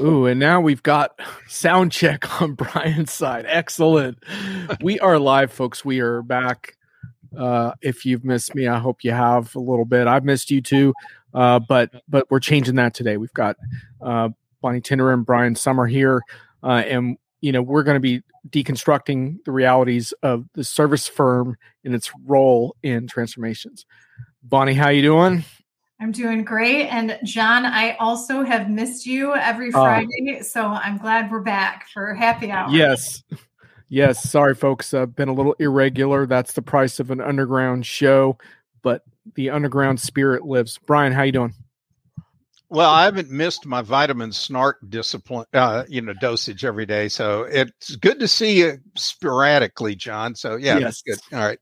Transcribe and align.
Ooh, 0.00 0.26
and 0.26 0.38
now 0.38 0.60
we've 0.60 0.82
got 0.82 1.18
sound 1.48 1.90
check 1.90 2.40
on 2.40 2.54
Brian's 2.54 3.12
side. 3.12 3.46
Excellent. 3.48 4.18
we 4.80 5.00
are 5.00 5.18
live, 5.18 5.52
folks. 5.52 5.84
We 5.84 5.98
are 6.00 6.22
back. 6.22 6.76
Uh, 7.36 7.72
if 7.82 8.06
you've 8.06 8.24
missed 8.24 8.54
me, 8.54 8.68
I 8.68 8.78
hope 8.78 9.02
you 9.02 9.10
have 9.10 9.54
a 9.56 9.60
little 9.60 9.84
bit. 9.84 10.06
I've 10.06 10.24
missed 10.24 10.50
you 10.50 10.60
too, 10.60 10.94
uh, 11.34 11.58
but 11.58 11.90
but 12.08 12.30
we're 12.30 12.40
changing 12.40 12.76
that 12.76 12.94
today. 12.94 13.16
We've 13.16 13.32
got 13.34 13.56
uh, 14.00 14.28
Bonnie 14.60 14.80
Tinder 14.80 15.12
and 15.12 15.26
Brian 15.26 15.56
Sommer 15.56 15.86
here, 15.86 16.22
uh, 16.62 16.82
and 16.86 17.18
you 17.40 17.50
know 17.50 17.60
we're 17.60 17.82
going 17.82 17.96
to 17.96 18.00
be 18.00 18.22
deconstructing 18.50 19.44
the 19.44 19.52
realities 19.52 20.12
of 20.22 20.46
the 20.54 20.64
service 20.64 21.08
firm 21.08 21.56
and 21.84 21.94
its 21.94 22.10
role 22.24 22.76
in 22.82 23.08
transformations. 23.08 23.84
Bonnie, 24.44 24.74
how 24.74 24.90
you 24.90 25.02
doing? 25.02 25.44
I'm 26.00 26.12
doing 26.12 26.44
great. 26.44 26.86
And 26.86 27.18
John, 27.24 27.66
I 27.66 27.96
also 27.96 28.44
have 28.44 28.70
missed 28.70 29.04
you 29.04 29.34
every 29.34 29.72
ah. 29.74 29.82
Friday. 29.82 30.42
so 30.42 30.64
I'm 30.64 30.98
glad 30.98 31.30
we're 31.30 31.40
back 31.40 31.88
for 31.92 32.14
happy 32.14 32.50
hour. 32.50 32.70
Yes. 32.70 33.22
Yes. 33.88 34.30
Sorry, 34.30 34.54
folks. 34.54 34.94
I've 34.94 35.16
been 35.16 35.28
a 35.28 35.34
little 35.34 35.54
irregular. 35.58 36.26
That's 36.26 36.52
the 36.52 36.62
price 36.62 37.00
of 37.00 37.10
an 37.10 37.20
underground 37.20 37.84
show, 37.84 38.38
but 38.82 39.02
the 39.34 39.50
underground 39.50 40.00
spirit 40.00 40.44
lives. 40.44 40.78
Brian, 40.86 41.12
how 41.12 41.22
you 41.22 41.32
doing? 41.32 41.54
Well, 42.70 42.90
I 42.90 43.04
haven't 43.04 43.30
missed 43.30 43.64
my 43.64 43.80
vitamin 43.80 44.30
snark 44.30 44.78
discipline, 44.90 45.46
uh, 45.54 45.84
you 45.88 46.02
know, 46.02 46.12
dosage 46.20 46.66
every 46.66 46.84
day. 46.84 47.08
So 47.08 47.44
it's 47.44 47.96
good 47.96 48.20
to 48.20 48.28
see 48.28 48.58
you 48.58 48.78
sporadically, 48.94 49.96
John. 49.96 50.34
So 50.34 50.56
yeah, 50.56 50.78
yes. 50.78 51.02
that's 51.02 51.20
good. 51.30 51.36
All 51.36 51.44
right. 51.44 51.58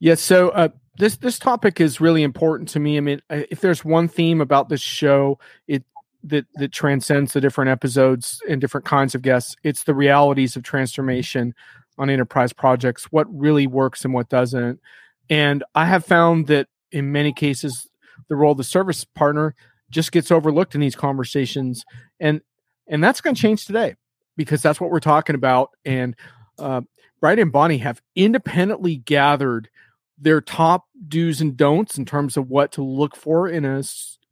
Yes. 0.00 0.20
So 0.20 0.48
uh, 0.50 0.68
this 0.98 1.16
this 1.16 1.38
topic 1.38 1.80
is 1.80 2.00
really 2.00 2.22
important 2.22 2.68
to 2.70 2.80
me. 2.80 2.96
I 2.96 3.00
mean, 3.00 3.22
if 3.30 3.60
there's 3.60 3.84
one 3.84 4.08
theme 4.08 4.40
about 4.40 4.68
this 4.68 4.80
show, 4.80 5.38
it 5.66 5.84
that 6.24 6.46
that 6.54 6.72
transcends 6.72 7.32
the 7.32 7.40
different 7.40 7.70
episodes 7.70 8.40
and 8.48 8.60
different 8.60 8.86
kinds 8.86 9.14
of 9.14 9.22
guests, 9.22 9.56
it's 9.62 9.84
the 9.84 9.94
realities 9.94 10.56
of 10.56 10.62
transformation 10.62 11.54
on 11.98 12.10
enterprise 12.10 12.52
projects. 12.52 13.04
What 13.10 13.26
really 13.34 13.66
works 13.66 14.04
and 14.04 14.14
what 14.14 14.28
doesn't. 14.28 14.80
And 15.28 15.64
I 15.74 15.86
have 15.86 16.04
found 16.04 16.46
that 16.48 16.68
in 16.90 17.12
many 17.12 17.32
cases, 17.32 17.88
the 18.28 18.36
role 18.36 18.52
of 18.52 18.58
the 18.58 18.64
service 18.64 19.04
partner 19.04 19.54
just 19.90 20.12
gets 20.12 20.30
overlooked 20.30 20.74
in 20.74 20.80
these 20.80 20.96
conversations, 20.96 21.84
and 22.20 22.40
and 22.86 23.02
that's 23.02 23.20
going 23.20 23.34
to 23.34 23.40
change 23.40 23.64
today 23.64 23.94
because 24.36 24.62
that's 24.62 24.80
what 24.80 24.90
we're 24.90 25.00
talking 25.00 25.34
about. 25.34 25.70
And 25.84 26.16
uh, 26.58 26.82
Brian 27.20 27.38
and 27.38 27.52
Bonnie 27.52 27.78
have 27.78 28.02
independently 28.14 28.96
gathered 28.96 29.68
their 30.18 30.40
top 30.40 30.86
do's 31.08 31.40
and 31.40 31.56
don'ts 31.56 31.98
in 31.98 32.04
terms 32.04 32.36
of 32.36 32.48
what 32.48 32.72
to 32.72 32.82
look 32.82 33.16
for 33.16 33.48
in 33.48 33.64
a 33.64 33.82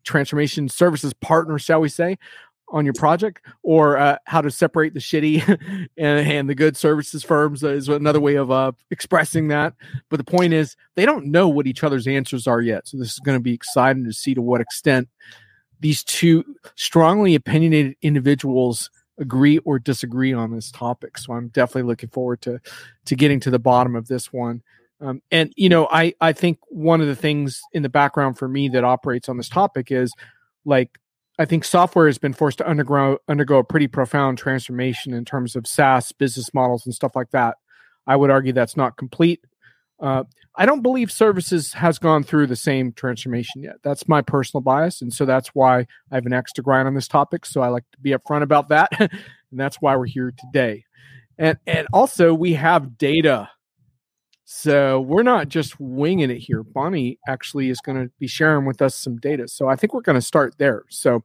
transformation 0.04 0.68
services 0.68 1.12
partner, 1.14 1.58
shall 1.58 1.80
we 1.80 1.88
say, 1.88 2.18
on 2.72 2.84
your 2.84 2.94
project, 2.94 3.44
or 3.62 3.96
uh, 3.96 4.16
how 4.26 4.40
to 4.40 4.50
separate 4.50 4.94
the 4.94 5.00
shitty 5.00 5.42
and, 5.96 6.28
and, 6.28 6.48
the 6.48 6.54
good 6.54 6.76
services 6.76 7.24
firms 7.24 7.64
is 7.64 7.88
another 7.88 8.20
way 8.20 8.36
of 8.36 8.50
uh, 8.50 8.70
expressing 8.90 9.48
that. 9.48 9.74
But 10.08 10.18
the 10.18 10.24
point 10.24 10.52
is, 10.52 10.76
they 10.94 11.04
don't 11.04 11.26
know 11.26 11.48
what 11.48 11.66
each 11.66 11.82
other's 11.82 12.06
answers 12.06 12.46
are 12.46 12.60
yet. 12.60 12.86
So 12.86 12.96
this 12.96 13.12
is 13.12 13.18
going 13.18 13.36
to 13.36 13.42
be 13.42 13.54
exciting 13.54 14.04
to 14.04 14.12
see 14.12 14.34
to 14.34 14.42
what 14.42 14.60
extent 14.60 15.08
these 15.80 16.04
two 16.04 16.44
strongly 16.76 17.34
opinionated 17.34 17.96
individuals 18.02 18.90
agree 19.18 19.58
or 19.58 19.78
disagree 19.78 20.32
on 20.32 20.52
this 20.52 20.70
topic. 20.70 21.18
So 21.18 21.32
I'm 21.32 21.48
definitely 21.48 21.88
looking 21.88 22.08
forward 22.08 22.40
to 22.42 22.60
to 23.06 23.16
getting 23.16 23.40
to 23.40 23.50
the 23.50 23.58
bottom 23.58 23.96
of 23.96 24.08
this 24.08 24.32
one. 24.32 24.62
Um, 25.00 25.22
and 25.30 25.52
you 25.56 25.68
know, 25.68 25.88
I 25.90 26.14
I 26.20 26.32
think 26.32 26.58
one 26.68 27.00
of 27.00 27.06
the 27.06 27.16
things 27.16 27.60
in 27.72 27.82
the 27.82 27.88
background 27.88 28.38
for 28.38 28.48
me 28.48 28.68
that 28.68 28.84
operates 28.84 29.28
on 29.28 29.36
this 29.36 29.48
topic 29.48 29.90
is 29.90 30.12
like 30.64 30.98
I 31.38 31.46
think 31.46 31.64
software 31.64 32.06
has 32.06 32.18
been 32.18 32.34
forced 32.34 32.58
to 32.58 32.66
undergo 32.66 33.18
undergo 33.28 33.58
a 33.58 33.64
pretty 33.64 33.88
profound 33.88 34.38
transformation 34.38 35.14
in 35.14 35.24
terms 35.24 35.56
of 35.56 35.66
SaaS 35.66 36.12
business 36.12 36.52
models 36.52 36.84
and 36.84 36.94
stuff 36.94 37.16
like 37.16 37.30
that. 37.30 37.56
I 38.06 38.16
would 38.16 38.30
argue 38.30 38.52
that's 38.52 38.76
not 38.76 38.96
complete. 38.96 39.40
Uh, 40.00 40.24
I 40.56 40.66
don't 40.66 40.82
believe 40.82 41.12
services 41.12 41.72
has 41.74 41.98
gone 41.98 42.24
through 42.24 42.46
the 42.46 42.56
same 42.56 42.92
transformation 42.92 43.62
yet. 43.62 43.76
That's 43.82 44.08
my 44.08 44.20
personal 44.20 44.62
bias, 44.62 45.00
and 45.00 45.12
so 45.12 45.24
that's 45.24 45.48
why 45.48 45.80
I 46.10 46.14
have 46.14 46.26
an 46.26 46.32
extra 46.32 46.62
grind 46.62 46.88
on 46.88 46.94
this 46.94 47.08
topic. 47.08 47.46
So 47.46 47.62
I 47.62 47.68
like 47.68 47.84
to 47.92 47.98
be 48.00 48.10
upfront 48.10 48.42
about 48.42 48.68
that, 48.68 48.90
and 49.00 49.10
that's 49.52 49.76
why 49.76 49.96
we're 49.96 50.06
here 50.06 50.34
today. 50.36 50.84
And 51.38 51.56
and 51.66 51.86
also 51.92 52.34
we 52.34 52.52
have 52.52 52.98
data 52.98 53.48
so 54.52 55.00
we're 55.02 55.22
not 55.22 55.48
just 55.48 55.78
winging 55.78 56.28
it 56.28 56.38
here. 56.38 56.64
Bonnie 56.64 57.20
actually 57.28 57.70
is 57.70 57.78
going 57.80 58.02
to 58.02 58.12
be 58.18 58.26
sharing 58.26 58.66
with 58.66 58.82
us 58.82 58.96
some 58.96 59.16
data. 59.16 59.46
So 59.46 59.68
I 59.68 59.76
think 59.76 59.94
we're 59.94 60.00
going 60.00 60.18
to 60.18 60.20
start 60.20 60.58
there. 60.58 60.82
So, 60.88 61.22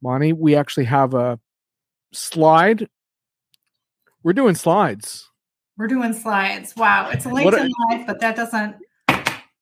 Bonnie, 0.00 0.32
we 0.32 0.56
actually 0.56 0.86
have 0.86 1.12
a 1.12 1.38
slide. 2.14 2.88
We're 4.22 4.32
doing 4.32 4.54
slides. 4.54 5.28
We're 5.76 5.86
doing 5.86 6.14
slides. 6.14 6.74
Wow. 6.74 7.10
It's 7.10 7.26
a 7.26 7.28
in 7.28 7.46
a, 7.46 7.68
live, 7.90 8.06
but 8.06 8.20
that 8.20 8.36
doesn't 8.36 8.76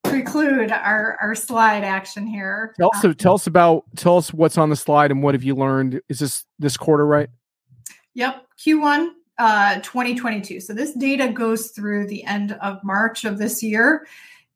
preclude 0.05 0.71
our, 0.71 1.19
our 1.21 1.34
slide 1.34 1.83
action 1.83 2.28
here. 2.28 2.77
Tell 2.78 2.93
us, 2.95 3.05
um, 3.05 3.15
tell 3.16 3.34
us 3.34 3.49
about, 3.49 3.87
tell 3.97 4.19
us 4.19 4.33
what's 4.33 4.56
on 4.56 4.71
the 4.71 4.77
slide 4.77 5.10
and 5.10 5.21
what 5.21 5.34
have 5.34 5.43
you 5.43 5.56
learned? 5.56 6.00
Is 6.09 6.21
this 6.21 6.45
this 6.60 6.77
quarter, 6.77 7.05
right? 7.05 7.28
Yep. 8.15 8.47
Q1 8.65 9.10
uh, 9.38 9.76
2022. 9.81 10.60
So 10.60 10.72
this 10.72 10.93
data 10.94 11.28
goes 11.28 11.69
through 11.69 12.06
the 12.06 12.25
end 12.25 12.53
of 12.60 12.82
March 12.82 13.25
of 13.25 13.38
this 13.38 13.62
year. 13.62 14.06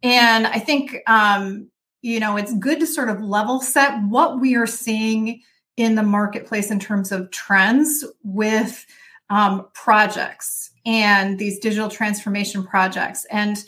And 0.03 0.47
I 0.47 0.59
think, 0.59 0.97
um, 1.06 1.69
you 2.03 2.19
know, 2.19 2.37
it's 2.37 2.54
good 2.54 2.81
to 2.81 2.87
sort 2.87 3.09
of 3.09 3.22
level 3.22 3.60
set 3.60 4.03
what 4.04 4.41
we 4.41 4.56
are 4.56 4.66
seeing 4.66 5.42
in 5.76 5.94
the 5.94 6.03
marketplace 6.03 6.71
in 6.71 6.81
terms 6.81 7.12
of 7.12 7.31
trends 7.31 8.04
with 8.22 8.84
um, 9.31 9.66
projects 9.72 10.71
and 10.84 11.38
these 11.38 11.59
digital 11.59 11.88
transformation 11.88 12.65
projects. 12.65 13.25
And 13.31 13.65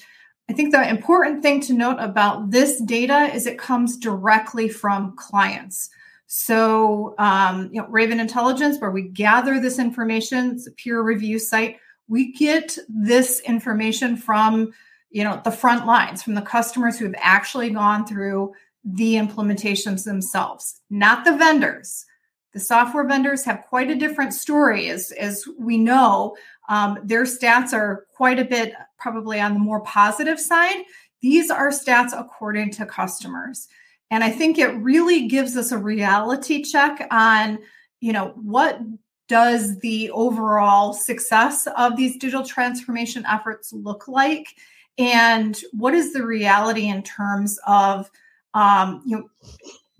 I 0.50 0.52
think 0.52 0.72
the 0.72 0.86
important 0.86 1.42
thing 1.42 1.60
to 1.62 1.72
note 1.72 1.96
about 1.98 2.50
this 2.50 2.80
data 2.82 3.32
is 3.34 3.46
it 3.46 3.58
comes 3.58 3.96
directly 3.96 4.68
from 4.68 5.16
clients. 5.16 5.88
So, 6.26 7.14
um, 7.18 7.70
you 7.72 7.80
know, 7.80 7.88
Raven 7.88 8.20
Intelligence, 8.20 8.78
where 8.80 8.90
we 8.90 9.02
gather 9.02 9.60
this 9.60 9.78
information, 9.78 10.52
it's 10.52 10.66
a 10.66 10.72
peer 10.72 11.02
review 11.02 11.38
site. 11.38 11.78
We 12.08 12.32
get 12.32 12.76
this 12.88 13.40
information 13.40 14.16
from, 14.16 14.72
you 15.10 15.24
know, 15.24 15.40
the 15.44 15.50
front 15.50 15.86
lines, 15.86 16.22
from 16.22 16.34
the 16.34 16.42
customers 16.42 16.98
who 16.98 17.04
have 17.06 17.14
actually 17.18 17.70
gone 17.70 18.06
through 18.06 18.52
the 18.84 19.14
implementations 19.14 20.04
themselves, 20.04 20.80
not 20.90 21.24
the 21.24 21.36
vendors. 21.36 22.04
The 22.52 22.60
software 22.60 23.06
vendors 23.06 23.44
have 23.44 23.62
quite 23.68 23.90
a 23.90 23.96
different 23.96 24.32
story, 24.32 24.88
as, 24.90 25.10
as 25.12 25.44
we 25.58 25.76
know. 25.78 26.36
Um, 26.68 26.98
their 27.02 27.24
stats 27.24 27.72
are 27.72 28.06
quite 28.14 28.38
a 28.38 28.44
bit 28.44 28.74
probably 28.98 29.40
on 29.40 29.54
the 29.54 29.60
more 29.60 29.80
positive 29.80 30.38
side. 30.38 30.84
These 31.20 31.50
are 31.50 31.70
stats 31.70 32.18
according 32.18 32.70
to 32.72 32.86
customers. 32.86 33.68
And 34.14 34.22
I 34.22 34.30
think 34.30 34.58
it 34.58 34.68
really 34.76 35.26
gives 35.26 35.56
us 35.56 35.72
a 35.72 35.76
reality 35.76 36.62
check 36.62 37.04
on, 37.10 37.58
you 38.00 38.12
know, 38.12 38.28
what 38.36 38.78
does 39.26 39.80
the 39.80 40.08
overall 40.12 40.92
success 40.92 41.66
of 41.76 41.96
these 41.96 42.16
digital 42.16 42.46
transformation 42.46 43.26
efforts 43.26 43.72
look 43.72 44.06
like? 44.06 44.54
And 44.98 45.60
what 45.72 45.94
is 45.94 46.12
the 46.12 46.24
reality 46.24 46.86
in 46.86 47.02
terms 47.02 47.58
of, 47.66 48.08
um, 48.54 49.02
you 49.04 49.16
know, 49.16 49.28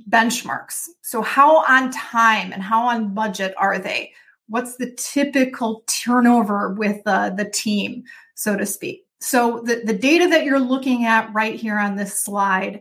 benchmarks? 0.09 0.87
So, 1.03 1.21
how 1.21 1.65
on 1.65 1.91
time 1.91 2.53
and 2.53 2.63
how 2.63 2.87
on 2.87 3.15
budget 3.15 3.53
are 3.57 3.81
they? 3.81 4.13
What's 4.49 4.77
the 4.77 4.93
typical 4.93 5.83
turnover 5.89 6.73
with 6.75 7.03
uh, 7.05 7.31
the 7.31 7.51
team, 7.51 8.05
so 8.37 8.57
to 8.57 8.65
speak? 8.65 9.07
So, 9.19 9.61
the, 9.65 9.83
the 9.85 9.99
data 9.99 10.29
that 10.29 10.45
you're 10.45 10.61
looking 10.61 11.05
at 11.05 11.35
right 11.35 11.57
here 11.57 11.81
on 11.81 11.97
this 11.97 12.17
slide 12.17 12.81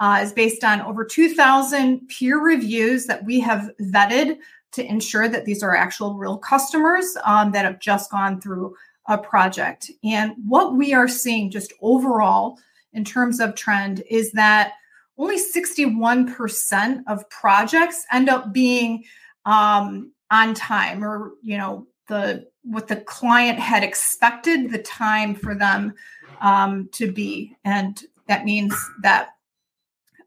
uh, 0.00 0.20
is 0.22 0.32
based 0.32 0.64
on 0.64 0.80
over 0.82 1.04
2,000 1.04 2.08
peer 2.08 2.38
reviews 2.38 3.06
that 3.06 3.24
we 3.24 3.40
have 3.40 3.70
vetted 3.80 4.38
to 4.72 4.84
ensure 4.84 5.28
that 5.28 5.44
these 5.44 5.62
are 5.62 5.76
actual 5.76 6.14
real 6.14 6.36
customers 6.36 7.16
um, 7.24 7.52
that 7.52 7.64
have 7.64 7.78
just 7.78 8.10
gone 8.10 8.40
through 8.40 8.74
a 9.06 9.16
project. 9.16 9.90
And 10.02 10.34
what 10.46 10.74
we 10.74 10.94
are 10.94 11.08
seeing 11.08 11.50
just 11.50 11.72
overall 11.80 12.58
in 12.92 13.04
terms 13.04 13.38
of 13.38 13.54
trend 13.54 14.02
is 14.10 14.32
that 14.32 14.72
only 15.16 15.38
61% 15.38 17.02
of 17.06 17.28
projects 17.30 18.04
end 18.12 18.28
up 18.28 18.52
being 18.52 19.04
um, 19.44 20.12
on 20.30 20.54
time 20.54 21.04
or, 21.04 21.32
you 21.42 21.56
know, 21.56 21.86
the 22.08 22.46
what 22.62 22.88
the 22.88 22.96
client 22.96 23.58
had 23.58 23.84
expected 23.84 24.70
the 24.70 24.82
time 24.82 25.34
for 25.34 25.54
them 25.54 25.94
um, 26.40 26.88
to 26.92 27.12
be. 27.12 27.54
And 27.64 28.02
that 28.26 28.44
means 28.44 28.74
that 29.02 29.33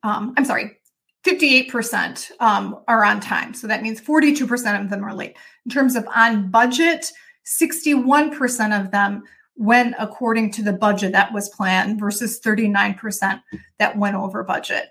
um, 0.03 0.33
I'm 0.37 0.45
sorry, 0.45 0.77
58% 1.25 2.31
um, 2.39 2.79
are 2.87 3.03
on 3.03 3.19
time. 3.19 3.53
So 3.53 3.67
that 3.67 3.83
means 3.83 3.99
42% 3.99 4.81
of 4.81 4.89
them 4.89 5.03
are 5.03 5.13
late. 5.13 5.35
In 5.65 5.71
terms 5.71 5.95
of 5.95 6.07
on 6.15 6.49
budget, 6.49 7.11
61% 7.45 8.79
of 8.79 8.91
them 8.91 9.23
went 9.55 9.95
according 9.99 10.51
to 10.51 10.63
the 10.63 10.73
budget 10.73 11.11
that 11.13 11.33
was 11.33 11.49
planned 11.49 11.99
versus 11.99 12.39
39% 12.39 13.41
that 13.79 13.97
went 13.97 14.15
over 14.15 14.43
budget. 14.43 14.89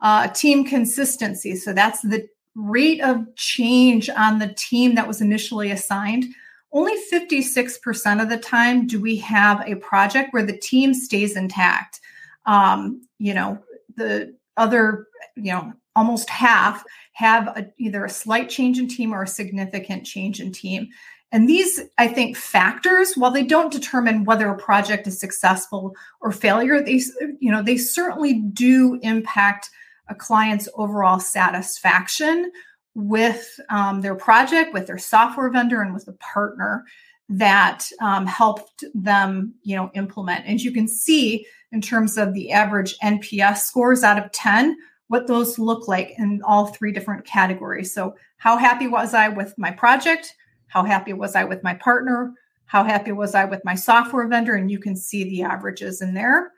Uh, 0.00 0.28
team 0.28 0.64
consistency. 0.64 1.56
So 1.56 1.72
that's 1.72 2.02
the 2.02 2.28
rate 2.54 3.00
of 3.00 3.34
change 3.36 4.08
on 4.10 4.38
the 4.38 4.54
team 4.56 4.94
that 4.94 5.08
was 5.08 5.20
initially 5.20 5.70
assigned, 5.70 6.26
only 6.72 6.94
56% 7.12 8.22
of 8.22 8.28
the 8.28 8.36
time 8.36 8.86
do 8.86 9.00
we 9.00 9.16
have 9.16 9.62
a 9.66 9.76
project 9.76 10.32
where 10.32 10.44
the 10.44 10.58
team 10.58 10.92
stays 10.92 11.36
intact. 11.36 12.00
Um, 12.46 13.02
you 13.18 13.32
know, 13.32 13.58
the 13.96 14.34
other, 14.56 15.06
you 15.36 15.52
know, 15.52 15.72
almost 15.96 16.28
half 16.28 16.84
have 17.12 17.48
a, 17.48 17.66
either 17.78 18.04
a 18.04 18.10
slight 18.10 18.50
change 18.50 18.78
in 18.78 18.88
team 18.88 19.12
or 19.12 19.22
a 19.22 19.28
significant 19.28 20.04
change 20.04 20.40
in 20.40 20.52
team. 20.52 20.88
And 21.32 21.48
these, 21.48 21.80
I 21.98 22.06
think, 22.06 22.36
factors, 22.36 23.14
while 23.16 23.30
they 23.30 23.42
don't 23.42 23.72
determine 23.72 24.24
whether 24.24 24.48
a 24.48 24.56
project 24.56 25.06
is 25.06 25.18
successful 25.18 25.94
or 26.20 26.30
failure, 26.30 26.80
they, 26.80 27.02
you 27.40 27.50
know, 27.50 27.62
they 27.62 27.76
certainly 27.76 28.34
do 28.34 28.98
impact 29.02 29.70
a 30.08 30.14
client's 30.14 30.68
overall 30.74 31.18
satisfaction 31.18 32.52
with 32.94 33.58
um, 33.68 34.00
their 34.00 34.14
project, 34.14 34.72
with 34.72 34.86
their 34.86 34.98
software 34.98 35.50
vendor, 35.50 35.82
and 35.82 35.92
with 35.92 36.04
the 36.04 36.12
partner 36.14 36.84
that 37.28 37.88
um, 38.00 38.26
helped 38.26 38.84
them, 38.94 39.54
you 39.62 39.76
know, 39.76 39.90
implement. 39.94 40.44
and 40.46 40.60
you 40.60 40.72
can 40.72 40.86
see, 40.86 41.46
in 41.72 41.80
terms 41.80 42.18
of 42.18 42.34
the 42.34 42.52
average 42.52 42.96
NPS 43.02 43.58
scores 43.58 44.02
out 44.02 44.22
of 44.22 44.30
10, 44.32 44.76
what 45.08 45.26
those 45.26 45.58
look 45.58 45.88
like 45.88 46.14
in 46.18 46.40
all 46.44 46.66
three 46.66 46.92
different 46.92 47.24
categories. 47.24 47.92
So, 47.92 48.14
how 48.38 48.56
happy 48.56 48.86
was 48.86 49.14
I 49.14 49.28
with 49.28 49.54
my 49.56 49.70
project? 49.70 50.34
How 50.68 50.84
happy 50.84 51.12
was 51.12 51.34
I 51.34 51.44
with 51.44 51.62
my 51.62 51.74
partner? 51.74 52.32
How 52.66 52.84
happy 52.84 53.12
was 53.12 53.34
I 53.34 53.44
with 53.44 53.64
my 53.64 53.74
software 53.74 54.26
vendor? 54.28 54.54
And 54.54 54.70
you 54.70 54.78
can 54.78 54.96
see 54.96 55.24
the 55.24 55.42
averages 55.42 56.02
in 56.02 56.14
there, 56.14 56.52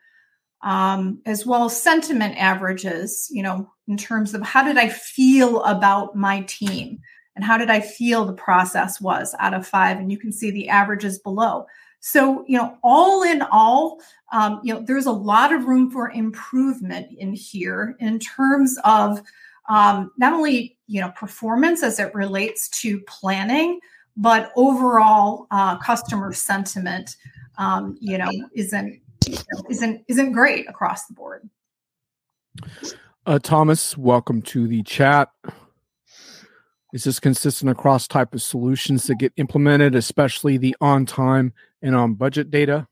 um, 0.62 1.20
as 1.26 1.44
well 1.44 1.66
as 1.66 1.80
sentiment 1.80 2.36
averages, 2.38 3.28
you 3.30 3.42
know, 3.42 3.70
in 3.88 3.96
terms 3.96 4.34
of 4.34 4.42
how 4.42 4.64
did 4.64 4.78
I 4.78 4.88
feel 4.88 5.62
about 5.64 6.16
my 6.16 6.40
team 6.42 6.98
and 7.36 7.44
how 7.44 7.56
did 7.56 7.70
I 7.70 7.80
feel 7.80 8.24
the 8.24 8.32
process 8.32 9.00
was 9.00 9.34
out 9.38 9.54
of 9.54 9.66
five. 9.66 9.98
And 9.98 10.10
you 10.10 10.18
can 10.18 10.32
see 10.32 10.50
the 10.50 10.68
averages 10.68 11.18
below. 11.18 11.66
So, 12.00 12.44
you 12.48 12.56
know, 12.58 12.76
all 12.82 13.22
in 13.22 13.42
all, 13.42 14.00
um, 14.32 14.60
you 14.64 14.72
know, 14.72 14.80
there's 14.80 15.06
a 15.06 15.12
lot 15.12 15.52
of 15.52 15.66
room 15.66 15.90
for 15.90 16.10
improvement 16.10 17.08
in 17.18 17.32
here 17.32 17.96
in 18.00 18.18
terms 18.18 18.78
of 18.84 19.20
um, 19.68 20.12
not 20.16 20.32
only, 20.32 20.78
you 20.86 21.00
know, 21.00 21.10
performance 21.10 21.82
as 21.82 21.98
it 21.98 22.14
relates 22.14 22.68
to 22.80 23.00
planning, 23.00 23.80
but 24.16 24.52
overall 24.56 25.46
uh, 25.50 25.76
customer 25.78 26.32
sentiment, 26.32 27.16
um, 27.58 27.96
you 28.00 28.18
know, 28.18 28.30
isn't 28.54 29.00
isn't 29.68 30.04
isn't 30.08 30.32
great 30.32 30.68
across 30.68 31.06
the 31.06 31.14
board. 31.14 31.48
Uh, 33.26 33.40
Thomas, 33.40 33.98
welcome 33.98 34.40
to 34.42 34.68
the 34.68 34.82
chat. 34.84 35.30
Is 36.96 37.04
this 37.04 37.20
consistent 37.20 37.70
across 37.70 38.08
type 38.08 38.32
of 38.32 38.40
solutions 38.40 39.06
that 39.06 39.18
get 39.18 39.34
implemented, 39.36 39.94
especially 39.94 40.56
the 40.56 40.74
on 40.80 41.04
time 41.04 41.52
and 41.82 41.94
on 41.94 42.14
budget 42.14 42.50
data? 42.50 42.88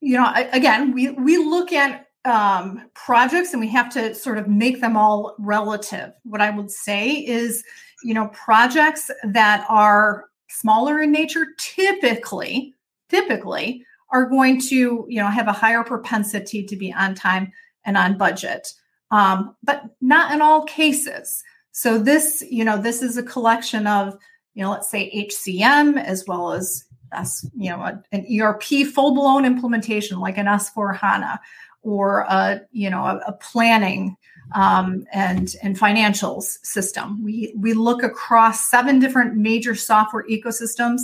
You 0.00 0.16
know, 0.16 0.28
again, 0.50 0.92
we 0.92 1.10
we 1.10 1.36
look 1.36 1.72
at 1.72 2.08
um, 2.24 2.90
projects 2.94 3.52
and 3.52 3.60
we 3.60 3.68
have 3.68 3.90
to 3.90 4.12
sort 4.16 4.38
of 4.38 4.48
make 4.48 4.80
them 4.80 4.96
all 4.96 5.36
relative. 5.38 6.14
What 6.24 6.40
I 6.40 6.50
would 6.50 6.68
say 6.72 7.10
is, 7.12 7.62
you 8.02 8.12
know, 8.12 8.26
projects 8.32 9.08
that 9.22 9.64
are 9.68 10.24
smaller 10.48 11.00
in 11.00 11.12
nature 11.12 11.46
typically, 11.60 12.74
typically 13.08 13.86
are 14.10 14.26
going 14.26 14.60
to, 14.62 15.06
you 15.08 15.22
know, 15.22 15.28
have 15.28 15.46
a 15.46 15.52
higher 15.52 15.84
propensity 15.84 16.64
to 16.64 16.74
be 16.74 16.92
on 16.92 17.14
time 17.14 17.52
and 17.84 17.96
on 17.96 18.18
budget, 18.18 18.74
um, 19.12 19.54
but 19.62 19.84
not 20.00 20.34
in 20.34 20.42
all 20.42 20.64
cases. 20.64 21.44
So 21.72 21.98
this, 21.98 22.44
you 22.48 22.64
know, 22.64 22.80
this 22.80 23.02
is 23.02 23.16
a 23.16 23.22
collection 23.22 23.86
of, 23.86 24.16
you 24.54 24.62
know, 24.62 24.70
let's 24.70 24.90
say 24.90 25.10
HCM 25.28 26.02
as 26.02 26.24
well 26.26 26.52
as, 26.52 26.84
as 27.12 27.50
you 27.56 27.70
know, 27.70 27.80
a, 27.80 28.02
an 28.12 28.26
ERP 28.40 28.86
full 28.92 29.14
blown 29.14 29.44
implementation 29.44 30.18
like 30.20 30.38
an 30.38 30.46
S4 30.46 30.96
HANA 30.96 31.40
or 31.82 32.20
a, 32.20 32.60
you 32.70 32.88
know, 32.90 33.04
a, 33.04 33.20
a 33.26 33.32
planning 33.32 34.16
um, 34.54 35.06
and 35.12 35.54
and 35.62 35.78
financials 35.78 36.64
system. 36.64 37.22
We 37.22 37.54
we 37.56 37.72
look 37.72 38.02
across 38.02 38.66
seven 38.66 38.98
different 38.98 39.36
major 39.36 39.74
software 39.74 40.24
ecosystems, 40.28 41.02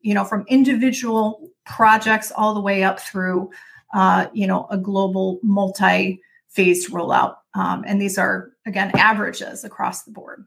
you 0.00 0.14
know, 0.14 0.24
from 0.24 0.44
individual 0.48 1.50
projects 1.64 2.32
all 2.32 2.54
the 2.54 2.60
way 2.60 2.82
up 2.82 3.00
through, 3.00 3.50
uh, 3.94 4.26
you 4.32 4.46
know, 4.46 4.66
a 4.70 4.78
global 4.78 5.38
multi-phased 5.42 6.90
rollout. 6.90 7.36
Um, 7.54 7.84
and 7.86 8.00
these 8.00 8.18
are 8.18 8.52
again 8.68 8.92
averages 8.94 9.64
across 9.64 10.04
the 10.04 10.12
board. 10.12 10.44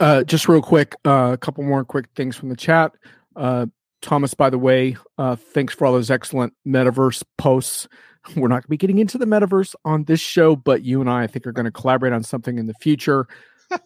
Uh, 0.00 0.22
just 0.24 0.48
real 0.48 0.62
quick, 0.62 0.94
uh, 1.06 1.30
a 1.32 1.38
couple 1.38 1.64
more 1.64 1.84
quick 1.84 2.06
things 2.14 2.36
from 2.36 2.50
the 2.50 2.56
chat. 2.56 2.92
Uh, 3.34 3.66
Thomas, 4.00 4.34
by 4.34 4.50
the 4.50 4.58
way, 4.58 4.96
uh, 5.16 5.36
thanks 5.36 5.74
for 5.74 5.86
all 5.86 5.92
those 5.92 6.10
excellent 6.10 6.52
metaverse 6.66 7.22
posts. 7.36 7.88
We're 8.36 8.48
not 8.48 8.56
going 8.56 8.62
to 8.62 8.68
be 8.68 8.76
getting 8.76 8.98
into 8.98 9.18
the 9.18 9.24
metaverse 9.24 9.74
on 9.84 10.04
this 10.04 10.20
show, 10.20 10.54
but 10.54 10.82
you 10.82 11.00
and 11.00 11.08
I, 11.08 11.24
I 11.24 11.26
think, 11.26 11.46
are 11.46 11.52
going 11.52 11.64
to 11.64 11.72
collaborate 11.72 12.12
on 12.12 12.22
something 12.22 12.58
in 12.58 12.66
the 12.66 12.74
future. 12.74 13.26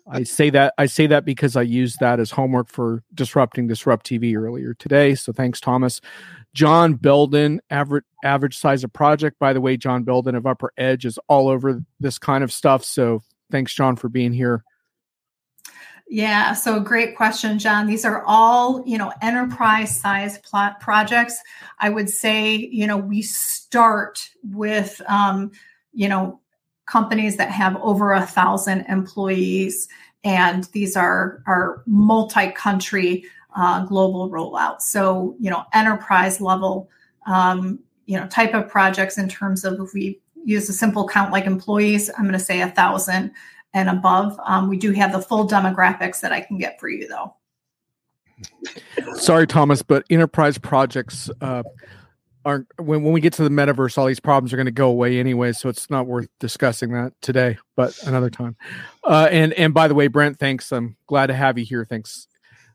I 0.08 0.22
say 0.22 0.50
that 0.50 0.74
I 0.78 0.86
say 0.86 1.06
that 1.08 1.24
because 1.24 1.56
I 1.56 1.62
used 1.62 2.00
that 2.00 2.20
as 2.20 2.30
homework 2.30 2.68
for 2.68 3.02
disrupting 3.14 3.66
disrupt 3.66 4.06
TV 4.06 4.36
earlier 4.36 4.74
today. 4.74 5.14
So 5.14 5.32
thanks, 5.32 5.60
Thomas. 5.60 6.00
John 6.54 6.94
Belden, 6.94 7.60
average 7.70 8.04
average 8.24 8.58
size 8.58 8.84
of 8.84 8.92
project. 8.92 9.38
By 9.38 9.52
the 9.52 9.60
way, 9.60 9.76
John 9.76 10.04
Belden 10.04 10.34
of 10.34 10.46
Upper 10.46 10.72
Edge 10.76 11.04
is 11.04 11.18
all 11.28 11.48
over 11.48 11.82
this 12.00 12.18
kind 12.18 12.44
of 12.44 12.52
stuff. 12.52 12.84
So 12.84 13.22
thanks, 13.50 13.74
John, 13.74 13.96
for 13.96 14.08
being 14.08 14.32
here. 14.32 14.64
Yeah, 16.08 16.52
so 16.52 16.78
great 16.78 17.16
question, 17.16 17.58
John. 17.58 17.86
These 17.86 18.04
are 18.04 18.22
all, 18.26 18.84
you 18.86 18.98
know, 18.98 19.14
enterprise 19.22 19.98
size 19.98 20.36
plot 20.40 20.78
projects. 20.78 21.40
I 21.78 21.88
would 21.88 22.10
say, 22.10 22.54
you 22.54 22.86
know, 22.86 22.98
we 22.98 23.22
start 23.22 24.28
with, 24.42 25.00
um, 25.08 25.52
you 25.94 26.10
know, 26.10 26.41
companies 26.86 27.36
that 27.36 27.50
have 27.50 27.76
over 27.76 28.12
a 28.12 28.26
thousand 28.26 28.86
employees, 28.88 29.88
and 30.24 30.64
these 30.72 30.96
are 30.96 31.42
are 31.46 31.82
multi-country 31.86 33.24
uh, 33.54 33.84
global 33.84 34.30
rollouts. 34.30 34.82
So, 34.82 35.36
you 35.38 35.50
know, 35.50 35.64
enterprise 35.72 36.40
level, 36.40 36.88
um, 37.26 37.78
you 38.06 38.18
know, 38.18 38.26
type 38.28 38.54
of 38.54 38.68
projects 38.68 39.18
in 39.18 39.28
terms 39.28 39.64
of 39.64 39.78
if 39.80 39.92
we 39.94 40.20
use 40.44 40.68
a 40.68 40.72
simple 40.72 41.06
count 41.08 41.32
like 41.32 41.44
employees, 41.44 42.10
I'm 42.16 42.24
going 42.24 42.32
to 42.32 42.38
say 42.38 42.62
a 42.62 42.70
thousand 42.70 43.32
and 43.74 43.88
above. 43.88 44.38
Um, 44.44 44.68
we 44.68 44.76
do 44.76 44.92
have 44.92 45.12
the 45.12 45.20
full 45.20 45.48
demographics 45.48 46.20
that 46.20 46.32
I 46.32 46.40
can 46.40 46.58
get 46.58 46.80
for 46.80 46.88
you, 46.88 47.08
though. 47.08 47.34
Sorry, 49.14 49.46
Thomas, 49.46 49.82
but 49.82 50.04
enterprise 50.10 50.58
projects 50.58 51.30
uh, 51.40 51.62
are 52.44 52.66
when 52.78 53.02
when 53.02 53.12
we 53.12 53.20
get 53.20 53.32
to 53.34 53.44
the 53.44 53.50
metaverse, 53.50 53.96
all 53.98 54.06
these 54.06 54.20
problems 54.20 54.52
are 54.52 54.56
going 54.56 54.66
to 54.66 54.72
go 54.72 54.88
away 54.88 55.18
anyway. 55.18 55.52
So 55.52 55.68
it's 55.68 55.90
not 55.90 56.06
worth 56.06 56.28
discussing 56.40 56.92
that 56.92 57.12
today, 57.22 57.58
but 57.76 57.96
another 58.04 58.30
time. 58.30 58.56
Uh, 59.04 59.28
and 59.30 59.52
and 59.54 59.72
by 59.72 59.88
the 59.88 59.94
way, 59.94 60.08
Brent, 60.08 60.38
thanks. 60.38 60.72
I'm 60.72 60.96
glad 61.06 61.26
to 61.26 61.34
have 61.34 61.58
you 61.58 61.64
here. 61.64 61.84
Thanks 61.84 62.28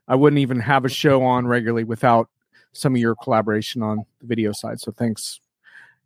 I 0.07 0.15
wouldn't 0.15 0.39
even 0.39 0.59
have 0.61 0.85
a 0.85 0.89
show 0.89 1.23
on 1.23 1.47
regularly 1.47 1.83
without 1.83 2.29
some 2.73 2.95
of 2.95 3.01
your 3.01 3.15
collaboration 3.15 3.81
on 3.81 4.05
the 4.21 4.27
video 4.27 4.51
side. 4.51 4.79
So 4.79 4.91
thanks. 4.91 5.39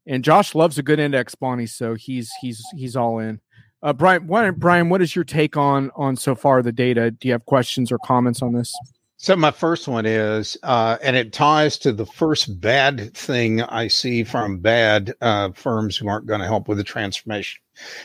And 0.08 0.24
Josh 0.24 0.56
loves 0.56 0.78
a 0.78 0.84
good 0.84 1.00
index, 1.00 1.36
Bonnie. 1.36 1.68
So 1.68 1.94
he's 1.94 2.32
he's 2.42 2.66
he's 2.76 2.96
all 2.96 3.20
in. 3.20 3.40
Uh, 3.84 3.94
Brian, 3.94 4.28
what, 4.28 4.56
Brian, 4.58 4.90
what 4.90 5.02
is 5.02 5.16
your 5.16 5.26
take 5.26 5.58
on 5.58 5.92
on 5.96 6.16
so 6.16 6.36
far 6.36 6.62
the 6.62 6.72
data? 6.72 7.12
Do 7.12 7.28
you 7.28 7.34
have 7.34 7.46
questions 7.46 7.92
or 7.92 8.00
comments 8.00 8.42
on 8.42 8.54
this? 8.54 8.76
So 9.24 9.36
my 9.36 9.52
first 9.52 9.88
one 9.88 10.08
is, 10.08 10.58
uh, 10.64 10.98
and 11.04 11.16
it 11.16 11.32
ties 11.32 11.78
to 11.78 11.92
the 11.92 12.08
first 12.08 12.60
bad 12.60 13.14
thing 13.14 13.62
I 13.62 13.88
see 13.88 14.24
from 14.24 14.58
bad 14.58 15.14
uh, 15.22 15.52
firms 15.52 15.96
who 15.96 16.08
aren't 16.08 16.26
going 16.26 16.40
to 16.40 16.48
help 16.48 16.68
with 16.68 16.80
the 16.80 16.84
transformation, 16.84 17.62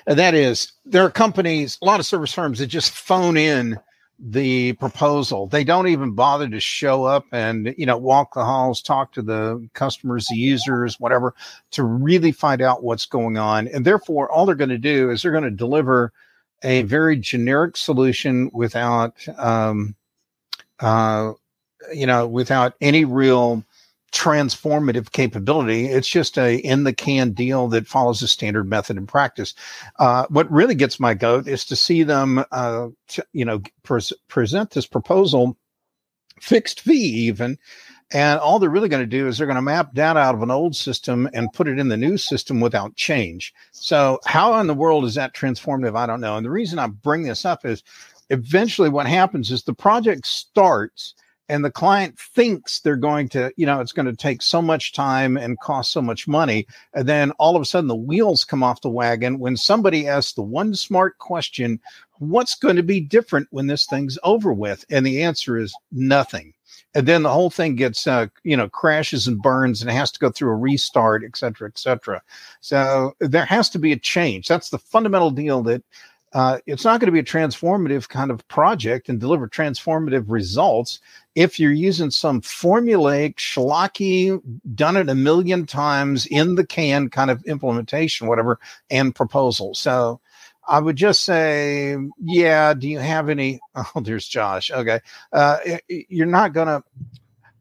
and 0.07 0.19
that 0.19 0.35
is 0.35 0.73
there 0.85 1.05
are 1.05 1.11
companies, 1.11 1.79
a 1.81 1.87
lot 1.87 2.01
of 2.01 2.07
service 2.07 2.35
firms 2.35 2.59
that 2.59 2.67
just 2.67 2.93
phone 2.93 3.39
in 3.39 3.81
the 4.19 4.75
proposal. 4.75 5.47
They 5.47 5.65
don't 5.65 5.89
even 5.89 6.13
bother 6.13 6.51
to 6.51 6.61
show 6.61 7.05
up 7.05 7.25
and, 7.33 7.75
you 7.79 7.87
know, 7.87 7.97
walk 7.97 8.35
the 8.35 8.45
halls, 8.45 8.83
talk 8.83 9.15
to 9.15 9.23
the 9.23 9.67
customers, 9.73 10.27
the 10.27 10.37
users, 10.37 11.01
whatever, 11.01 11.35
to 11.71 11.83
really 11.83 12.33
find 12.33 12.61
out 12.61 12.83
what's 12.83 13.07
going 13.07 13.39
on. 13.39 13.69
And 13.69 13.87
therefore, 13.87 14.31
all 14.31 14.45
they're 14.45 14.55
going 14.55 14.69
to 14.69 14.77
do 14.77 15.11
is 15.11 15.23
they're 15.23 15.33
going 15.33 15.45
to 15.45 15.51
deliver 15.51 16.13
a 16.63 16.83
very 16.83 17.17
generic 17.17 17.79
solution 17.79 18.51
without, 18.53 19.27
um, 19.39 19.95
uh, 20.81 21.33
you 21.93 22.07
know, 22.07 22.27
without 22.27 22.75
any 22.81 23.05
real 23.05 23.65
transformative 24.13 25.13
capability. 25.13 25.87
It's 25.87 26.09
just 26.09 26.39
a 26.39 26.57
in 26.59 26.85
the 26.85 26.93
can 26.95 27.33
deal 27.33 27.69
that 27.69 27.87
follows 27.87 28.21
the 28.21 28.29
standard 28.29 28.69
method 28.69 28.97
and 28.97 29.09
practice. 29.09 29.55
Uh, 29.99 30.27
what 30.31 30.51
really 30.51 30.75
gets 30.75 31.01
my 31.01 31.15
goat 31.15 31.47
is 31.49 31.65
to 31.67 31.77
see 31.77 32.03
them, 32.03 32.45
uh, 32.53 32.89
you 33.33 33.45
know, 33.45 33.61
pres- 33.83 34.15
present 34.29 34.71
this 34.71 34.87
proposal, 34.87 35.57
fixed 36.41 36.81
fee 36.81 36.95
even, 36.95 37.59
And 38.13 38.39
all 38.39 38.59
they're 38.61 38.71
really 38.71 38.89
going 38.89 39.03
to 39.03 39.07
do 39.07 39.27
is 39.27 39.39
they're 39.39 39.49
going 39.49 39.57
to 39.57 39.63
map 39.63 39.93
data 39.95 40.21
out 40.21 40.35
of 40.37 40.43
an 40.43 40.51
old 40.51 40.77
system 40.77 41.29
and 41.35 41.53
put 41.53 41.67
it 41.69 41.79
in 41.79 41.89
the 41.89 41.97
new 41.97 42.17
system 42.17 42.61
without 42.61 42.95
change. 42.95 43.53
So, 43.73 44.21
how 44.27 44.59
in 44.61 44.69
the 44.69 44.75
world 44.75 45.05
is 45.05 45.17
that 45.17 45.35
transformative? 45.35 45.97
I 45.97 46.07
don't 46.07 46.21
know. 46.21 46.37
And 46.37 46.47
the 46.47 46.51
reason 46.51 46.79
I 46.79 46.87
bring 46.87 47.25
this 47.25 47.45
up 47.45 47.65
is 47.67 47.83
eventually 48.31 48.89
what 48.89 49.07
happens 49.07 49.51
is 49.51 49.63
the 49.63 49.75
project 49.75 50.27
starts 50.27 51.15
and 51.49 51.65
the 51.65 51.71
client 51.71 52.19
thinks 52.19 52.81
they're 52.81 52.97
going 52.97 53.29
to, 53.29 53.53
you 53.57 53.67
know, 53.67 53.81
it's 53.81 53.93
going 53.93 54.07
to 54.07 54.17
take 54.17 54.43
so 54.43 54.61
much 54.61 54.93
time 54.93 55.37
and 55.37 55.61
cost 55.61 55.93
so 55.93 56.03
much 56.03 56.27
money. 56.27 56.67
And 56.93 57.09
then 57.09 57.31
all 57.33 57.55
of 57.55 57.63
a 57.63 57.65
sudden 57.65 57.87
the 57.87 57.95
wheels 57.95 58.45
come 58.45 58.65
off 58.65 58.81
the 58.81 58.89
wagon 58.89 59.39
when 59.39 59.57
somebody 59.57 60.09
asks 60.09 60.33
the 60.33 60.43
one 60.43 60.75
smart 60.75 61.19
question, 61.19 61.81
what's 62.19 62.57
going 62.57 62.77
to 62.77 62.83
be 62.83 63.01
different 63.01 63.47
when 63.51 63.69
this 63.69 63.87
thing's 63.87 64.19
over 64.25 64.53
with? 64.53 64.85
And 64.91 65.07
the 65.07 65.23
answer 65.23 65.57
is 65.57 65.73
nothing. 65.93 66.53
And 66.97 67.07
then 67.07 67.23
the 67.23 67.33
whole 67.33 67.51
thing 67.51 67.77
gets, 67.77 68.07
uh, 68.07 68.27
you 68.43 68.57
know, 68.57 68.69
crashes 68.69 69.27
and 69.27 69.41
burns 69.41 69.83
and 69.83 69.91
has 69.91 70.11
to 70.13 70.19
go 70.19 70.31
through 70.31 70.51
a 70.51 70.57
restart, 70.57 71.23
et 71.25 71.37
cetera, 71.37 71.69
et 71.69 71.79
cetera. 71.79 72.23
So 72.61 73.13
there 73.21 73.45
has 73.45 73.69
to 73.71 73.79
be 73.79 73.93
a 73.93 73.99
change. 73.99 74.49
That's 74.49 74.71
the 74.71 74.79
fundamental 74.79 75.31
deal 75.31 75.63
that 75.65 75.85
uh, 76.37 76.59
it's 76.67 76.85
not 76.85 77.01
going 77.01 77.07
to 77.07 77.13
be 77.13 77.19
a 77.19 77.25
transformative 77.25 78.11
kind 78.11 78.31
of 78.31 78.47
project 78.49 79.09
and 79.09 79.19
deliver 79.19 79.49
transformative 79.49 80.27
results 80.29 81.01
if 81.35 81.59
you're 81.59 81.73
using 81.73 82.11
some 82.11 82.43
formulaic, 82.43 83.37
schlocky, 83.37 84.39
done 84.75 84.99
it 84.99 85.09
a 85.09 85.15
million 85.15 85.65
times 85.65 86.27
in 86.27 86.55
the 86.57 86.67
can 86.67 87.09
kind 87.09 87.31
of 87.31 87.43
implementation, 87.47 88.27
whatever, 88.27 88.61
and 88.91 89.15
proposal. 89.15 89.75
So 89.75 90.21
I 90.69 90.79
would 90.79 90.97
just 90.97 91.25
say, 91.25 91.97
yeah, 92.23 92.75
do 92.75 92.87
you 92.87 92.99
have 92.99 93.31
any? 93.31 93.59
Oh, 93.95 94.01
there's 94.01 94.29
Josh. 94.29 94.71
Okay. 94.71 95.01
Uh, 95.33 95.57
you're 95.89 96.27
not 96.27 96.53
going 96.53 96.69
to 96.69 96.83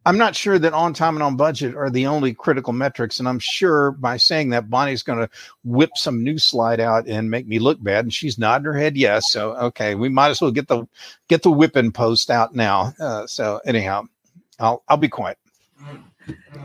I'm 0.05 0.17
not 0.17 0.35
sure 0.35 0.59
that 0.59 0.73
on 0.73 0.93
time 0.93 1.15
and 1.15 1.23
on 1.23 1.35
budget 1.35 1.75
are 1.75 1.89
the 1.89 2.05
only 2.05 2.33
critical 2.33 2.73
metrics. 2.73 3.19
And 3.19 3.27
I'm 3.27 3.39
sure 3.39 3.91
by 3.91 4.17
saying 4.17 4.49
that, 4.51 4.69
Bonnie's 4.69 5.01
going 5.01 5.19
to 5.19 5.29
whip 5.63 5.91
some 5.95 6.23
new 6.23 6.37
slide 6.37 6.79
out 6.79 7.07
and 7.07 7.31
make 7.31 7.47
me 7.47 7.57
look 7.57 7.81
bad. 7.81 8.05
And 8.05 8.13
she's 8.13 8.37
nodding 8.37 8.65
her 8.65 8.77
head 8.77 8.97
yes. 8.97 9.31
So 9.31 9.55
okay, 9.55 9.95
we 9.95 10.09
might 10.09 10.29
as 10.29 10.41
well 10.41 10.51
get 10.51 10.67
the 10.67 10.87
get 11.27 11.41
the 11.41 11.51
whipping 11.51 11.91
post 11.91 12.29
out 12.29 12.53
now. 12.53 12.93
Uh, 12.99 13.25
so 13.25 13.59
anyhow, 13.65 14.03
I'll 14.59 14.83
I'll 14.87 14.97
be 14.97 15.09
quiet. 15.09 15.37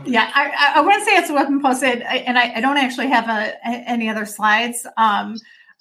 Yeah, 0.05 0.31
I, 0.33 0.73
I 0.75 0.99
to 0.99 1.05
say 1.05 1.17
it's 1.17 1.29
a 1.29 1.33
weapon 1.33 1.61
posted, 1.61 2.01
and 2.01 2.37
I, 2.37 2.53
I 2.55 2.61
don't 2.61 2.77
actually 2.77 3.09
have 3.09 3.29
a, 3.29 3.55
any 3.65 4.09
other 4.09 4.25
slides. 4.25 4.87
Um, 4.97 5.35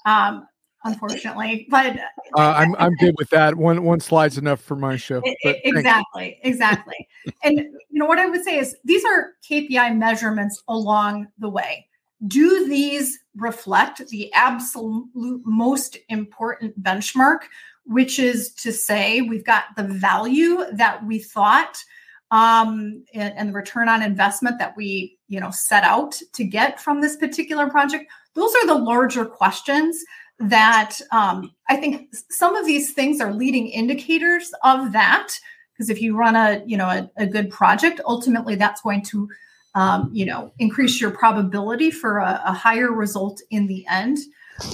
um, 0.04 0.46
unfortunately. 0.84 1.66
But 1.70 1.98
uh, 2.36 2.54
I'm 2.56 2.74
I'm 2.76 2.94
good 2.96 3.14
with 3.18 3.30
that. 3.30 3.56
One 3.56 3.84
one 3.84 4.00
slide's 4.00 4.38
enough 4.38 4.60
for 4.60 4.76
my 4.76 4.96
show. 4.96 5.22
exactly, 5.44 6.38
exactly. 6.42 7.08
and 7.42 7.58
you 7.58 7.98
know 7.98 8.06
what 8.06 8.18
I 8.18 8.26
would 8.26 8.44
say 8.44 8.58
is 8.58 8.76
these 8.84 9.04
are 9.04 9.32
KPI 9.48 9.96
measurements 9.96 10.62
along 10.68 11.28
the 11.38 11.48
way. 11.48 11.86
Do 12.26 12.68
these 12.68 13.18
reflect 13.36 14.06
the 14.08 14.32
absolute 14.34 15.08
most 15.14 15.96
important 16.08 16.82
benchmark, 16.82 17.40
which 17.84 18.18
is 18.18 18.52
to 18.54 18.72
say 18.72 19.22
we've 19.22 19.44
got 19.44 19.64
the 19.76 19.84
value 19.84 20.64
that 20.72 21.04
we 21.06 21.18
thought 21.18 21.82
um, 22.30 23.04
and, 23.14 23.34
and 23.36 23.48
the 23.48 23.52
return 23.54 23.88
on 23.88 24.02
investment 24.02 24.58
that 24.58 24.76
we 24.76 25.18
you 25.28 25.40
know 25.40 25.50
set 25.50 25.84
out 25.84 26.18
to 26.32 26.44
get 26.44 26.80
from 26.80 27.00
this 27.00 27.16
particular 27.16 27.68
project 27.68 28.10
those 28.34 28.54
are 28.56 28.66
the 28.66 28.74
larger 28.74 29.24
questions 29.24 30.04
that 30.40 30.98
um, 31.12 31.54
I 31.68 31.76
think 31.76 32.14
some 32.30 32.56
of 32.56 32.66
these 32.66 32.92
things 32.92 33.20
are 33.20 33.32
leading 33.32 33.68
indicators 33.68 34.52
of 34.64 34.92
that. 34.92 35.34
Because 35.72 35.90
if 35.90 36.00
you 36.02 36.16
run 36.16 36.34
a 36.36 36.62
you 36.66 36.76
know 36.76 36.88
a, 36.88 37.10
a, 37.16 37.26
good 37.26 37.50
project, 37.50 38.00
ultimately 38.06 38.54
that's 38.54 38.80
going 38.80 39.02
to 39.04 39.28
um, 39.74 40.10
you 40.12 40.26
know 40.26 40.52
increase 40.58 41.00
your 41.00 41.10
probability 41.10 41.90
for 41.90 42.18
a, 42.18 42.42
a 42.44 42.52
higher 42.52 42.90
result 42.90 43.40
in 43.50 43.66
the 43.66 43.86
end. 43.88 44.18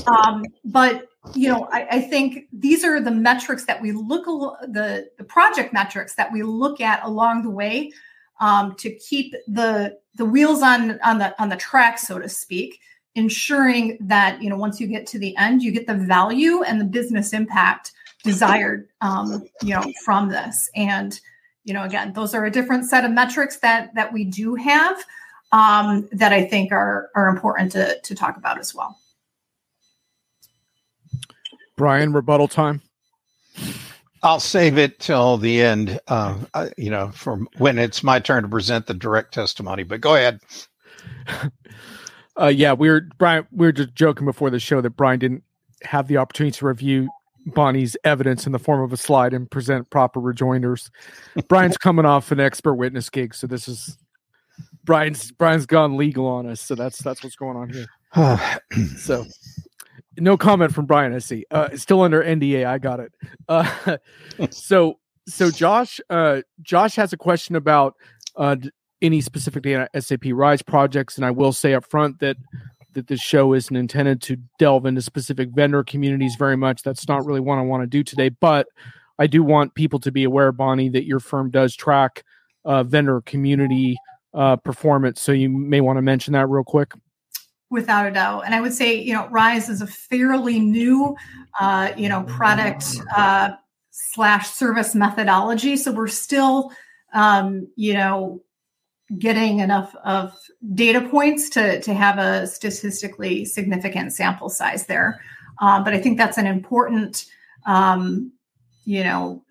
Um, 0.07 0.45
but 0.65 1.09
you 1.35 1.49
know 1.49 1.69
I, 1.71 1.87
I, 1.93 2.01
think 2.01 2.47
these 2.53 2.85
are 2.85 3.01
the 3.01 3.11
metrics 3.11 3.67
that 3.67 3.81
we 3.81 3.93
look 3.93 4.25
the 4.25 5.09
the 5.17 5.25
project 5.25 5.73
metrics 5.73 6.15
that 6.15 6.33
we 6.33 6.43
look 6.43 6.81
at 6.81 7.05
along 7.05 7.43
the 7.43 7.51
way 7.51 7.93
um, 8.41 8.75
to 8.77 8.91
keep 8.97 9.35
the 9.47 9.97
the 10.17 10.25
wheels 10.25 10.63
on 10.63 10.99
on 11.03 11.19
the 11.19 11.41
on 11.41 11.49
the 11.49 11.57
track, 11.57 11.99
so 11.99 12.19
to 12.19 12.29
speak 12.29 12.81
ensuring 13.17 13.97
that 13.99 14.41
you 14.43 14.49
know 14.49 14.57
once 14.57 14.79
you 14.79 14.87
get 14.87 15.07
to 15.07 15.19
the 15.19 15.37
end 15.39 15.63
you 15.63 15.73
get 15.73 15.87
the 15.87 15.95
value 15.95 16.63
and 16.63 16.81
the 16.81 16.85
business 16.85 17.33
impact 17.33 17.93
desired 18.23 18.87
um, 19.01 19.43
you 19.63 19.75
know 19.75 19.83
from 20.05 20.29
this 20.29 20.71
and 20.77 21.21
you 21.65 21.75
know 21.75 21.83
again 21.83 22.13
those 22.13 22.35
are 22.35 22.45
a 22.45 22.51
different 22.51 22.85
set 22.85 23.05
of 23.05 23.11
metrics 23.11 23.57
that 23.59 23.93
that 23.95 24.13
we 24.13 24.25
do 24.25 24.55
have 24.55 25.03
um, 25.53 26.07
that 26.13 26.33
i 26.33 26.45
think 26.45 26.71
are 26.71 27.11
are 27.17 27.29
important 27.29 27.73
to 27.73 27.99
to 28.03 28.15
talk 28.15 28.37
about 28.37 28.59
as 28.59 28.75
well 28.75 28.99
brian 31.77 32.13
rebuttal 32.13 32.47
time 32.47 32.81
I'll 34.23 34.41
save 34.41 34.77
it 34.77 34.99
till 34.99 35.37
the 35.37 35.63
end, 35.63 36.01
uh, 36.09 36.35
you 36.77 36.91
know, 36.91 37.11
from 37.13 37.49
when 37.59 37.79
it's 37.79 38.03
my 38.03 38.19
turn 38.19 38.43
to 38.43 38.49
present 38.49 38.87
the 38.87 38.95
direct 38.95 39.33
testimony. 39.33 39.85
But 39.85 40.01
go 40.01 40.17
ahead. 40.17 40.41
Uh, 42.41 42.47
yeah, 42.47 42.73
we 42.73 42.89
were 42.89 43.09
Brian. 43.19 43.47
We 43.51 43.67
were 43.67 43.73
just 43.73 43.95
joking 43.95 44.27
before 44.27 44.51
the 44.51 44.59
show 44.59 44.81
that 44.81 44.91
Brian 44.91 45.19
didn't 45.19 45.43
have 45.83 46.09
the 46.09 46.17
opportunity 46.19 46.57
to 46.59 46.67
review 46.67 47.09
Bonnie's 47.47 47.97
evidence 48.05 48.47
in 48.47 48.53
the 48.53 48.59
form 48.59 48.83
of 48.83 48.93
a 48.93 48.97
slide 48.97 49.33
and 49.33 49.51
present 49.51 49.89
proper 49.91 50.21
rejoinders. 50.21 50.91
Brian's 51.49 51.77
coming 51.77 52.05
off 52.05 52.33
an 52.33 52.41
expert 52.41 52.75
witness 52.75 53.09
gig, 53.09 53.35
so 53.35 53.47
this 53.47 53.69
is 53.69 53.97
Brian's 54.85 55.31
Brian's 55.33 55.67
gone 55.67 55.97
legal 55.97 56.27
on 56.27 56.47
us. 56.47 56.61
So 56.61 56.75
that's 56.75 56.99
that's 56.99 57.23
what's 57.23 57.37
going 57.37 57.57
on 57.57 57.71
here. 57.71 57.87
so 58.97 59.25
no 60.19 60.37
comment 60.37 60.75
from 60.75 60.87
Brian. 60.87 61.15
I 61.15 61.19
see. 61.19 61.45
Uh, 61.51 61.77
still 61.77 62.03
under 62.03 62.23
NDA. 62.23 62.67
I 62.67 62.79
got 62.79 63.01
it. 63.01 63.13
Uh, 63.49 63.97
so 64.51 64.99
so 65.27 65.51
Josh 65.51 66.01
uh, 66.11 66.43
Josh 66.63 66.97
has 66.97 67.13
a 67.13 67.17
question 67.17 67.57
about 67.57 67.95
uh, 68.37 68.57
any 69.03 69.21
specific 69.21 69.65
SAP 69.99 70.25
Rise 70.27 70.63
projects. 70.63 71.17
And 71.17 71.25
I 71.25 71.31
will 71.31 71.53
say 71.53 71.75
up 71.75 71.85
front 71.85 72.21
that 72.21 72.37
that 72.97 73.09
this 73.09 73.21
show 73.21 73.53
isn't 73.53 73.77
intended 73.77 74.23
to 74.23 74.37
delve 74.59 74.87
into 74.87 75.03
specific 75.03 75.51
vendor 75.51 75.85
communities 75.85 76.35
very 76.37 76.57
much. 76.57 76.83
That's 76.83 77.07
not 77.07 77.27
really 77.27 77.41
what 77.41 77.59
I 77.59 77.63
want 77.63 77.83
to 77.83 77.87
do 77.87 78.03
today. 78.03 78.31
But 78.31 78.69
I 79.19 79.27
do 79.27 79.43
want 79.43 79.75
people 79.75 80.01
to 80.01 80.11
be 80.11 80.25
aware, 80.25 80.51
Bonnie, 80.51 80.89
that 80.89 81.05
your 81.05 81.21
firm 81.21 81.51
does 81.51 81.77
track 81.77 82.25
uh, 82.65 82.83
vendor 82.85 83.21
community 83.21 83.97
uh, 84.35 84.57
performance. 84.57 85.21
So 85.21 85.33
you 85.33 85.49
may 85.49 85.81
want 85.81 85.99
to 85.99 86.03
mention 86.03 86.33
that 86.33 86.49
real 86.49 86.65
quick. 86.65 86.93
Without 87.69 88.07
a 88.07 88.13
doubt, 88.13 88.45
and 88.47 88.55
I 88.55 88.61
would 88.61 88.73
say, 88.73 88.95
you 88.95 89.13
know, 89.13 89.27
Rise 89.29 89.69
is 89.69 89.83
a 89.83 89.87
fairly 89.89 90.61
new, 90.61 91.17
uh, 91.59 91.91
you 91.97 92.09
know, 92.09 92.23
product 92.23 92.97
uh, 93.17 93.51
slash 93.91 94.49
service 94.49 94.95
methodology. 94.95 95.77
So 95.77 95.91
we're 95.91 96.07
still, 96.07 96.71
um, 97.13 97.67
you 97.75 97.95
know, 97.95 98.41
getting 99.19 99.61
enough 99.61 99.95
of 100.05 100.37
data 100.75 101.01
points 101.01 101.49
to, 101.51 101.81
to 101.81 101.95
have 101.95 102.19
a 102.19 102.47
statistically 102.47 103.45
significant 103.45 104.13
sample 104.13 104.49
size 104.49 104.87
there. 104.87 105.21
Um, 105.61 105.85
but 105.85 105.95
I 105.95 105.99
think 105.99 106.19
that's 106.19 106.39
an 106.39 106.47
important, 106.47 107.27
um, 107.67 108.33
you 108.85 109.05
know, 109.05 109.43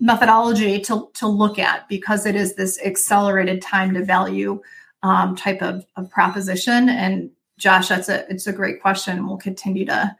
methodology 0.00 0.80
to, 0.80 1.08
to 1.14 1.28
look 1.28 1.58
at 1.58 1.88
because 1.88 2.26
it 2.26 2.34
is 2.34 2.56
this 2.56 2.80
accelerated 2.82 3.62
time 3.62 3.94
to 3.94 4.04
value 4.04 4.60
um, 5.02 5.36
type 5.36 5.62
of, 5.62 5.84
of 5.96 6.10
proposition. 6.10 6.88
And 6.88 7.30
Josh, 7.58 7.88
that's 7.88 8.08
a 8.08 8.28
it's 8.28 8.46
a 8.46 8.52
great 8.52 8.80
question. 8.80 9.26
We'll 9.26 9.36
continue 9.36 9.84
to 9.86 10.16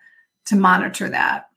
to 0.46 0.56
monitor 0.56 1.08
that. 1.08 1.48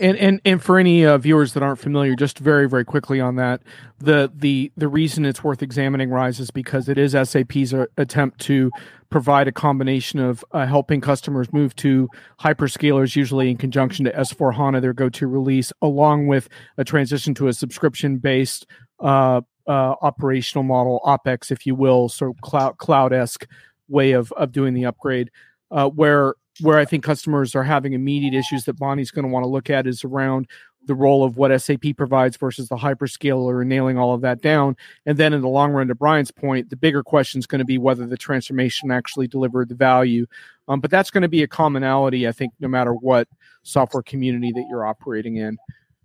And 0.00 0.16
and 0.16 0.40
and 0.44 0.62
for 0.62 0.78
any 0.78 1.04
uh, 1.04 1.18
viewers 1.18 1.52
that 1.54 1.62
aren't 1.62 1.78
familiar, 1.78 2.14
just 2.14 2.38
very 2.38 2.68
very 2.68 2.84
quickly 2.84 3.20
on 3.20 3.36
that, 3.36 3.62
the 3.98 4.30
the 4.34 4.72
the 4.76 4.88
reason 4.88 5.24
it's 5.24 5.44
worth 5.44 5.62
examining 5.62 6.10
Rise 6.10 6.40
is 6.40 6.50
because 6.50 6.88
it 6.88 6.98
is 6.98 7.12
SAP's 7.12 7.74
uh, 7.74 7.86
attempt 7.96 8.40
to 8.42 8.70
provide 9.10 9.48
a 9.48 9.52
combination 9.52 10.20
of 10.20 10.44
uh, 10.52 10.66
helping 10.66 11.00
customers 11.00 11.52
move 11.52 11.74
to 11.76 12.08
hyperscalers, 12.40 13.16
usually 13.16 13.50
in 13.50 13.56
conjunction 13.56 14.04
to 14.04 14.12
S4 14.12 14.54
HANA, 14.54 14.80
their 14.80 14.92
go-to 14.92 15.26
release, 15.26 15.72
along 15.82 16.28
with 16.28 16.48
a 16.78 16.84
transition 16.84 17.34
to 17.34 17.48
a 17.48 17.52
subscription-based 17.52 18.66
uh, 19.00 19.40
uh, 19.66 19.94
operational 20.00 20.62
model, 20.62 21.00
OpEx, 21.04 21.50
if 21.50 21.66
you 21.66 21.74
will, 21.74 22.08
sort 22.08 22.30
of 22.30 22.40
cloud 22.40 22.78
cloud 22.78 23.12
esque 23.12 23.46
way 23.88 24.12
of 24.12 24.32
of 24.32 24.52
doing 24.52 24.74
the 24.74 24.86
upgrade, 24.86 25.30
uh, 25.70 25.88
where 25.88 26.34
where 26.60 26.78
I 26.78 26.84
think 26.84 27.04
customers 27.04 27.54
are 27.54 27.62
having 27.62 27.92
immediate 27.92 28.34
issues 28.34 28.64
that 28.64 28.78
Bonnie's 28.78 29.10
going 29.10 29.24
to 29.24 29.30
want 29.30 29.44
to 29.44 29.48
look 29.48 29.70
at 29.70 29.86
is 29.86 30.04
around 30.04 30.48
the 30.86 30.94
role 30.94 31.24
of 31.24 31.36
what 31.36 31.56
SAP 31.60 31.96
provides 31.96 32.36
versus 32.36 32.68
the 32.68 32.76
hyperscaler 32.76 33.60
and 33.60 33.68
nailing 33.68 33.98
all 33.98 34.14
of 34.14 34.22
that 34.22 34.40
down. 34.40 34.76
And 35.04 35.18
then 35.18 35.32
in 35.32 35.42
the 35.42 35.48
long 35.48 35.72
run, 35.72 35.88
to 35.88 35.94
Brian's 35.94 36.30
point, 36.30 36.70
the 36.70 36.76
bigger 36.76 37.02
question 37.02 37.38
is 37.38 37.46
going 37.46 37.58
to 37.58 37.66
be 37.66 37.78
whether 37.78 38.06
the 38.06 38.16
transformation 38.16 38.90
actually 38.90 39.28
delivered 39.28 39.68
the 39.68 39.74
value. 39.74 40.26
Um, 40.68 40.80
but 40.80 40.90
that's 40.90 41.10
going 41.10 41.22
to 41.22 41.28
be 41.28 41.42
a 41.42 41.48
commonality, 41.48 42.26
I 42.26 42.32
think, 42.32 42.52
no 42.60 42.68
matter 42.68 42.94
what 42.94 43.28
software 43.62 44.02
community 44.02 44.52
that 44.52 44.66
you're 44.70 44.86
operating 44.86 45.36
in. 45.36 45.58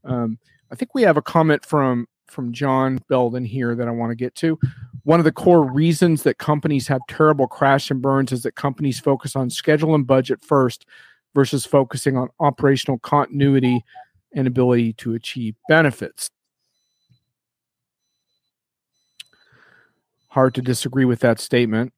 Um, 0.03 0.37
I 0.71 0.75
think 0.75 0.93
we 0.93 1.03
have 1.03 1.17
a 1.17 1.21
comment 1.21 1.65
from 1.65 2.07
from 2.27 2.51
John 2.51 2.99
Belden 3.07 3.45
here 3.45 3.75
that 3.75 3.87
I 3.87 3.91
want 3.91 4.11
to 4.11 4.15
get 4.15 4.35
to. 4.35 4.59
One 5.05 5.19
of 5.19 5.23
the 5.23 5.31
core 5.31 5.63
reasons 5.63 6.23
that 6.23 6.39
companies 6.39 6.87
have 6.87 6.99
terrible 7.07 7.47
crash 7.47 7.91
and 7.91 8.01
burns 8.01 8.31
is 8.31 8.41
that 8.41 8.55
companies 8.55 8.99
focus 8.99 9.35
on 9.35 9.51
schedule 9.51 9.93
and 9.93 10.05
budget 10.05 10.43
first 10.43 10.87
versus 11.35 11.63
focusing 11.63 12.17
on 12.17 12.29
operational 12.39 12.97
continuity 12.97 13.83
and 14.33 14.47
ability 14.47 14.93
to 14.93 15.13
achieve 15.13 15.55
benefits. 15.69 16.31
Hard 20.29 20.55
to 20.55 20.61
disagree 20.63 21.05
with 21.05 21.19
that 21.19 21.39
statement. 21.39 21.93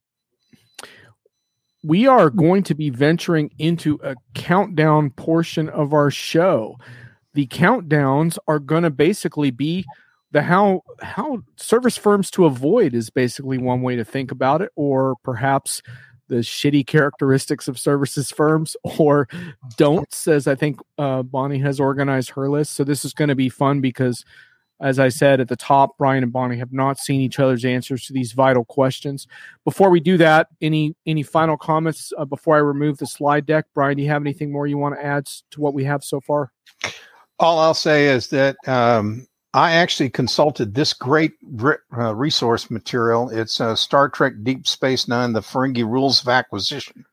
We 1.85 2.07
are 2.07 2.29
going 2.29 2.63
to 2.63 2.75
be 2.75 2.89
venturing 2.89 3.51
into 3.57 4.01
a 4.03 4.15
countdown 4.33 5.11
portion 5.11 5.69
of 5.69 5.93
our 5.93 6.11
show. 6.11 6.77
The 7.35 7.47
countdowns 7.47 8.37
are 8.49 8.59
going 8.59 8.83
to 8.83 8.89
basically 8.89 9.51
be 9.51 9.85
the 10.31 10.41
how 10.41 10.83
how 11.01 11.41
service 11.55 11.97
firms 11.97 12.29
to 12.31 12.45
avoid 12.45 12.93
is 12.93 13.09
basically 13.09 13.57
one 13.57 13.81
way 13.81 13.95
to 13.95 14.05
think 14.05 14.31
about 14.31 14.61
it 14.61 14.71
or 14.75 15.15
perhaps 15.23 15.81
the 16.27 16.37
shitty 16.37 16.85
characteristics 16.85 17.67
of 17.69 17.79
services 17.79 18.31
firms 18.31 18.75
or 18.99 19.27
don'ts 19.77 20.27
as 20.27 20.47
i 20.47 20.55
think 20.55 20.79
uh, 20.97 21.23
bonnie 21.23 21.59
has 21.59 21.79
organized 21.79 22.31
her 22.31 22.49
list. 22.49 22.73
So 22.73 22.83
this 22.83 23.05
is 23.05 23.13
going 23.13 23.29
to 23.29 23.35
be 23.35 23.49
fun 23.49 23.81
because 23.81 24.25
as 24.79 24.99
i 24.99 25.09
said 25.09 25.39
at 25.39 25.47
the 25.47 25.55
top 25.55 25.97
brian 25.97 26.23
and 26.23 26.31
bonnie 26.31 26.57
have 26.57 26.73
not 26.73 26.99
seen 26.99 27.21
each 27.21 27.39
other's 27.39 27.65
answers 27.65 28.05
to 28.05 28.13
these 28.13 28.33
vital 28.33 28.65
questions. 28.65 29.27
Before 29.63 29.89
we 29.89 30.01
do 30.01 30.17
that 30.17 30.47
any 30.61 30.95
any 31.05 31.23
final 31.23 31.57
comments 31.57 32.11
uh, 32.17 32.25
before 32.25 32.57
i 32.57 32.59
remove 32.59 32.97
the 32.97 33.07
slide 33.07 33.45
deck? 33.45 33.65
Brian 33.73 33.95
do 33.95 34.03
you 34.03 34.09
have 34.09 34.21
anything 34.21 34.51
more 34.51 34.67
you 34.67 34.77
want 34.77 34.95
to 34.95 35.05
add 35.05 35.25
to 35.51 35.61
what 35.61 35.73
we 35.73 35.85
have 35.85 36.03
so 36.03 36.19
far? 36.19 36.51
All 37.39 37.59
i'll 37.59 37.73
say 37.73 38.07
is 38.07 38.27
that 38.27 38.57
um, 38.67 39.25
I 39.53 39.71
actually 39.73 40.09
consulted 40.09 40.75
this 40.75 40.93
great 40.93 41.33
uh, 41.97 42.13
resource 42.13 42.69
material. 42.69 43.29
It's 43.29 43.59
uh, 43.59 43.75
Star 43.75 44.09
Trek 44.09 44.33
Deep 44.43 44.67
Space 44.67 45.07
Nine, 45.07 45.33
the 45.33 45.41
Ferengi 45.41 45.83
Rules 45.83 46.21
of 46.21 46.27
Acquisition. 46.27 47.05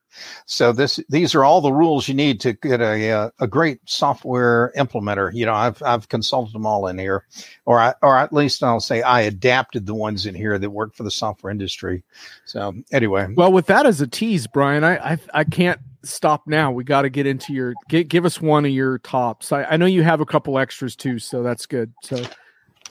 So 0.47 0.73
this 0.73 1.00
these 1.09 1.35
are 1.35 1.45
all 1.45 1.61
the 1.61 1.73
rules 1.73 2.07
you 2.07 2.14
need 2.14 2.41
to 2.43 2.53
get 2.53 2.81
a 2.81 2.85
a, 2.85 3.11
uh, 3.11 3.31
a 3.41 3.49
great 3.49 3.81
software 3.87 4.73
implementer. 4.76 5.33
You 5.35 5.47
know, 5.47 5.55
I've 5.55 5.83
I've 5.83 6.09
consulted 6.09 6.55
them 6.55 6.67
all 6.67 6.87
in 6.87 6.99
here, 6.99 7.25
or 7.64 7.81
I, 7.81 7.95
or 8.03 8.17
at 8.17 8.33
least 8.33 8.62
I'll 8.62 8.79
say 8.79 9.03
I 9.03 9.23
adapted 9.23 9.87
the 9.87 9.95
ones 9.95 10.26
in 10.26 10.35
here 10.35 10.59
that 10.59 10.71
work 10.71 10.95
for 10.95 11.03
the 11.03 11.11
software 11.11 11.50
industry. 11.50 12.05
So 12.45 12.75
anyway, 12.93 13.26
well, 13.35 13.53
with 13.53 13.67
that 13.67 13.87
as 13.87 14.00
a 14.00 14.07
tease, 14.07 14.47
Brian, 14.47 14.85
I 14.85 15.14
I, 15.14 15.19
I 15.33 15.45
can't 15.45 15.81
stop 16.04 16.46
now. 16.46 16.70
We 16.70 16.84
got 16.84 17.02
to 17.02 17.11
get 17.11 17.26
into 17.26 17.52
your 17.52 17.75
give, 17.88 18.08
give 18.08 18.25
us 18.25 18.40
one 18.40 18.64
of 18.64 18.70
your 18.70 18.99
tops. 18.99 19.52
I, 19.52 19.64
I 19.64 19.76
know 19.76 19.87
you 19.87 20.02
have 20.02 20.20
a 20.20 20.26
couple 20.26 20.58
extras 20.58 20.96
too, 20.96 21.18
so 21.18 21.42
that's 21.42 21.66
good. 21.66 21.92
So 22.02 22.23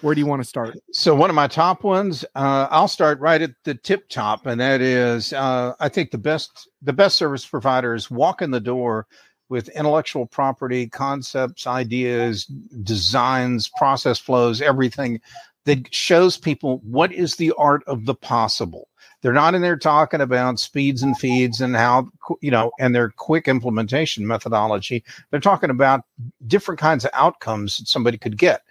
where 0.02 0.14
do 0.14 0.20
you 0.20 0.28
want 0.28 0.42
to 0.42 0.48
start? 0.48 0.78
So 0.92 1.16
one 1.16 1.30
of 1.30 1.36
my 1.36 1.48
top 1.48 1.84
ones, 1.84 2.26
uh, 2.36 2.68
I'll 2.70 2.88
start 2.88 3.20
right 3.20 3.42
at 3.42 3.52
the 3.64 3.76
tip 3.76 4.10
top, 4.10 4.46
and 4.46 4.60
that 4.60 4.82
is, 4.82 5.32
uh, 5.34 5.74
I 5.80 5.90
think 5.90 6.12
the 6.12 6.18
best 6.18 6.68
the 6.82 6.94
best 6.94 7.16
service 7.16 7.46
providers 7.46 8.12
walk 8.12 8.42
in 8.42 8.52
the 8.52 8.60
door 8.60 9.08
with 9.50 9.70
intellectual 9.70 10.26
property, 10.26 10.88
concepts, 10.88 11.68
ideas, 11.68 12.46
designs, 12.84 13.70
process 13.78 14.20
flows, 14.20 14.62
everything 14.62 15.22
that 15.66 15.94
shows 15.94 16.38
people 16.38 16.80
what 16.84 17.14
is 17.14 17.36
the 17.36 17.54
art 17.58 17.84
of 17.88 18.06
the 18.06 18.16
possible. 18.16 18.90
They're 19.22 19.34
not 19.34 19.56
in 19.56 19.62
there 19.62 19.78
talking 19.78 20.22
about 20.22 20.60
speeds 20.60 21.02
and 21.02 21.18
feeds 21.18 21.62
and 21.62 21.76
how, 21.76 22.10
you 22.42 22.52
know, 22.52 22.72
and 22.80 22.94
their 22.94 23.10
quick 23.10 23.48
implementation 23.48 24.28
methodology. 24.28 25.04
They're 25.32 25.40
talking 25.40 25.70
about 25.70 26.02
different 26.46 26.80
kinds 26.80 27.06
of 27.06 27.12
outcomes 27.14 27.78
that 27.78 27.88
somebody 27.88 28.18
could 28.18 28.38
get. 28.38 28.64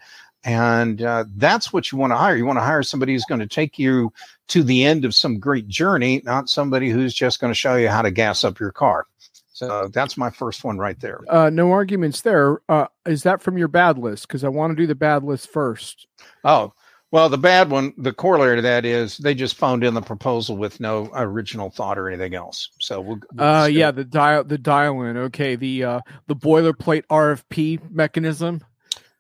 And 0.45 1.03
uh, 1.03 1.25
that's 1.37 1.73
what 1.73 1.91
you 1.91 1.99
want 1.99 2.13
to 2.13 2.17
hire. 2.17 2.37
You 2.37 2.45
want 2.45 2.59
to 2.59 2.65
hire 2.65 2.83
somebody 2.83 3.13
who's 3.13 3.25
going 3.25 3.41
to 3.41 3.47
take 3.47 3.79
you 3.79 4.13
to 4.49 4.63
the 4.63 4.85
end 4.85 5.05
of 5.05 5.15
some 5.15 5.39
great 5.39 5.69
journey, 5.69 6.21
not 6.25 6.49
somebody 6.49 6.91
who's 6.91 7.15
just 7.15 7.41
going 7.41 7.53
to 7.53 7.59
show 7.59 7.77
you 7.77 7.89
how 7.89 8.03
to 8.03 8.11
gas 8.11 8.45
up 8.45 8.59
your 8.59 8.73
car. 8.73 9.07
So 9.53 9.89
that's 9.89 10.17
my 10.17 10.31
first 10.31 10.65
one 10.65 10.79
right 10.79 10.99
there. 10.99 11.21
Uh, 11.29 11.49
no 11.49 11.71
arguments 11.71 12.23
there. 12.23 12.61
Uh, 12.69 12.89
is 13.07 13.23
that 13.23 13.41
from 13.41 13.57
your 13.57 13.69
bad 13.69 13.97
list? 13.97 14.27
Because 14.27 14.43
I 14.43 14.49
want 14.49 14.73
to 14.73 14.83
do 14.83 14.87
the 14.89 14.95
bad 14.95 15.23
list 15.23 15.53
first. 15.53 16.09
Oh, 16.43 16.73
well, 17.13 17.29
the 17.29 17.37
bad 17.37 17.71
one, 17.71 17.93
the 17.99 18.15
corollary 18.15 18.57
to 18.57 18.63
that 18.63 18.87
is 18.87 19.19
they 19.19 19.35
just 19.35 19.57
phoned 19.57 19.85
in 19.85 19.93
the 19.93 20.01
proposal 20.01 20.57
with 20.57 20.81
no 20.81 21.11
original 21.13 21.69
thought 21.69 21.99
or 21.99 22.09
anything 22.09 22.35
else. 22.35 22.71
So 22.81 23.03
we'll. 23.03 23.21
we'll 23.35 23.47
uh, 23.47 23.67
yeah, 23.67 23.91
the 23.91 24.05
dial, 24.05 24.45
the 24.45 24.57
dial 24.57 25.03
in. 25.03 25.19
Okay, 25.19 25.55
the 25.55 25.85
uh, 25.85 26.01
the 26.27 26.35
boilerplate 26.35 27.05
RFP 27.11 27.91
mechanism. 27.91 28.65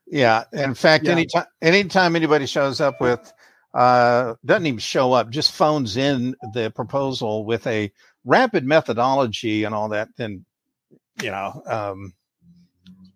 Yeah, 0.07 0.44
in 0.55 0.72
fact, 0.72 1.05
yeah. 1.05 1.12
anytime 1.12 1.44
anytime 1.61 2.16
anybody 2.16 2.46
shows 2.46 2.81
up 2.81 2.98
with 2.98 3.31
uh, 3.74 4.37
doesn't 4.42 4.66
even 4.66 4.78
show 4.78 5.12
up, 5.12 5.28
just 5.28 5.52
phones 5.52 5.98
in 5.98 6.35
the 6.55 6.70
proposal 6.70 7.44
with 7.44 7.66
a 7.66 7.92
rapid 8.24 8.64
methodology 8.64 9.64
and 9.64 9.74
all 9.74 9.90
that, 9.90 10.09
then 10.16 10.46
you 11.22 11.31
know 11.31 11.62
um, 11.66 12.14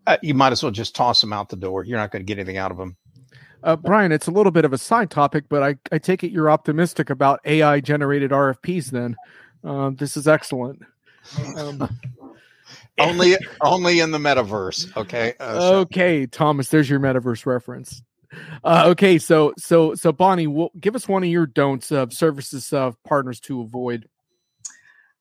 uh, 0.07 0.19
you 0.23 0.35
might 0.35 0.53
as 0.53 0.63
well 0.63 0.71
just 0.71 0.95
toss 0.95 1.23
them 1.23 1.33
out 1.33 1.49
the 1.49 1.57
door. 1.57 1.83
You're 1.83 1.99
not 1.99 2.11
going 2.11 2.21
to 2.21 2.27
get 2.27 2.39
anything 2.39 2.59
out 2.59 2.71
of 2.71 2.77
them. 2.77 2.99
Uh, 3.67 3.75
Brian, 3.75 4.13
it's 4.13 4.29
a 4.29 4.31
little 4.31 4.53
bit 4.53 4.65
of 4.65 4.73
a 4.73 4.79
side 4.79 5.11
topic, 5.11 5.47
but 5.49 5.61
I, 5.61 5.75
I 5.91 5.99
take 5.99 6.23
it 6.23 6.31
you're 6.31 6.49
optimistic 6.49 7.11
about 7.11 7.41
AI 7.45 7.81
generated 7.81 8.31
RFPs. 8.31 8.93
Then 8.93 9.17
uh, 9.65 9.91
this 9.91 10.17
is 10.17 10.29
excellent. 10.29 10.83
Um, 11.57 11.99
only 13.01 13.35
only 13.61 13.99
in 13.99 14.13
the 14.13 14.19
metaverse. 14.19 14.97
Okay. 14.97 15.35
Uh, 15.41 15.59
so. 15.59 15.75
Okay, 15.81 16.27
Thomas. 16.27 16.69
There's 16.69 16.89
your 16.89 17.01
metaverse 17.01 17.45
reference. 17.45 18.03
Uh, 18.63 18.85
okay, 18.87 19.19
so 19.19 19.53
so 19.59 19.97
so 19.97 20.13
Bonnie, 20.13 20.47
we'll, 20.47 20.71
give 20.79 20.95
us 20.95 21.09
one 21.09 21.25
of 21.25 21.29
your 21.29 21.47
don'ts 21.47 21.91
of 21.91 22.13
services 22.13 22.73
of 22.73 23.03
partners 23.03 23.41
to 23.41 23.63
avoid. 23.63 24.09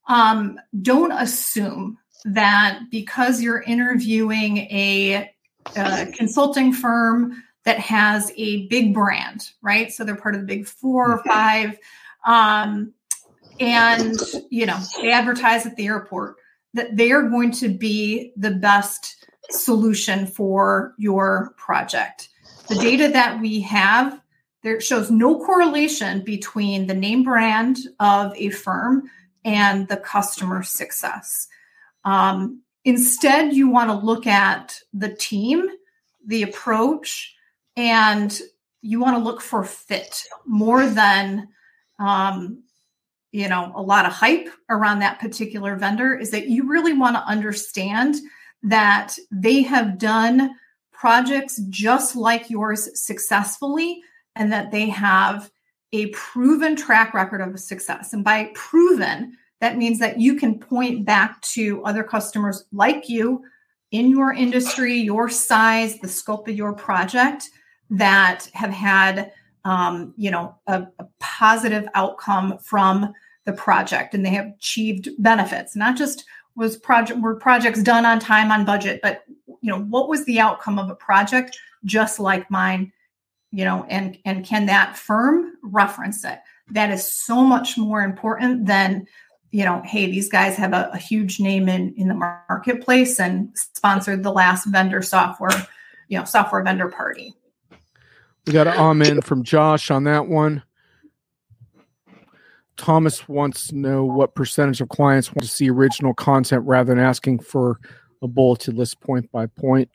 Um, 0.08 0.60
don't 0.84 1.14
assume 1.14 1.98
that 2.26 2.80
because 2.92 3.42
you're 3.42 3.64
interviewing 3.64 4.58
a, 4.58 5.32
a 5.76 6.06
consulting 6.16 6.74
firm 6.74 7.42
that 7.66 7.80
has 7.80 8.32
a 8.38 8.68
big 8.68 8.94
brand, 8.94 9.52
right? 9.62 9.92
So 9.92 10.04
they're 10.04 10.16
part 10.16 10.36
of 10.36 10.42
the 10.42 10.48
big 10.48 10.68
four 10.68 11.12
or 11.12 11.18
mm-hmm. 11.20 11.30
five. 11.30 11.80
Um, 12.26 12.94
and, 13.60 14.18
you 14.50 14.66
know, 14.66 14.78
they 15.02 15.12
advertise 15.12 15.66
at 15.66 15.76
the 15.76 15.88
airport 15.88 16.36
that 16.74 16.96
they 16.98 17.12
are 17.12 17.24
going 17.24 17.52
to 17.52 17.70
be 17.70 18.34
the 18.36 18.52
best 18.52 19.26
solution 19.50 20.28
for 20.28 20.94
your 20.98 21.54
project. 21.58 22.30
The 22.68 22.76
data 22.76 23.10
that 23.10 23.40
we 23.40 23.62
have 23.62 24.22
there 24.66 24.82
shows 24.82 25.12
no 25.12 25.46
correlation 25.46 26.22
between 26.22 26.88
the 26.88 26.96
name 26.96 27.24
brand 27.24 27.78
of 28.00 28.34
a 28.36 28.50
firm 28.50 29.04
and 29.46 29.88
the 29.88 29.98
customer 29.98 30.64
success. 30.64 31.48
Um, 32.04 32.64
instead, 32.84 33.54
you 33.54 33.70
want 33.70 33.92
to 33.92 33.96
look 33.96 34.26
at 34.26 34.82
the 34.92 35.14
team, 35.14 35.70
the 36.26 36.42
approach, 36.42 37.35
and 37.76 38.40
you 38.82 39.00
want 39.00 39.18
to 39.18 39.24
look 39.24 39.42
for 39.42 39.64
fit 39.64 40.24
more 40.46 40.88
than 40.88 41.48
um, 42.00 42.64
you 43.32 43.50
know 43.50 43.72
a 43.76 43.82
lot 43.82 44.06
of 44.06 44.12
hype 44.12 44.50
around 44.70 45.00
that 45.00 45.20
particular 45.20 45.76
vendor 45.76 46.18
is 46.18 46.32
that 46.32 46.48
you 46.48 46.68
really 46.68 46.94
want 46.94 47.16
to 47.16 47.26
understand 47.26 48.16
that 48.64 49.16
they 49.32 49.62
have 49.62 49.98
done 49.98 50.52
projects 50.92 51.62
just 51.70 52.16
like 52.16 52.50
yours 52.50 52.90
successfully 53.00 54.02
and 54.36 54.52
that 54.52 54.72
they 54.72 54.90
have 54.90 55.52
a 55.92 56.08
proven 56.08 56.76
track 56.76 57.14
record 57.14 57.42
of 57.42 57.60
success. 57.60 58.12
And 58.14 58.24
by 58.24 58.52
proven 58.54 59.38
that 59.62 59.78
means 59.78 60.00
that 60.00 60.20
you 60.20 60.36
can 60.36 60.60
point 60.60 61.06
back 61.06 61.42
to 61.42 61.84
other 61.86 62.04
customers 62.04 62.66
like 62.72 63.08
you 63.10 63.44
in 63.92 64.10
your 64.10 64.34
industry 64.34 64.96
your 64.96 65.30
size 65.30 66.00
the 66.00 66.08
scope 66.08 66.48
of 66.48 66.56
your 66.56 66.74
project 66.74 67.50
that 67.90 68.50
have 68.54 68.72
had 68.72 69.32
um, 69.64 70.14
you 70.18 70.32
know 70.32 70.56
a, 70.68 70.88
a, 71.00 71.08
positive 71.20 71.88
outcome 71.96 72.58
from 72.60 73.14
the 73.46 73.54
project 73.54 74.14
and 74.14 74.26
they 74.26 74.30
have 74.30 74.48
achieved 74.58 75.10
benefits 75.20 75.76
not 75.76 75.98
just 75.98 76.24
was 76.56 76.78
project 76.78 77.20
were 77.20 77.36
projects 77.36 77.82
done 77.82 78.06
on 78.06 78.20
time 78.20 78.52
on 78.52 78.64
budget 78.64 79.00
but 79.02 79.24
you 79.62 79.72
know 79.72 79.82
what 79.82 80.08
was 80.08 80.24
the 80.26 80.40
outcome 80.40 80.80
of 80.80 80.90
a 80.90 80.96
project 80.96 81.58
just 81.84 82.20
like 82.20 82.50
mine 82.50 82.92
you 83.56 83.64
know 83.64 83.86
and 83.90 84.18
and 84.26 84.46
can 84.46 84.66
that 84.66 84.98
firm 84.98 85.54
reference 85.64 86.26
it? 86.26 86.40
That 86.72 86.92
is 86.92 87.08
so 87.10 87.42
much 87.42 87.78
more 87.78 88.02
important 88.02 88.66
than 88.66 89.08
you 89.52 89.64
know 89.64 89.82
hey 89.86 90.08
these 90.08 90.28
guys 90.28 90.58
have 90.58 90.74
a, 90.74 90.90
a 90.94 90.98
huge 90.98 91.40
name 91.40 91.70
in 91.70 91.94
in 91.96 92.10
the 92.10 92.14
marketplace 92.14 93.18
and 93.20 93.50
sponsored 93.56 94.24
the 94.24 94.32
last 94.32 94.66
vendor 94.66 95.02
software 95.02 95.68
you 96.10 96.18
know 96.20 96.26
software 96.26 96.64
vendor 96.64 96.90
party 96.90 97.34
we 98.46 98.54
got 98.54 98.68
an 98.68 98.78
amen 98.78 99.22
from 99.22 99.44
Josh 99.44 99.92
on 99.92 100.04
that 100.06 100.28
one. 100.28 100.64
Thomas 102.78 103.28
wants 103.30 103.68
to 103.68 103.78
know 103.78 104.04
what 104.04 104.36
percentage 104.36 104.82
of 104.82 104.90
clients 104.90 105.30
want 105.30 105.44
to 105.44 105.48
see 105.48 105.70
original 105.70 106.14
content 106.14 106.64
rather 106.66 106.94
than 106.94 107.04
asking 107.04 107.40
for 107.40 107.80
a 108.22 108.28
bulleted 108.28 108.76
list 108.76 109.00
point 109.00 109.32
by 109.32 109.46
point. 109.46 109.90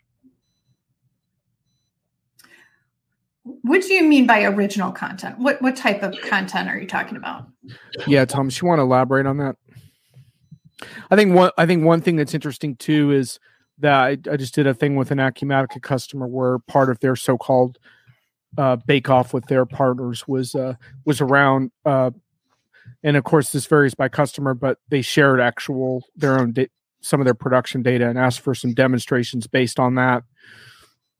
what 3.62 3.82
do 3.82 3.94
you 3.94 4.04
mean 4.04 4.26
by 4.26 4.44
original 4.44 4.92
content? 4.92 5.38
What 5.38 5.60
what 5.62 5.76
type 5.76 6.02
of 6.02 6.18
content 6.22 6.68
are 6.68 6.78
you 6.78 6.86
talking 6.86 7.16
about? 7.16 7.46
Yeah, 8.06 8.24
Thomas, 8.24 8.60
you 8.60 8.68
want 8.68 8.78
to 8.78 8.82
elaborate 8.82 9.26
on 9.26 9.38
that? 9.38 9.56
I 11.10 11.16
think 11.16 11.34
one 11.34 11.50
I 11.58 11.66
think 11.66 11.84
one 11.84 12.00
thing 12.00 12.16
that's 12.16 12.34
interesting 12.34 12.76
too 12.76 13.10
is 13.12 13.38
that 13.78 13.94
I, 13.94 14.10
I 14.30 14.36
just 14.36 14.54
did 14.54 14.66
a 14.66 14.74
thing 14.74 14.96
with 14.96 15.10
an 15.10 15.18
Acumatica 15.18 15.80
customer 15.82 16.26
where 16.26 16.58
part 16.58 16.90
of 16.90 17.00
their 17.00 17.16
so-called 17.16 17.78
uh, 18.58 18.76
bake 18.76 19.08
off 19.08 19.32
with 19.32 19.46
their 19.46 19.64
partners 19.64 20.26
was 20.26 20.54
uh, 20.54 20.74
was 21.04 21.20
around 21.20 21.70
uh, 21.84 22.10
and 23.02 23.16
of 23.16 23.24
course 23.24 23.52
this 23.52 23.66
varies 23.66 23.94
by 23.94 24.08
customer 24.08 24.54
but 24.54 24.78
they 24.88 25.02
shared 25.02 25.40
actual 25.40 26.04
their 26.16 26.38
own 26.38 26.52
da- 26.52 26.70
some 27.00 27.20
of 27.20 27.24
their 27.24 27.34
production 27.34 27.82
data 27.82 28.08
and 28.08 28.18
asked 28.18 28.40
for 28.40 28.54
some 28.54 28.74
demonstrations 28.74 29.46
based 29.46 29.80
on 29.80 29.94
that. 29.94 30.22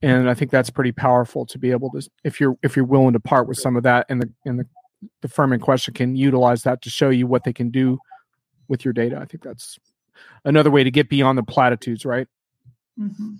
And 0.03 0.29
i 0.31 0.35
think 0.35 0.51
that's 0.51 0.71
pretty 0.71 0.93
powerful 0.93 1.47
to 1.47 1.59
be 1.59 1.71
able 1.71 1.91
to 1.91 2.09
if 2.25 2.41
you're 2.41 2.57
if 2.63 2.75
you're 2.75 2.85
willing 2.85 3.13
to 3.13 3.21
part 3.21 3.47
with 3.47 3.59
some 3.59 3.77
of 3.77 3.83
that 3.85 4.07
and 4.09 4.23
the 4.23 4.33
and 4.45 4.59
the, 4.59 4.67
the 5.23 5.29
firm 5.29 5.53
in 5.53 5.61
question 5.61 5.95
can 5.95 6.17
utilize 6.17 6.63
that 6.65 6.83
to 6.83 6.91
show 6.91 7.11
you 7.11 7.27
what 7.27 7.45
they 7.45 7.53
can 7.53 7.71
do 7.71 7.99
with 8.69 8.85
your 8.85 8.93
data. 8.93 9.19
I 9.19 9.25
think 9.25 9.43
that's 9.43 9.79
another 10.45 10.71
way 10.71 10.85
to 10.85 10.91
get 10.91 11.09
beyond 11.09 11.39
the 11.39 11.43
platitudes 11.43 12.05
right? 12.05 12.27
Mm-hmm. 12.99 13.37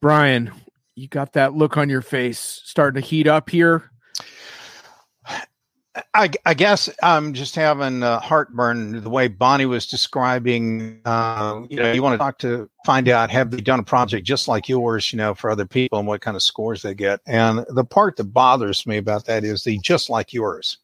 brian 0.00 0.50
you 0.96 1.06
got 1.06 1.34
that 1.34 1.54
look 1.54 1.76
on 1.76 1.88
your 1.88 2.02
face 2.02 2.60
starting 2.64 3.00
to 3.00 3.06
heat 3.06 3.28
up 3.28 3.48
here 3.48 3.90
I, 6.14 6.30
I, 6.44 6.54
guess 6.54 6.90
I'm 7.02 7.32
just 7.32 7.54
having 7.54 8.02
uh, 8.02 8.20
heartburn 8.20 9.02
the 9.02 9.10
way 9.10 9.28
Bonnie 9.28 9.66
was 9.66 9.86
describing. 9.86 11.00
Uh, 11.04 11.62
you 11.68 11.76
know, 11.76 11.92
you 11.92 12.02
want 12.02 12.14
to 12.14 12.18
talk 12.18 12.38
to 12.38 12.68
find 12.84 13.08
out 13.08 13.30
have 13.30 13.50
they 13.50 13.60
done 13.60 13.80
a 13.80 13.84
project 13.84 14.26
just 14.26 14.48
like 14.48 14.68
yours, 14.68 15.12
you 15.12 15.16
know, 15.16 15.34
for 15.34 15.50
other 15.50 15.66
people 15.66 15.98
and 15.98 16.06
what 16.06 16.20
kind 16.20 16.36
of 16.36 16.42
scores 16.42 16.82
they 16.82 16.94
get. 16.94 17.20
And 17.26 17.64
the 17.68 17.84
part 17.84 18.16
that 18.16 18.24
bothers 18.24 18.86
me 18.86 18.98
about 18.98 19.26
that 19.26 19.44
is 19.44 19.64
the 19.64 19.78
just 19.78 20.10
like 20.10 20.32
yours, 20.32 20.78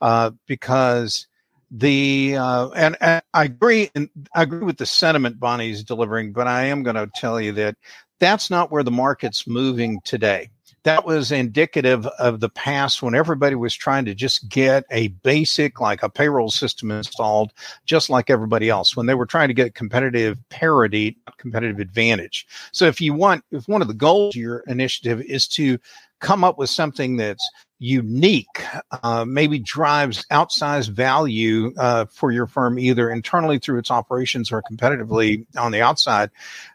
uh, 0.00 0.32
because 0.46 1.26
the 1.70 2.36
uh, 2.36 2.70
and, 2.70 2.96
and 3.00 3.22
I 3.34 3.44
agree 3.44 3.90
and 3.94 4.08
I 4.34 4.42
agree 4.42 4.64
with 4.64 4.78
the 4.78 4.86
sentiment 4.86 5.38
Bonnie's 5.38 5.84
delivering, 5.84 6.32
but 6.32 6.46
I 6.46 6.64
am 6.64 6.82
going 6.82 6.96
to 6.96 7.10
tell 7.14 7.40
you 7.40 7.52
that 7.52 7.76
that's 8.18 8.50
not 8.50 8.70
where 8.70 8.82
the 8.82 8.90
market's 8.90 9.46
moving 9.46 10.00
today 10.04 10.50
that 10.84 11.04
was 11.04 11.32
indicative 11.32 12.06
of 12.18 12.40
the 12.40 12.48
past 12.48 13.02
when 13.02 13.14
everybody 13.14 13.54
was 13.54 13.74
trying 13.74 14.04
to 14.04 14.14
just 14.14 14.48
get 14.48 14.84
a 14.90 15.08
basic, 15.08 15.80
like 15.80 16.02
a 16.02 16.08
payroll 16.08 16.50
system 16.50 16.90
installed, 16.90 17.52
just 17.84 18.08
like 18.08 18.30
everybody 18.30 18.70
else, 18.70 18.96
when 18.96 19.06
they 19.06 19.14
were 19.14 19.26
trying 19.26 19.48
to 19.48 19.54
get 19.54 19.74
competitive 19.74 20.38
parity, 20.48 21.18
competitive 21.36 21.78
advantage. 21.78 22.46
So 22.72 22.86
if 22.86 23.00
you 23.00 23.12
want, 23.12 23.44
if 23.50 23.68
one 23.68 23.82
of 23.82 23.88
the 23.88 23.94
goals 23.94 24.34
of 24.34 24.40
your 24.40 24.60
initiative 24.66 25.20
is 25.20 25.46
to 25.48 25.78
come 26.20 26.42
up 26.42 26.58
with 26.58 26.70
something 26.70 27.16
that's 27.16 27.46
unique, 27.78 28.64
uh, 29.02 29.24
maybe 29.24 29.58
drives 29.58 30.26
outsized 30.26 30.90
value 30.90 31.72
uh, 31.78 32.06
for 32.06 32.32
your 32.32 32.46
firm, 32.46 32.78
either 32.78 33.10
internally 33.10 33.58
through 33.58 33.78
its 33.78 33.90
operations 33.90 34.50
or 34.50 34.62
competitively 34.70 35.46
on 35.56 35.72
the 35.72 35.80
outside, 35.80 36.30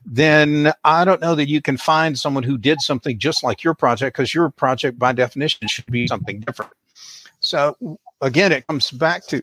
then 0.05 0.71
I 0.83 1.05
don't 1.05 1.21
know 1.21 1.35
that 1.35 1.49
you 1.49 1.61
can 1.61 1.77
find 1.77 2.17
someone 2.17 2.43
who 2.43 2.57
did 2.57 2.81
something 2.81 3.19
just 3.19 3.43
like 3.43 3.63
your 3.63 3.73
project 3.73 4.15
because 4.15 4.33
your 4.33 4.49
project, 4.49 4.97
by 4.97 5.11
definition, 5.11 5.67
should 5.67 5.85
be 5.87 6.07
something 6.07 6.39
different. 6.39 6.71
So 7.41 7.99
again, 8.21 8.51
it 8.51 8.65
comes 8.67 8.89
back 8.89 9.27
to 9.27 9.41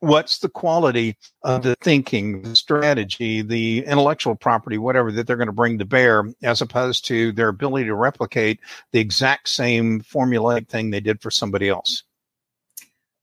what's 0.00 0.38
the 0.38 0.48
quality 0.48 1.16
of 1.42 1.62
the 1.62 1.76
thinking, 1.82 2.42
the 2.42 2.56
strategy, 2.56 3.42
the 3.42 3.84
intellectual 3.84 4.34
property, 4.34 4.78
whatever 4.78 5.10
that 5.12 5.26
they're 5.26 5.36
going 5.36 5.46
to 5.46 5.52
bring 5.52 5.78
to 5.78 5.84
bear, 5.84 6.24
as 6.42 6.60
opposed 6.60 7.06
to 7.06 7.32
their 7.32 7.48
ability 7.48 7.86
to 7.86 7.94
replicate 7.94 8.60
the 8.92 9.00
exact 9.00 9.48
same 9.48 10.00
formulaic 10.00 10.68
thing 10.68 10.90
they 10.90 11.00
did 11.00 11.20
for 11.20 11.30
somebody 11.30 11.68
else. 11.68 12.02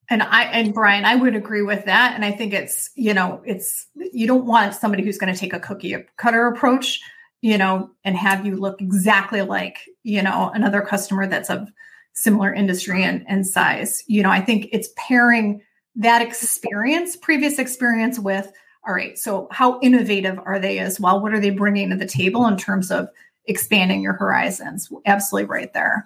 And 0.10 0.22
I 0.22 0.44
and 0.44 0.74
Brian, 0.74 1.06
I 1.06 1.16
would 1.16 1.36
agree 1.36 1.62
with 1.62 1.86
that. 1.86 2.14
And 2.14 2.26
I 2.26 2.32
think 2.32 2.54
it's, 2.54 2.90
you 2.96 3.14
know, 3.14 3.42
it's 3.46 3.88
you 3.96 4.28
don't 4.28 4.46
want 4.46 4.76
somebody 4.76 5.04
who's 5.04 5.18
going 5.18 5.34
to 5.34 5.40
take 5.40 5.54
a 5.54 5.60
cookie 5.60 5.96
cutter 6.18 6.48
approach, 6.48 7.00
you 7.42 7.58
know, 7.58 7.90
and 8.04 8.16
have 8.16 8.46
you 8.46 8.58
look 8.58 8.82
exactly 8.82 9.42
like, 9.42 9.80
you 10.04 10.22
know, 10.22 10.52
another 10.54 10.82
customer 10.82 11.26
that's 11.26 11.50
of 11.50 11.70
similar 12.14 12.54
industry 12.54 13.04
and, 13.04 13.26
and 13.28 13.48
size. 13.48 14.04
You 14.08 14.24
know, 14.24 14.30
I 14.30 14.42
think 14.42 14.68
it's 14.72 14.90
pairing 14.98 15.62
that 15.96 16.22
experience, 16.22 17.16
previous 17.16 17.60
experience 17.60 18.20
with, 18.20 18.52
all 18.86 18.94
right, 18.94 19.18
so 19.18 19.48
how 19.52 19.80
innovative 19.82 20.40
are 20.46 20.60
they 20.60 20.80
as 20.80 21.00
well? 21.00 21.22
What 21.22 21.34
are 21.34 21.40
they 21.40 21.52
bringing 21.52 21.90
to 21.92 21.96
the 21.96 22.06
table 22.06 22.48
in 22.48 22.58
terms 22.58 22.92
of 22.92 23.08
expanding 23.46 24.02
your 24.02 24.14
horizons? 24.14 24.90
Absolutely 25.06 25.50
right 25.50 25.74
there. 25.74 26.06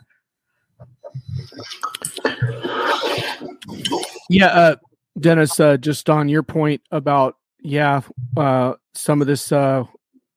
Yeah, 4.30 4.48
uh, 4.48 4.76
Dennis, 5.20 5.60
uh, 5.60 5.78
just 5.78 6.10
on 6.10 6.30
your 6.30 6.44
point 6.44 6.82
about, 6.92 7.38
yeah, 7.62 8.02
uh, 8.36 8.74
some 8.94 9.22
of 9.22 9.28
this 9.28 9.52
uh, 9.52 9.84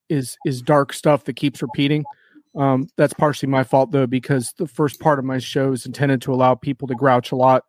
is 0.08 0.36
is 0.46 0.62
dark 0.62 0.92
stuff 0.92 1.24
that 1.24 1.34
keeps 1.36 1.60
repeating. 1.60 2.04
Um, 2.56 2.88
that's 2.96 3.14
partially 3.14 3.48
my 3.48 3.62
fault 3.62 3.90
though, 3.92 4.06
because 4.06 4.54
the 4.58 4.66
first 4.66 5.00
part 5.00 5.18
of 5.18 5.24
my 5.24 5.38
show 5.38 5.72
is 5.72 5.86
intended 5.86 6.22
to 6.22 6.32
allow 6.32 6.54
people 6.54 6.88
to 6.88 6.94
grouch 6.94 7.32
a 7.32 7.36
lot. 7.36 7.64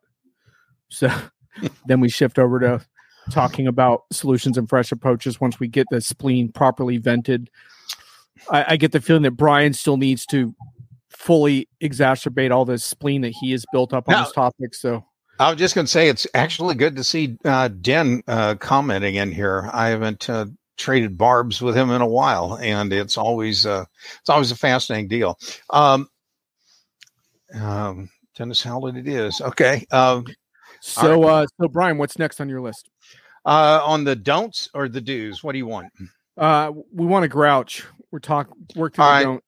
So 0.88 1.08
then 1.86 2.00
we 2.00 2.08
shift 2.08 2.38
over 2.38 2.60
to 2.60 2.84
talking 3.30 3.66
about 3.66 4.02
solutions 4.10 4.58
and 4.58 4.68
fresh 4.68 4.92
approaches 4.92 5.40
once 5.40 5.60
we 5.60 5.68
get 5.68 5.86
the 5.90 6.00
spleen 6.00 6.50
properly 6.50 6.98
vented. 6.98 7.50
I, 8.50 8.72
I 8.72 8.76
get 8.76 8.92
the 8.92 9.00
feeling 9.00 9.22
that 9.22 9.32
Brian 9.32 9.72
still 9.72 9.96
needs 9.96 10.26
to 10.26 10.54
fully 11.10 11.68
exacerbate 11.80 12.50
all 12.50 12.64
this 12.64 12.84
spleen 12.84 13.22
that 13.22 13.34
he 13.40 13.52
has 13.52 13.64
built 13.72 13.92
up 13.92 14.08
on 14.08 14.12
now, 14.12 14.24
this 14.24 14.32
topic. 14.32 14.74
So 14.74 15.04
I 15.38 15.50
was 15.50 15.58
just 15.58 15.74
going 15.74 15.86
to 15.86 15.90
say 15.90 16.08
it's 16.08 16.26
actually 16.34 16.74
good 16.74 16.96
to 16.96 17.04
see 17.04 17.36
uh, 17.44 17.68
Den 17.68 18.22
uh, 18.26 18.56
commenting 18.56 19.14
in 19.14 19.30
here. 19.30 19.68
I 19.72 19.88
haven't 19.88 20.28
uh, 20.28 20.46
traded 20.76 21.16
barbs 21.16 21.62
with 21.62 21.76
him 21.76 21.90
in 21.90 22.00
a 22.00 22.06
while, 22.06 22.58
and 22.60 22.92
it's 22.92 23.16
always 23.16 23.66
uh, 23.66 23.84
it's 24.20 24.30
always 24.30 24.50
a 24.50 24.56
fascinating 24.56 25.08
deal. 25.08 25.38
Um, 25.70 26.08
um, 27.54 28.10
Dennis 28.36 28.62
Howlett, 28.62 28.96
it 28.96 29.08
is 29.08 29.40
okay. 29.40 29.86
Um, 29.90 30.26
so, 30.82 31.22
right. 31.22 31.30
uh, 31.30 31.46
so 31.60 31.68
Brian, 31.68 31.96
what's 31.96 32.18
next 32.18 32.40
on 32.40 32.48
your 32.48 32.60
list? 32.60 32.90
Uh, 33.44 33.80
on 33.84 34.04
the 34.04 34.16
don'ts 34.16 34.68
or 34.74 34.88
the 34.88 35.00
do's, 35.00 35.42
what 35.42 35.52
do 35.52 35.58
you 35.58 35.66
want? 35.66 35.92
Uh, 36.36 36.72
we 36.92 37.06
want 37.06 37.22
to 37.22 37.28
grouch. 37.28 37.84
We're 38.10 38.18
talking 38.18 38.54
work 38.76 38.94
to 38.94 38.98
the 38.98 39.02
right. 39.02 39.22
don't. 39.22 39.44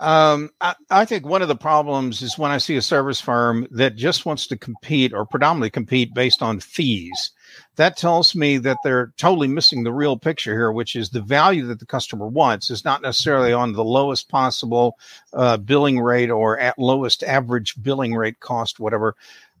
Um, 0.00 0.50
I, 0.60 0.74
I, 0.90 1.04
think 1.04 1.24
one 1.24 1.40
of 1.40 1.46
the 1.46 1.54
problems 1.54 2.20
is 2.20 2.36
when 2.36 2.50
I 2.50 2.58
see 2.58 2.76
a 2.76 2.82
service 2.82 3.20
firm 3.20 3.66
that 3.70 3.94
just 3.94 4.26
wants 4.26 4.48
to 4.48 4.56
compete 4.56 5.14
or 5.14 5.24
predominantly 5.24 5.70
compete 5.70 6.12
based 6.12 6.42
on 6.42 6.58
fees. 6.58 7.30
That 7.76 7.96
tells 7.96 8.34
me 8.34 8.58
that 8.58 8.78
they're 8.82 9.12
totally 9.16 9.46
missing 9.46 9.84
the 9.84 9.92
real 9.92 10.18
picture 10.18 10.52
here, 10.52 10.72
which 10.72 10.96
is 10.96 11.10
the 11.10 11.20
value 11.20 11.64
that 11.66 11.78
the 11.78 11.86
customer 11.86 12.26
wants 12.26 12.70
is 12.70 12.84
not 12.84 13.02
necessarily 13.02 13.52
on 13.52 13.72
the 13.72 13.84
lowest 13.84 14.28
possible 14.28 14.98
uh, 15.32 15.58
billing 15.58 16.00
rate 16.00 16.30
or 16.30 16.58
at 16.58 16.78
lowest 16.78 17.22
average 17.22 17.80
billing 17.80 18.14
rate 18.14 18.40
cost, 18.40 18.80
whatever. 18.80 19.14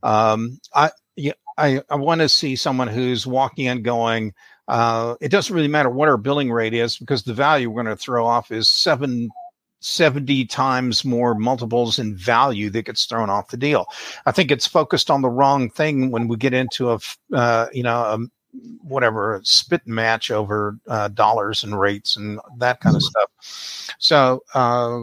Um, 0.04 0.60
I, 0.74 0.90
yeah, 1.16 1.32
I, 1.58 1.82
I 1.90 1.96
want 1.96 2.20
to 2.20 2.28
see 2.28 2.54
someone 2.54 2.88
who's 2.88 3.26
walking 3.26 3.66
in 3.66 3.82
going, 3.82 4.34
uh, 4.68 5.16
it 5.20 5.30
doesn't 5.30 5.54
really 5.54 5.68
matter 5.68 5.90
what 5.90 6.08
our 6.08 6.16
billing 6.16 6.52
rate 6.52 6.74
is 6.74 6.96
because 6.96 7.24
the 7.24 7.34
value 7.34 7.70
we're 7.70 7.82
going 7.82 7.96
to 7.96 8.00
throw 8.00 8.24
off 8.26 8.50
is 8.52 8.68
seven 8.68 9.30
70 9.80 10.46
times 10.46 11.04
more 11.04 11.34
multiples 11.34 11.98
in 11.98 12.16
value 12.16 12.70
that 12.70 12.86
gets 12.86 13.04
thrown 13.04 13.28
off 13.28 13.50
the 13.50 13.56
deal. 13.56 13.86
I 14.24 14.32
think 14.32 14.50
it's 14.50 14.66
focused 14.66 15.10
on 15.10 15.20
the 15.20 15.28
wrong 15.28 15.68
thing 15.68 16.10
when 16.10 16.26
we 16.26 16.36
get 16.36 16.54
into 16.54 16.92
a, 16.92 16.98
uh, 17.34 17.66
you 17.72 17.82
know, 17.82 18.00
a, 18.00 18.18
whatever 18.82 19.34
a 19.34 19.44
spit 19.44 19.86
match 19.86 20.30
over 20.30 20.78
uh, 20.88 21.08
dollars 21.08 21.64
and 21.64 21.78
rates 21.78 22.16
and 22.16 22.40
that 22.58 22.80
kind 22.80 22.96
of 22.96 23.02
stuff. 23.02 23.30
So, 23.98 24.42
uh, 24.54 25.02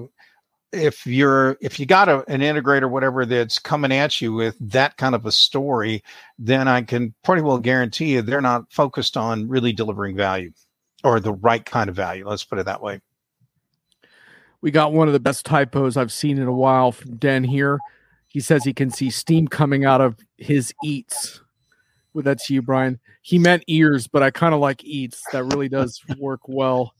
if 0.73 1.05
you're 1.05 1.57
if 1.61 1.79
you 1.79 1.85
got 1.85 2.07
a, 2.09 2.23
an 2.29 2.41
integrator 2.41 2.89
whatever 2.89 3.25
that's 3.25 3.59
coming 3.59 3.91
at 3.91 4.21
you 4.21 4.33
with 4.33 4.55
that 4.59 4.95
kind 4.97 5.15
of 5.15 5.25
a 5.25 5.31
story 5.31 6.03
then 6.39 6.67
i 6.67 6.81
can 6.81 7.13
pretty 7.23 7.41
well 7.41 7.57
guarantee 7.57 8.13
you 8.13 8.21
they're 8.21 8.41
not 8.41 8.71
focused 8.71 9.17
on 9.17 9.47
really 9.47 9.73
delivering 9.73 10.15
value 10.15 10.51
or 11.03 11.19
the 11.19 11.33
right 11.33 11.65
kind 11.65 11.89
of 11.89 11.95
value 11.95 12.27
let's 12.27 12.43
put 12.43 12.59
it 12.59 12.65
that 12.65 12.81
way. 12.81 12.99
We 14.61 14.69
got 14.69 14.93
one 14.93 15.07
of 15.07 15.13
the 15.13 15.19
best 15.19 15.45
typos 15.45 15.97
i've 15.97 16.11
seen 16.11 16.37
in 16.37 16.47
a 16.47 16.53
while 16.53 16.91
from 16.91 17.15
den 17.17 17.43
here. 17.43 17.79
He 18.27 18.39
says 18.39 18.63
he 18.63 18.73
can 18.73 18.91
see 18.91 19.09
steam 19.09 19.47
coming 19.47 19.83
out 19.83 19.99
of 19.99 20.15
his 20.37 20.73
eats 20.83 21.41
well, 22.13 22.23
that's 22.23 22.49
you 22.49 22.61
brian 22.61 22.99
he 23.21 23.39
meant 23.39 23.63
ears 23.67 24.07
but 24.07 24.23
i 24.23 24.29
kind 24.29 24.53
of 24.53 24.59
like 24.59 24.83
eats 24.83 25.21
that 25.31 25.43
really 25.45 25.69
does 25.69 26.01
work 26.19 26.41
well 26.47 26.93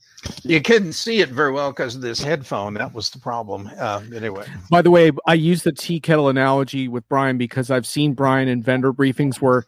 you 0.44 0.60
couldn't 0.60 0.92
see 0.92 1.20
it 1.20 1.30
very 1.30 1.50
well 1.50 1.70
because 1.70 1.96
of 1.96 2.00
this 2.00 2.22
headphone. 2.22 2.74
That 2.74 2.94
was 2.94 3.10
the 3.10 3.18
problem. 3.18 3.68
Uh, 3.76 4.02
anyway. 4.14 4.46
By 4.70 4.82
the 4.82 4.90
way, 4.90 5.10
I 5.26 5.34
use 5.34 5.64
the 5.64 5.72
tea 5.72 5.98
kettle 6.00 6.28
analogy 6.28 6.86
with 6.88 7.08
Brian 7.08 7.38
because 7.38 7.70
I've 7.70 7.86
seen 7.86 8.14
Brian 8.14 8.48
in 8.48 8.62
vendor 8.62 8.92
briefings 8.92 9.40
where 9.40 9.64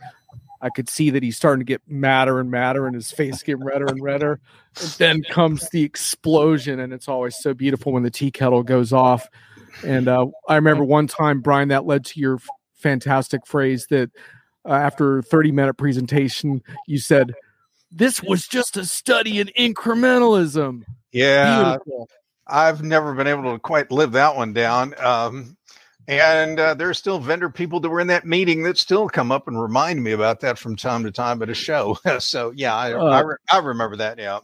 I 0.61 0.70
could 0.70 0.88
see 0.88 1.11
that 1.11 1.22
he's 1.22 1.37
starting 1.37 1.61
to 1.61 1.64
get 1.64 1.83
madder 1.88 2.38
and 2.38 2.50
madder 2.50 2.87
and 2.87 2.94
his 2.94 3.11
face 3.11 3.42
getting 3.42 3.64
redder 3.64 3.87
and 3.87 4.02
redder. 4.02 4.40
And 4.80 4.90
then 4.92 5.22
comes 5.24 5.68
the 5.70 5.83
explosion, 5.83 6.80
and 6.80 6.92
it's 6.92 7.09
always 7.09 7.37
so 7.37 7.52
beautiful 7.52 7.92
when 7.92 8.02
the 8.02 8.11
tea 8.11 8.30
kettle 8.30 8.62
goes 8.62 8.92
off. 8.92 9.28
And 9.85 10.07
uh, 10.07 10.26
I 10.48 10.54
remember 10.54 10.85
one 10.85 11.09
time, 11.09 11.40
Brian, 11.40 11.68
that 11.68 11.85
led 11.85 12.04
to 12.07 12.20
your 12.20 12.38
fantastic 12.76 13.46
phrase 13.46 13.87
that 13.90 14.11
uh, 14.66 14.72
after 14.72 15.22
30 15.22 15.53
minute 15.53 15.74
presentation, 15.74 16.62
you 16.87 16.98
said, 16.98 17.35
this 17.90 18.22
was 18.22 18.46
just 18.46 18.77
a 18.77 18.85
study 18.85 19.38
in 19.38 19.48
incrementalism. 19.59 20.83
Yeah. 21.12 21.77
Beautiful. 21.77 22.09
I've 22.46 22.83
never 22.83 23.14
been 23.14 23.27
able 23.27 23.53
to 23.53 23.59
quite 23.59 23.90
live 23.90 24.12
that 24.12 24.37
one 24.37 24.53
down. 24.53 24.94
Um, 24.98 25.57
and 26.07 26.61
uh, 26.61 26.74
there's 26.74 26.98
still 26.98 27.18
vendor 27.18 27.48
people 27.48 27.81
that 27.81 27.88
were 27.88 28.00
in 28.00 28.09
that 28.09 28.27
meeting 28.27 28.64
that 28.64 28.77
still 28.77 29.09
come 29.09 29.33
up 29.33 29.48
and 29.48 29.61
remind 29.61 30.03
me 30.03 30.12
about 30.12 30.40
that 30.40 30.59
from 30.59 30.77
time 30.77 31.05
to 31.05 31.11
time 31.11 31.40
at 31.40 31.48
a 31.48 31.55
show. 31.55 31.98
so 32.18 32.53
yeah, 32.55 32.74
I, 32.74 32.92
uh, 32.92 33.05
I, 33.05 33.20
re- 33.20 33.37
I, 33.50 33.59
remember 33.59 33.96
that. 33.96 34.18
Yeah. 34.18 34.40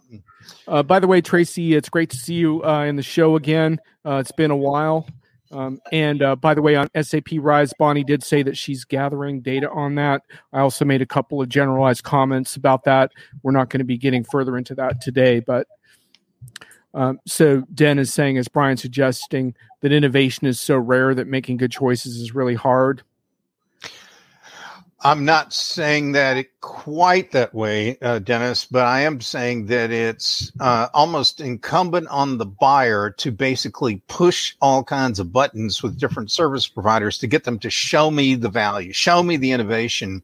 Uh, 0.66 0.83
by 0.83 1.00
the 1.00 1.06
way, 1.06 1.20
Tracy, 1.20 1.74
it's 1.74 1.88
great 1.88 2.11
to 2.11 2.16
see 2.16 2.35
you 2.35 2.64
uh, 2.64 2.85
in 2.85 2.96
the 2.96 3.02
show 3.02 3.37
again. 3.37 3.78
Uh, 4.06 4.16
it's 4.16 4.33
been 4.33 4.50
a 4.50 4.56
while. 4.56 5.06
Um, 5.50 5.80
and 5.92 6.22
uh, 6.22 6.36
by 6.36 6.54
the 6.54 6.62
way, 6.62 6.76
on 6.76 6.88
SAP 7.00 7.28
Rise, 7.34 7.72
Bonnie 7.78 8.04
did 8.04 8.22
say 8.22 8.42
that 8.42 8.56
she's 8.56 8.84
gathering 8.84 9.40
data 9.40 9.68
on 9.70 9.96
that. 9.96 10.22
I 10.52 10.60
also 10.60 10.84
made 10.84 11.02
a 11.02 11.06
couple 11.06 11.42
of 11.42 11.48
generalized 11.48 12.04
comments 12.04 12.56
about 12.56 12.84
that. 12.84 13.10
We're 13.42 13.52
not 13.52 13.68
going 13.68 13.80
to 13.80 13.84
be 13.84 13.98
getting 13.98 14.24
further 14.24 14.56
into 14.56 14.74
that 14.76 15.00
today, 15.00 15.40
but 15.40 15.66
um, 16.94 17.20
so 17.26 17.62
Den 17.74 17.98
is 17.98 18.12
saying, 18.12 18.38
as 18.38 18.48
Brian 18.48 18.76
suggesting, 18.76 19.54
that 19.80 19.92
innovation 19.92 20.46
is 20.46 20.60
so 20.60 20.76
rare 20.76 21.14
that 21.14 21.26
making 21.26 21.56
good 21.56 21.72
choices 21.72 22.16
is 22.16 22.34
really 22.34 22.54
hard. 22.54 23.02
I'm 25.02 25.24
not 25.24 25.54
saying 25.54 26.12
that 26.12 26.36
it 26.36 26.60
quite 26.60 27.32
that 27.32 27.54
way, 27.54 27.96
uh, 28.02 28.18
Dennis, 28.18 28.66
but 28.66 28.84
I 28.84 29.00
am 29.00 29.22
saying 29.22 29.66
that 29.66 29.90
it's 29.90 30.52
uh, 30.60 30.88
almost 30.92 31.40
incumbent 31.40 32.08
on 32.08 32.36
the 32.36 32.44
buyer 32.44 33.10
to 33.12 33.32
basically 33.32 34.02
push 34.08 34.54
all 34.60 34.84
kinds 34.84 35.18
of 35.18 35.32
buttons 35.32 35.82
with 35.82 35.98
different 35.98 36.30
service 36.30 36.68
providers 36.68 37.16
to 37.18 37.26
get 37.26 37.44
them 37.44 37.58
to 37.60 37.70
show 37.70 38.10
me 38.10 38.34
the 38.34 38.50
value, 38.50 38.92
show 38.92 39.22
me 39.22 39.38
the 39.38 39.52
innovation, 39.52 40.22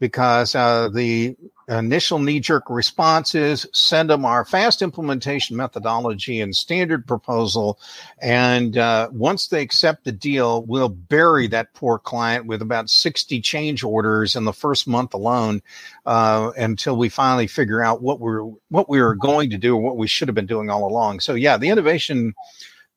because 0.00 0.54
uh, 0.54 0.88
the 0.88 1.36
initial 1.68 2.18
knee 2.18 2.40
jerk 2.40 2.64
responses, 2.68 3.66
send 3.72 4.10
them 4.10 4.24
our 4.24 4.44
fast 4.44 4.80
implementation 4.80 5.56
methodology 5.56 6.40
and 6.40 6.54
standard 6.56 7.06
proposal. 7.06 7.78
And 8.22 8.78
uh, 8.78 9.10
once 9.12 9.48
they 9.48 9.62
accept 9.62 10.04
the 10.04 10.12
deal, 10.12 10.64
we'll 10.64 10.88
bury 10.88 11.46
that 11.48 11.74
poor 11.74 11.98
client 11.98 12.46
with 12.46 12.62
about 12.62 12.88
60 12.88 13.40
change 13.42 13.84
orders 13.84 14.34
in 14.34 14.44
the 14.44 14.52
first 14.52 14.88
month 14.88 15.12
alone 15.14 15.60
uh, 16.06 16.52
until 16.56 16.96
we 16.96 17.08
finally 17.08 17.46
figure 17.46 17.82
out 17.82 18.02
what 18.02 18.20
we're 18.20 18.42
what 18.70 18.88
we 18.88 19.00
were 19.00 19.14
going 19.14 19.50
to 19.50 19.58
do 19.58 19.76
or 19.76 19.82
what 19.82 19.96
we 19.96 20.06
should 20.06 20.28
have 20.28 20.34
been 20.34 20.46
doing 20.46 20.70
all 20.70 20.88
along. 20.88 21.20
So 21.20 21.34
yeah, 21.34 21.56
the 21.56 21.68
innovation 21.68 22.34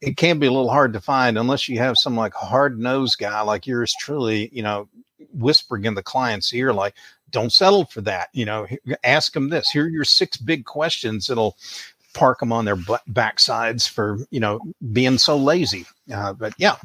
it 0.02 0.18
can 0.18 0.40
be 0.40 0.48
a 0.48 0.52
little 0.52 0.70
hard 0.70 0.94
to 0.94 1.00
find 1.00 1.38
unless 1.38 1.70
you 1.70 1.78
have 1.78 1.96
some 1.98 2.16
like 2.16 2.34
hard 2.34 2.80
nosed 2.80 3.20
guy 3.20 3.42
like 3.42 3.68
yours 3.68 3.94
truly, 4.00 4.50
you 4.52 4.64
know, 4.64 4.90
whispering 5.34 5.86
in 5.86 5.94
the 5.94 6.04
client's 6.04 6.54
ear 6.54 6.74
like 6.74 6.96
don't 7.32 7.52
settle 7.52 7.86
for 7.86 8.02
that. 8.02 8.30
You 8.34 8.46
know, 8.46 8.68
ask 9.04 9.34
them 9.34 9.50
this. 9.50 9.70
Here 9.70 9.86
are 9.86 9.90
your 9.90 10.06
six 10.06 10.38
big 10.38 10.66
questions 10.66 11.28
that'll 11.28 11.58
park 12.14 12.40
them 12.40 12.52
on 12.52 12.66
their 12.66 12.76
backsides 12.76 13.88
for 13.88 14.20
you 14.32 14.40
know 14.40 14.60
being 14.92 15.18
so 15.18 15.38
lazy. 15.38 15.86
Uh, 16.14 16.34
but 16.34 16.54
yeah, 16.58 16.76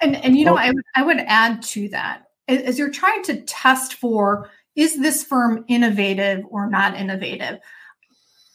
and 0.00 0.16
and 0.16 0.36
you 0.38 0.44
know, 0.44 0.56
I 0.56 0.72
I 0.94 1.02
would 1.02 1.18
add 1.18 1.62
to 1.62 1.88
that 1.90 2.28
as 2.48 2.78
you're 2.78 2.90
trying 2.90 3.22
to 3.24 3.42
test 3.42 3.94
for 3.94 4.50
is 4.74 5.00
this 5.00 5.24
firm 5.24 5.64
innovative 5.68 6.44
or 6.50 6.68
not 6.68 6.96
innovative. 6.96 7.58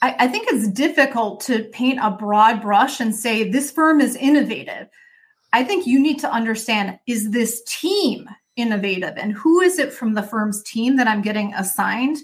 I, 0.02 0.15
I 0.19 0.28
think 0.28 0.47
it's 0.49 0.67
difficult 0.69 1.41
to 1.41 1.65
paint 1.65 1.99
a 2.02 2.12
broad 2.12 2.62
brush 2.62 2.99
and 2.99 3.13
say 3.15 3.49
this 3.49 3.71
firm 3.71 4.02
is 4.02 4.15
innovative. 4.15 4.88
I 5.52 5.63
think 5.63 5.86
you 5.86 5.99
need 5.99 6.19
to 6.19 6.32
understand 6.32 6.97
is 7.08 7.32
this 7.32 7.62
team 7.67 8.28
innovative? 8.55 9.13
And 9.17 9.33
who 9.33 9.61
is 9.61 9.79
it 9.79 9.93
from 9.93 10.13
the 10.13 10.23
firm's 10.23 10.61
team 10.63 10.97
that 10.97 11.07
I'm 11.07 11.21
getting 11.21 11.53
assigned 11.53 12.17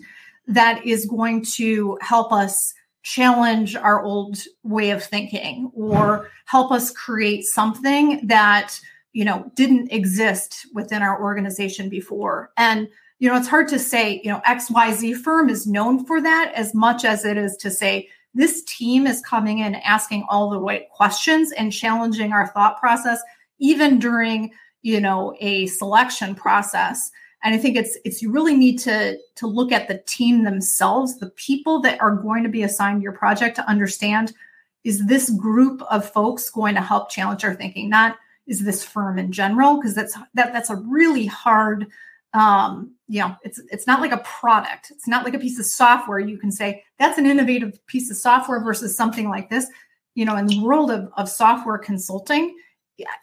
that 0.47 0.85
is 0.85 1.05
going 1.05 1.43
to 1.55 1.97
help 2.01 2.31
us 2.31 2.73
challenge 3.03 3.75
our 3.75 4.03
old 4.03 4.37
way 4.63 4.91
of 4.91 5.03
thinking 5.03 5.71
or 5.73 6.29
help 6.45 6.71
us 6.71 6.91
create 6.91 7.45
something 7.45 8.25
that 8.27 8.79
you 9.13 9.25
know 9.25 9.51
didn't 9.55 9.91
exist 9.91 10.67
within 10.73 11.01
our 11.01 11.21
organization 11.21 11.89
before? 11.89 12.51
And 12.57 12.89
you 13.19 13.29
know 13.29 13.37
it's 13.37 13.47
hard 13.47 13.67
to 13.67 13.77
say 13.77 14.21
you 14.23 14.31
know 14.31 14.41
xyz 14.47 15.21
firm 15.21 15.49
is 15.49 15.67
known 15.67 16.05
for 16.05 16.21
that 16.21 16.51
as 16.55 16.73
much 16.73 17.05
as 17.05 17.25
it 17.25 17.37
is 17.37 17.55
to 17.57 17.69
say 17.69 18.09
this 18.33 18.63
team 18.63 19.05
is 19.05 19.21
coming 19.21 19.59
in 19.59 19.75
asking 19.75 20.25
all 20.29 20.49
the 20.49 20.59
right 20.59 20.89
questions 20.89 21.51
and 21.51 21.73
challenging 21.73 22.31
our 22.31 22.47
thought 22.47 22.79
process 22.79 23.21
even 23.59 23.99
during 23.99 24.51
you 24.81 24.99
know 24.99 25.35
a 25.39 25.67
selection 25.67 26.35
process. 26.35 27.11
And 27.41 27.55
i 27.55 27.57
think 27.57 27.77
it's 27.77 27.97
it's 28.03 28.21
you 28.21 28.31
really 28.31 28.55
need 28.55 28.79
to 28.79 29.17
to 29.35 29.47
look 29.47 29.71
at 29.71 29.87
the 29.87 29.99
team 30.05 30.43
themselves 30.43 31.19
the 31.19 31.29
people 31.31 31.79
that 31.83 32.01
are 32.01 32.13
going 32.13 32.43
to 32.43 32.49
be 32.49 32.63
assigned 32.63 33.01
your 33.01 33.13
project 33.13 33.55
to 33.55 33.69
understand 33.69 34.33
is 34.83 35.05
this 35.05 35.29
group 35.29 35.81
of 35.83 36.09
folks 36.09 36.49
going 36.49 36.75
to 36.75 36.81
help 36.81 37.09
challenge 37.09 37.43
our 37.43 37.55
thinking? 37.55 37.89
Not 37.89 38.17
is 38.47 38.63
this 38.63 38.83
firm 38.83 39.19
in 39.19 39.31
general? 39.31 39.75
Because 39.75 39.93
that's 39.93 40.17
that 40.33 40.53
that's 40.53 40.69
a 40.69 40.75
really 40.75 41.25
hard 41.25 41.87
um 42.35 42.93
you 43.07 43.19
know 43.19 43.35
it's 43.43 43.59
it's 43.71 43.87
not 43.87 44.01
like 44.01 44.11
a 44.11 44.19
product. 44.19 44.91
It's 44.91 45.07
not 45.07 45.25
like 45.25 45.33
a 45.33 45.39
piece 45.39 45.59
of 45.59 45.65
software 45.65 46.19
you 46.19 46.37
can 46.37 46.51
say 46.51 46.83
that's 46.97 47.17
an 47.17 47.25
innovative 47.25 47.85
piece 47.87 48.09
of 48.11 48.17
software 48.17 48.63
versus 48.63 48.95
something 48.95 49.29
like 49.29 49.49
this. 49.49 49.67
You 50.15 50.25
know 50.25 50.35
in 50.35 50.47
the 50.47 50.61
world 50.61 50.91
of, 50.91 51.11
of 51.17 51.29
software 51.29 51.77
consulting 51.77 52.55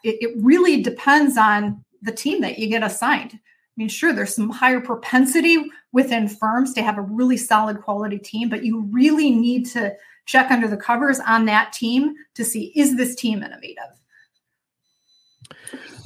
it, 0.03 0.17
it 0.21 0.35
really 0.37 0.81
depends 0.81 1.37
on 1.37 1.83
the 2.01 2.11
team 2.11 2.41
that 2.41 2.59
you 2.59 2.67
get 2.67 2.83
assigned. 2.83 3.33
I 3.33 3.39
mean, 3.75 3.89
sure, 3.89 4.13
there's 4.13 4.35
some 4.35 4.49
higher 4.49 4.81
propensity 4.81 5.65
within 5.91 6.27
firms 6.27 6.73
to 6.73 6.81
have 6.81 6.97
a 6.97 7.01
really 7.01 7.37
solid 7.37 7.81
quality 7.81 8.17
team, 8.17 8.49
but 8.49 8.63
you 8.63 8.81
really 8.91 9.31
need 9.31 9.65
to 9.67 9.95
check 10.25 10.51
under 10.51 10.67
the 10.67 10.77
covers 10.77 11.19
on 11.19 11.45
that 11.45 11.73
team 11.73 12.15
to 12.35 12.43
see 12.43 12.71
is 12.75 12.97
this 12.97 13.15
team 13.15 13.43
innovative? 13.43 13.96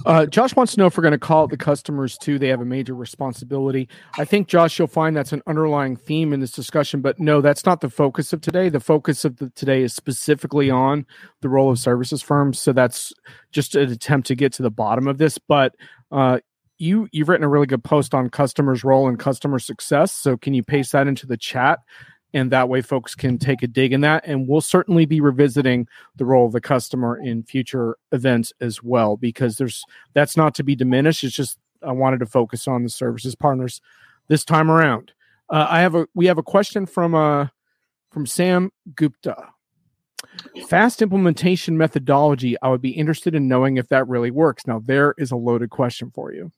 Uh, 0.05 0.25
Josh 0.25 0.55
wants 0.55 0.73
to 0.73 0.79
know 0.79 0.87
if 0.87 0.97
we're 0.97 1.03
going 1.03 1.11
to 1.11 1.19
call 1.19 1.45
it 1.45 1.49
the 1.49 1.57
customers 1.57 2.17
too. 2.17 2.39
They 2.39 2.47
have 2.47 2.61
a 2.61 2.65
major 2.65 2.95
responsibility. 2.95 3.87
I 4.17 4.25
think, 4.25 4.47
Josh, 4.47 4.77
you'll 4.79 4.87
find 4.87 5.15
that's 5.15 5.33
an 5.33 5.43
underlying 5.47 5.95
theme 5.95 6.33
in 6.33 6.39
this 6.39 6.51
discussion, 6.51 7.01
but 7.01 7.19
no, 7.19 7.41
that's 7.41 7.65
not 7.65 7.81
the 7.81 7.89
focus 7.89 8.33
of 8.33 8.41
today. 8.41 8.69
The 8.69 8.79
focus 8.79 9.25
of 9.25 9.37
the, 9.37 9.49
today 9.51 9.83
is 9.83 9.93
specifically 9.93 10.69
on 10.69 11.05
the 11.41 11.49
role 11.49 11.71
of 11.71 11.79
services 11.79 12.21
firms. 12.21 12.59
So 12.59 12.73
that's 12.73 13.13
just 13.51 13.75
an 13.75 13.91
attempt 13.91 14.27
to 14.27 14.35
get 14.35 14.53
to 14.53 14.63
the 14.63 14.71
bottom 14.71 15.07
of 15.07 15.17
this. 15.17 15.37
But 15.37 15.75
uh, 16.11 16.39
you 16.77 17.07
you've 17.11 17.29
written 17.29 17.45
a 17.45 17.49
really 17.49 17.67
good 17.67 17.83
post 17.83 18.13
on 18.15 18.29
customers' 18.29 18.83
role 18.83 19.07
and 19.07 19.19
customer 19.19 19.59
success. 19.59 20.11
So 20.11 20.35
can 20.35 20.53
you 20.53 20.63
paste 20.63 20.91
that 20.93 21.07
into 21.07 21.27
the 21.27 21.37
chat? 21.37 21.79
And 22.33 22.51
that 22.51 22.69
way 22.69 22.81
folks 22.81 23.15
can 23.15 23.37
take 23.37 23.61
a 23.63 23.67
dig 23.67 23.93
in 23.93 24.01
that 24.01 24.23
and 24.25 24.47
we'll 24.47 24.61
certainly 24.61 25.05
be 25.05 25.21
revisiting 25.21 25.87
the 26.15 26.25
role 26.25 26.45
of 26.45 26.53
the 26.53 26.61
customer 26.61 27.17
in 27.17 27.43
future 27.43 27.97
events 28.11 28.53
as 28.61 28.81
well 28.81 29.17
because 29.17 29.57
there's 29.57 29.83
that's 30.13 30.37
not 30.37 30.55
to 30.55 30.63
be 30.63 30.75
diminished 30.75 31.23
it's 31.23 31.35
just 31.35 31.57
i 31.83 31.91
wanted 31.91 32.19
to 32.19 32.25
focus 32.25 32.67
on 32.67 32.83
the 32.83 32.89
services 32.89 33.35
partners 33.35 33.81
this 34.27 34.45
time 34.45 34.71
around. 34.71 35.11
Uh, 35.49 35.67
i 35.69 35.81
have 35.81 35.95
a 35.95 36.07
we 36.13 36.25
have 36.25 36.37
a 36.37 36.43
question 36.43 36.85
from 36.85 37.13
uh 37.13 37.47
from 38.11 38.25
sam 38.25 38.71
gupta. 38.95 39.35
Fast 40.67 41.01
implementation 41.01 41.77
methodology 41.77 42.55
i 42.61 42.69
would 42.69 42.81
be 42.81 42.91
interested 42.91 43.35
in 43.35 43.47
knowing 43.47 43.77
if 43.77 43.89
that 43.89 44.07
really 44.07 44.31
works. 44.31 44.65
Now 44.65 44.79
there 44.79 45.13
is 45.17 45.31
a 45.31 45.35
loaded 45.35 45.69
question 45.69 46.11
for 46.11 46.31
you. 46.31 46.51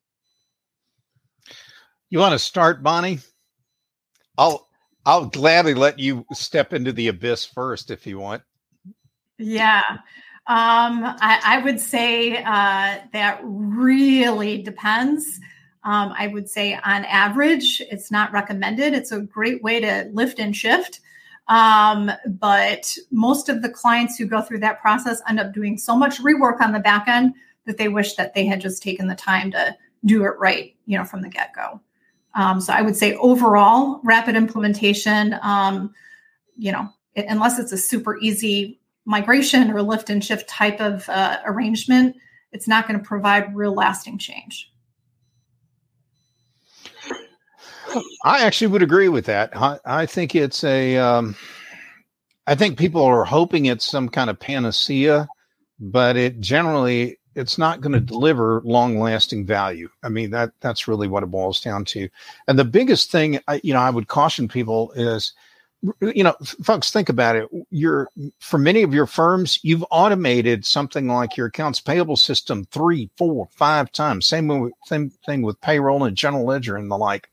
You 2.10 2.20
want 2.20 2.34
to 2.34 2.40
start 2.40 2.84
bonnie? 2.84 3.20
I'll 4.38 4.68
I'll 5.06 5.26
gladly 5.26 5.74
let 5.74 6.00
you 6.00 6.26
step 6.34 6.74
into 6.74 6.92
the 6.92 7.10
abyss 7.10 7.46
first 7.46 7.92
if 7.92 8.08
you 8.08 8.20
want. 8.20 8.42
Yeah. 9.38 9.84
Um, 10.46 11.04
I, 11.06 11.40
I, 11.44 11.62
would 11.64 11.80
say 11.80 12.38
uh, 12.44 12.98
that 13.14 13.40
really 13.44 14.62
depends. 14.62 15.40
Um, 15.86 16.14
I 16.18 16.28
would 16.28 16.50
say 16.50 16.74
on 16.76 17.06
average, 17.06 17.82
it's 17.90 18.12
not 18.12 18.32
recommended. 18.34 18.94
It's 18.94 19.12
a 19.12 19.22
great 19.22 19.64
way 19.64 19.80
to 19.80 20.10
lift 20.12 20.40
and 20.40 20.56
shift. 20.56 21.00
Um, 21.48 22.12
but 22.26 22.96
most 23.12 23.50
of 23.50 23.62
the 23.62 23.70
clients 23.70 24.18
who 24.18 24.26
go 24.26 24.42
through 24.42 24.60
that 24.60 24.82
process 24.82 25.22
end 25.28 25.40
up 25.40 25.54
doing 25.54 25.78
so 25.78 25.96
much 25.96 26.20
rework 26.20 26.62
on 26.62 26.72
the 26.72 26.80
back 26.80 27.08
end 27.08 27.34
that 27.66 27.78
they 27.78 27.88
wish 27.88 28.16
that 28.16 28.34
they 28.34 28.46
had 28.46 28.62
just 28.62 28.84
taken 28.84 29.08
the 29.08 29.16
time 29.16 29.52
to 29.52 29.76
do 30.06 30.24
it 30.24 30.38
right, 30.40 30.76
you 30.86 30.98
know, 30.98 31.06
from 31.06 31.22
the 31.22 31.30
get 31.30 31.54
go. 31.56 31.80
Um, 32.36 32.62
so 32.62 32.74
I 32.74 32.82
would 32.82 32.96
say 32.96 33.16
overall, 33.16 34.02
rapid 34.04 34.36
implementation, 34.36 35.38
um, 35.42 35.94
you 36.58 36.72
know, 36.72 36.90
it, 37.16 37.26
unless 37.30 37.60
it's 37.60 37.72
a 37.72 37.78
super 37.78 38.18
easy 38.20 38.80
migration 39.06 39.72
or 39.72 39.82
lift 39.82 40.10
and 40.10 40.24
shift 40.24 40.50
type 40.50 40.80
of 40.80 41.08
uh, 41.10 41.40
arrangement, 41.46 42.16
it's 42.52 42.68
not 42.68 42.88
going 42.88 43.00
to 43.00 43.06
provide 43.06 43.56
real 43.56 43.74
lasting 43.74 44.18
change. 44.18 44.72
I 48.26 48.44
actually 48.44 48.68
would 48.68 48.82
agree 48.82 49.10
with 49.10 49.26
that. 49.26 49.56
I, 49.56 49.80
I 49.86 50.06
think 50.08 50.34
it's 50.34 50.64
a. 50.64 50.98
Um, 50.98 51.36
I 52.48 52.56
think 52.56 52.78
people 52.78 53.04
are 53.04 53.24
hoping 53.24 53.68
it's 53.68 53.86
some 53.86 54.10
kind 54.10 54.30
of 54.30 54.40
panacea 54.40 55.28
but 55.84 56.16
it 56.16 56.40
generally 56.40 57.18
it's 57.36 57.58
not 57.58 57.82
going 57.82 57.94
to 57.94 58.00
mm-hmm. 58.00 58.06
deliver 58.06 58.62
long 58.64 59.00
lasting 59.00 59.46
value. 59.46 59.90
I 60.04 60.10
mean 60.10 60.32
that 60.32 60.52
that's 60.60 60.88
really 60.88 61.08
what 61.08 61.24
it 61.24 61.28
boils 61.32 61.62
down 61.62 61.86
to. 61.86 62.10
And 62.48 62.58
the 62.58 62.66
biggest 62.66 63.12
thing 63.12 63.40
I, 63.48 63.60
you 63.64 63.74
know 63.74 63.80
I 63.80 63.90
would 63.90 64.08
caution 64.08 64.48
people 64.48 64.92
is 64.94 65.34
you 66.00 66.24
know 66.24 66.34
folks 66.64 66.92
think 66.92 67.10
about 67.10 67.36
it 67.36 67.50
you're 67.70 68.08
for 68.40 68.58
many 68.58 68.84
of 68.84 68.94
your 68.94 69.06
firms 69.06 69.60
you've 69.64 69.84
automated 69.92 70.66
something 70.66 71.08
like 71.08 71.36
your 71.36 71.48
accounts 71.48 71.82
payable 71.82 72.16
system 72.16 72.66
three 72.72 73.10
four 73.18 73.50
five 73.52 73.92
times 73.92 74.26
same 74.26 74.48
with, 74.48 74.72
same 74.86 75.12
thing 75.26 75.42
with 75.42 75.60
payroll 75.60 76.06
and 76.06 76.16
general 76.16 76.46
ledger 76.46 76.78
and 76.78 76.90
the 76.90 76.98
like 76.98 77.30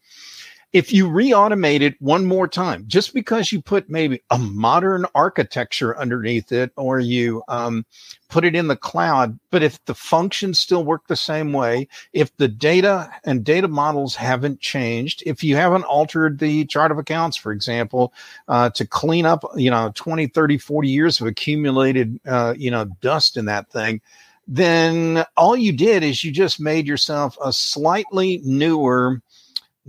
if 0.72 0.92
you 0.92 1.09
re-automate 1.09 1.80
it 1.80 2.00
one 2.00 2.24
more 2.24 2.46
time, 2.46 2.85
just 2.87 3.12
because 3.12 3.50
you 3.50 3.61
put 3.61 3.90
maybe 3.90 4.22
a 4.30 4.38
modern 4.38 5.04
architecture 5.14 5.98
underneath 5.98 6.52
it 6.52 6.70
or 6.76 7.00
you 7.00 7.42
um, 7.48 7.85
put 8.28 8.44
it 8.44 8.54
in 8.54 8.68
the 8.68 8.76
cloud, 8.76 9.38
but 9.50 9.64
if 9.64 9.85
the 9.87 9.94
functions 9.94 10.61
still 10.61 10.85
work 10.85 11.09
the 11.09 11.16
same 11.16 11.52
way, 11.52 11.88
if 12.12 12.37
the 12.37 12.46
data 12.46 13.11
and 13.24 13.42
data 13.42 13.66
models 13.66 14.14
haven't 14.14 14.61
changed, 14.61 15.24
if 15.26 15.42
you 15.42 15.56
haven't 15.56 15.85
altered 15.85 16.38
the 16.38 16.64
chart 16.66 16.92
of 16.92 16.98
accounts, 16.98 17.37
for 17.37 17.50
example, 17.50 18.12
uh, 18.46 18.70
to 18.70 18.87
clean 18.87 19.26
up, 19.26 19.44
you 19.56 19.70
know, 19.70 19.90
20, 19.96 20.28
30, 20.28 20.59
40 20.59 20.88
years 20.88 21.20
of 21.20 21.26
accumulated, 21.26 22.20
uh, 22.26 22.54
you 22.56 22.70
know, 22.70 22.85
dust 23.00 23.37
in 23.37 23.46
that 23.46 23.68
thing, 23.70 24.00
then 24.46 25.24
all 25.37 25.56
you 25.56 25.72
did 25.72 26.02
is 26.02 26.24
you 26.24 26.33
just 26.33 26.61
made 26.61 26.87
yourself 26.87 27.37
a 27.44 27.52
slightly 27.52 28.40
newer 28.44 29.20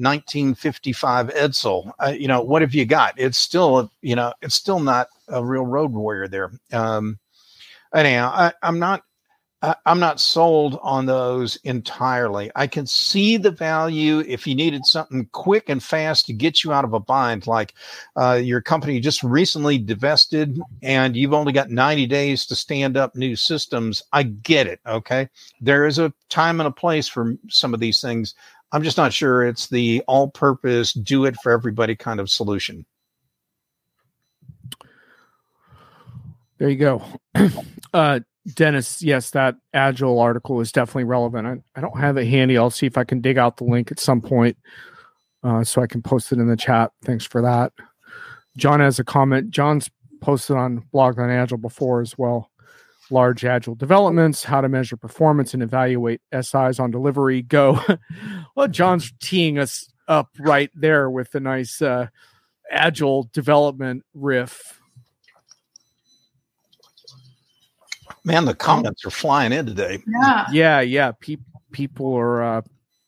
1955 0.01 1.27
Edsel. 1.29 1.91
Uh, 1.99 2.13
you 2.17 2.27
know, 2.27 2.41
what 2.41 2.61
have 2.61 2.73
you 2.73 2.85
got? 2.85 3.13
It's 3.17 3.37
still, 3.37 3.91
you 4.01 4.15
know, 4.15 4.33
it's 4.41 4.55
still 4.55 4.79
not 4.79 5.07
a 5.27 5.43
real 5.43 5.65
road 5.65 5.91
warrior 5.91 6.27
there. 6.27 6.51
Um, 6.73 7.19
anyhow, 7.93 8.31
I, 8.33 8.53
I'm 8.61 8.79
not, 8.79 9.03
I, 9.61 9.75
I'm 9.85 9.99
not 9.99 10.19
sold 10.19 10.79
on 10.81 11.05
those 11.05 11.55
entirely. 11.57 12.51
I 12.55 12.67
can 12.67 12.87
see 12.87 13.37
the 13.37 13.51
value 13.51 14.23
if 14.27 14.47
you 14.47 14.55
needed 14.55 14.85
something 14.85 15.27
quick 15.31 15.69
and 15.69 15.81
fast 15.83 16.25
to 16.25 16.33
get 16.33 16.63
you 16.63 16.73
out 16.73 16.85
of 16.85 16.93
a 16.93 16.99
bind, 16.99 17.45
like 17.45 17.73
uh, 18.15 18.39
your 18.41 18.61
company 18.61 18.99
just 18.99 19.23
recently 19.23 19.77
divested 19.77 20.59
and 20.81 21.15
you've 21.15 21.33
only 21.33 21.53
got 21.53 21.69
90 21.69 22.07
days 22.07 22.45
to 22.47 22.55
stand 22.55 22.97
up 22.97 23.15
new 23.15 23.35
systems. 23.35 24.01
I 24.11 24.23
get 24.23 24.67
it. 24.67 24.79
Okay. 24.85 25.29
There 25.59 25.85
is 25.85 25.99
a 25.99 26.13
time 26.29 26.59
and 26.59 26.67
a 26.67 26.71
place 26.71 27.07
for 27.07 27.35
some 27.49 27.73
of 27.73 27.79
these 27.79 28.01
things. 28.01 28.33
I'm 28.71 28.83
just 28.83 28.97
not 28.97 29.13
sure 29.13 29.43
it's 29.43 29.67
the 29.67 30.03
all 30.07 30.29
purpose, 30.29 30.93
do 30.93 31.25
it 31.25 31.35
for 31.43 31.51
everybody 31.51 31.95
kind 31.95 32.19
of 32.19 32.29
solution. 32.29 32.85
There 36.57 36.69
you 36.69 36.77
go. 36.77 37.03
uh, 37.93 38.19
Dennis, 38.53 39.01
yes, 39.01 39.31
that 39.31 39.55
Agile 39.73 40.19
article 40.19 40.61
is 40.61 40.71
definitely 40.71 41.05
relevant. 41.05 41.47
I, 41.47 41.79
I 41.79 41.81
don't 41.81 41.99
have 41.99 42.17
it 42.17 42.27
handy. 42.27 42.57
I'll 42.57 42.69
see 42.69 42.85
if 42.85 42.97
I 42.97 43.03
can 43.03 43.19
dig 43.19 43.37
out 43.37 43.57
the 43.57 43.63
link 43.63 43.91
at 43.91 43.99
some 43.99 44.21
point 44.21 44.57
uh, 45.43 45.63
so 45.63 45.81
I 45.81 45.87
can 45.87 46.01
post 46.01 46.31
it 46.31 46.39
in 46.39 46.47
the 46.47 46.55
chat. 46.55 46.91
Thanks 47.03 47.25
for 47.25 47.41
that. 47.41 47.73
John 48.57 48.79
has 48.79 48.99
a 48.99 49.03
comment. 49.03 49.49
John's 49.49 49.89
posted 50.21 50.55
on 50.55 50.85
blog 50.91 51.19
on 51.19 51.31
Agile 51.31 51.57
before 51.57 51.99
as 51.99 52.17
well 52.17 52.50
large 53.11 53.45
agile 53.45 53.75
developments, 53.75 54.43
how 54.43 54.61
to 54.61 54.69
measure 54.69 54.97
performance 54.97 55.53
and 55.53 55.61
evaluate 55.61 56.21
SIs 56.33 56.79
on 56.79 56.91
delivery. 56.91 57.41
Go. 57.41 57.79
well, 58.55 58.67
John's 58.67 59.13
teeing 59.21 59.59
us 59.59 59.89
up 60.07 60.29
right 60.39 60.69
there 60.75 61.09
with 61.09 61.33
a 61.35 61.39
nice 61.39 61.81
uh, 61.81 62.07
agile 62.69 63.29
development 63.33 64.03
riff. 64.13 64.79
Man, 68.23 68.45
the 68.45 68.53
comments 68.53 69.05
are 69.05 69.09
flying 69.09 69.51
in 69.51 69.65
today. 69.65 70.03
Yeah, 70.07 70.45
yeah, 70.51 70.81
yeah. 70.81 71.11
Pe- 71.19 71.37
people 71.71 72.13
are 72.13 72.43
uh, 72.43 72.61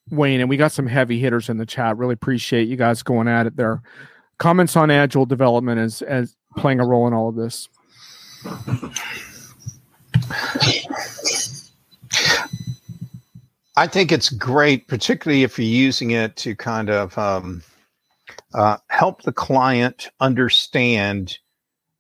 weighing, 0.10 0.42
and 0.42 0.50
we 0.50 0.58
got 0.58 0.72
some 0.72 0.88
heavy 0.88 1.20
hitters 1.20 1.50
in 1.50 1.58
the 1.58 1.66
chat. 1.66 1.98
Really 1.98 2.14
appreciate 2.14 2.68
you 2.68 2.76
guys 2.76 3.04
going 3.04 3.28
at 3.28 3.46
it 3.46 3.56
there. 3.56 3.82
Comments 4.40 4.76
on 4.76 4.90
agile 4.90 5.26
development 5.26 5.80
as 5.80 6.02
as 6.02 6.36
playing 6.58 6.80
a 6.80 6.86
role 6.86 7.06
in 7.08 7.14
all 7.14 7.30
of 7.30 7.36
this. 7.36 7.70
I 13.76 13.88
think 13.88 14.12
it's 14.12 14.30
great, 14.30 14.88
particularly 14.88 15.44
if 15.44 15.58
you're 15.58 15.66
using 15.66 16.12
it 16.12 16.36
to 16.38 16.56
kind 16.56 16.90
of 16.90 17.18
um, 17.18 17.64
uh, 18.54 18.78
help 18.90 19.24
the 19.24 19.34
client 19.34 20.10
understand 20.20 21.40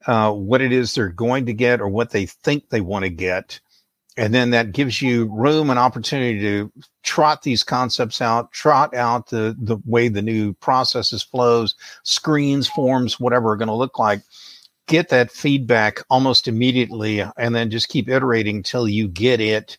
uh, 0.06 0.32
what 0.32 0.62
it 0.62 0.72
is 0.72 0.94
they're 0.94 1.10
going 1.10 1.46
to 1.48 1.54
get 1.54 1.82
or 1.82 1.88
what 1.88 2.12
they 2.12 2.26
think 2.26 2.70
they 2.70 2.82
want 2.82 3.04
to 3.04 3.10
get. 3.10 3.60
And 4.16 4.32
then 4.36 4.52
that 4.52 4.74
gives 4.74 5.02
you 5.02 5.26
room 5.34 5.72
and 5.72 5.80
opportunity 5.80 6.40
to 6.42 6.72
trot 7.02 7.42
these 7.42 7.64
concepts 7.64 8.22
out, 8.22 8.52
trot 8.52 8.94
out 8.94 9.30
the, 9.30 9.56
the 9.60 9.78
way 9.86 10.08
the 10.08 10.22
new 10.22 10.54
processes 10.54 11.24
flows, 11.24 11.74
screens, 12.04 12.68
forms, 12.68 13.20
whatever 13.20 13.52
are 13.52 13.58
going 13.58 13.68
to 13.70 13.74
look 13.74 13.98
like 13.98 14.22
get 14.88 15.10
that 15.10 15.32
feedback 15.32 16.02
almost 16.10 16.48
immediately 16.48 17.24
and 17.38 17.56
then 17.56 17.69
just 17.69 17.89
keep 17.89 18.10
iterating 18.10 18.63
till 18.63 18.88
you 18.88 19.08
get 19.08 19.39
it 19.39 19.78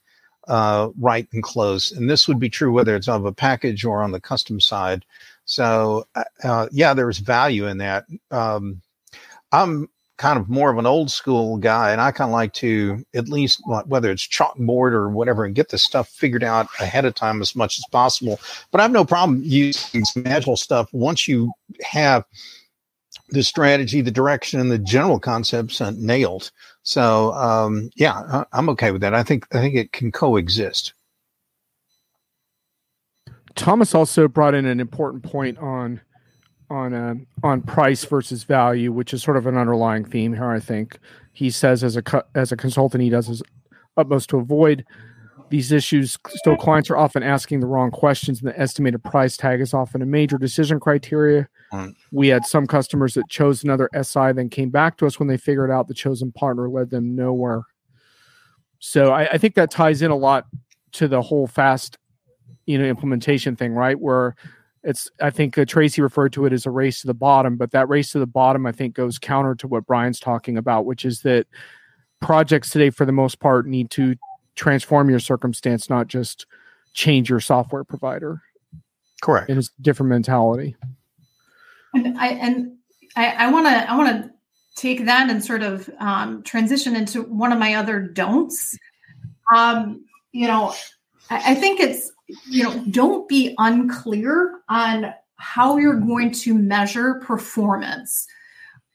uh, 0.48 0.88
right 0.98 1.28
and 1.32 1.42
close. 1.42 1.92
And 1.92 2.08
this 2.08 2.28
would 2.28 2.38
be 2.38 2.50
true 2.50 2.72
whether 2.72 2.96
it's 2.96 3.08
of 3.08 3.24
a 3.24 3.32
package 3.32 3.84
or 3.84 4.02
on 4.02 4.12
the 4.12 4.20
custom 4.20 4.60
side. 4.60 5.04
So, 5.44 6.06
uh, 6.14 6.24
uh, 6.42 6.68
yeah, 6.72 6.94
there's 6.94 7.18
value 7.18 7.66
in 7.66 7.78
that. 7.78 8.06
Um, 8.30 8.80
I'm 9.52 9.88
kind 10.16 10.38
of 10.38 10.48
more 10.48 10.70
of 10.70 10.78
an 10.78 10.86
old 10.86 11.10
school 11.10 11.56
guy, 11.58 11.90
and 11.90 12.00
I 12.00 12.12
kind 12.12 12.30
of 12.30 12.32
like 12.32 12.52
to 12.54 13.04
at 13.14 13.28
least 13.28 13.60
whether 13.86 14.10
it's 14.10 14.26
chalkboard 14.26 14.92
or 14.92 15.08
whatever, 15.08 15.44
and 15.44 15.54
get 15.54 15.68
the 15.70 15.78
stuff 15.78 16.08
figured 16.08 16.44
out 16.44 16.68
ahead 16.80 17.04
of 17.04 17.14
time 17.14 17.40
as 17.40 17.54
much 17.54 17.78
as 17.78 17.84
possible. 17.90 18.38
But 18.70 18.80
I 18.80 18.84
have 18.84 18.92
no 18.92 19.04
problem 19.04 19.42
using 19.44 20.04
some 20.04 20.26
agile 20.26 20.56
stuff 20.56 20.88
once 20.92 21.28
you 21.28 21.52
have 21.82 22.24
the 23.30 23.42
strategy, 23.42 24.00
the 24.00 24.10
direction, 24.10 24.60
and 24.60 24.70
the 24.70 24.78
general 24.78 25.18
concepts 25.18 25.80
nailed. 25.80 26.50
So 26.82 27.32
um, 27.32 27.90
yeah, 27.96 28.44
I, 28.52 28.58
am 28.58 28.68
okay 28.70 28.90
with 28.90 29.00
that. 29.00 29.14
I 29.14 29.22
think 29.22 29.46
I 29.54 29.60
think 29.60 29.74
it 29.74 29.92
can 29.92 30.12
coexist. 30.12 30.92
Thomas 33.54 33.94
also 33.94 34.28
brought 34.28 34.54
in 34.54 34.66
an 34.66 34.80
important 34.80 35.22
point 35.22 35.58
on 35.58 36.00
on 36.70 36.92
uh, 36.92 37.14
on 37.42 37.62
price 37.62 38.04
versus 38.04 38.44
value, 38.44 38.92
which 38.92 39.14
is 39.14 39.22
sort 39.22 39.37
of 39.37 39.46
an 39.46 39.56
underlying 39.56 40.04
theme 40.04 40.34
here. 40.34 40.50
I 40.50 40.60
think 40.60 40.98
he 41.32 41.50
says 41.50 41.84
as 41.84 41.96
a 41.96 42.24
as 42.34 42.52
a 42.52 42.56
consultant, 42.56 43.02
he 43.02 43.10
does 43.10 43.26
his 43.26 43.42
utmost 43.96 44.30
to 44.30 44.38
avoid 44.38 44.84
these 45.50 45.72
issues. 45.72 46.18
Still, 46.28 46.57
clients 46.57 46.90
are 46.90 46.96
often 46.96 47.22
asking 47.22 47.61
the 47.61 47.66
wrong 47.66 47.90
questions, 47.90 48.40
and 48.40 48.48
the 48.48 48.59
estimated 48.59 49.02
price 49.02 49.37
tag 49.37 49.61
is 49.61 49.74
often 49.74 50.02
a 50.02 50.07
major 50.07 50.38
decision 50.38 50.80
criteria. 50.80 51.48
We 52.12 52.28
had 52.28 52.44
some 52.44 52.66
customers 52.66 53.14
that 53.14 53.28
chose 53.28 53.64
another 53.64 53.88
SI, 54.00 54.33
then 54.33 54.48
came 54.48 54.70
back 54.70 54.96
to 54.98 55.07
us 55.07 55.18
when 55.18 55.28
they 55.28 55.37
figured 55.37 55.70
out 55.70 55.88
the 55.88 55.94
chosen 55.94 56.33
partner 56.33 56.68
led 56.68 56.90
them 56.90 57.14
nowhere. 57.16 57.62
So 58.78 59.12
I, 59.12 59.26
I 59.33 59.38
think 59.38 59.54
that 59.54 59.70
ties 59.70 60.02
in 60.02 60.11
a 60.11 60.16
lot 60.16 60.46
to 60.92 61.09
the 61.09 61.22
whole 61.22 61.46
fast, 61.46 61.98
you 62.66 62.78
know, 62.78 62.85
implementation 62.85 63.57
thing, 63.57 63.72
right? 63.72 63.98
Where 63.98 64.37
it's 64.85 65.11
I 65.20 65.30
think 65.30 65.57
uh, 65.57 65.64
Tracy 65.64 66.02
referred 66.02 66.33
to 66.35 66.46
it 66.46 66.52
as 66.52 66.66
a 66.66 66.70
race 66.70 67.00
to 67.00 67.07
the 67.07 67.14
bottom, 67.14 67.57
but 67.57 67.70
that 67.72 67.88
race 67.88 68.12
to 68.12 68.18
the 68.18 68.26
bottom 68.26 68.66
I 68.66 68.72
think 68.72 68.94
goes 68.94 69.18
counter 69.18 69.54
to 69.57 69.66
what 69.66 69.87
Brian's 69.87 70.20
talking 70.20 70.59
about, 70.59 70.85
which 70.85 71.04
is 71.04 71.22
that 71.22 71.46
projects 72.20 72.70
today 72.70 72.90
for 72.90 73.04
the 73.04 73.12
most 73.12 73.40
part 73.40 73.66
need 73.66 73.90
to 73.90 74.14
transform 74.54 75.10
your 75.10 75.18
circumstance, 75.18 75.90
not 75.90 76.08
just 76.08 76.46
change 76.92 77.28
your 77.28 77.40
software 77.40 77.84
provider. 77.84 78.42
Correct. 79.22 79.50
It 79.50 79.58
is 79.58 79.70
a 79.78 79.82
different 79.82 80.10
mentality. 80.10 80.76
And 81.94 82.18
I 82.18 82.28
and 82.28 82.76
I 83.16 83.50
want 83.50 83.66
to 83.66 83.90
I 83.90 83.96
want 83.96 84.24
to 84.24 84.30
take 84.76 85.04
that 85.04 85.30
and 85.30 85.44
sort 85.44 85.62
of 85.62 85.88
um, 86.00 86.42
transition 86.42 86.96
into 86.96 87.22
one 87.22 87.52
of 87.52 87.58
my 87.58 87.74
other 87.74 88.00
don'ts. 88.00 88.76
Um, 89.54 90.04
you 90.32 90.48
know, 90.48 90.74
I, 91.30 91.52
I 91.52 91.54
think 91.54 91.80
it's 91.80 92.10
you 92.48 92.64
know 92.64 92.85
don't 92.90 93.29
be 93.29 93.54
unclear 93.58 94.60
on 94.68 95.14
how 95.37 95.76
you're 95.76 96.00
going 96.00 96.33
to 96.33 96.54
measure 96.54 97.14
performance 97.24 98.26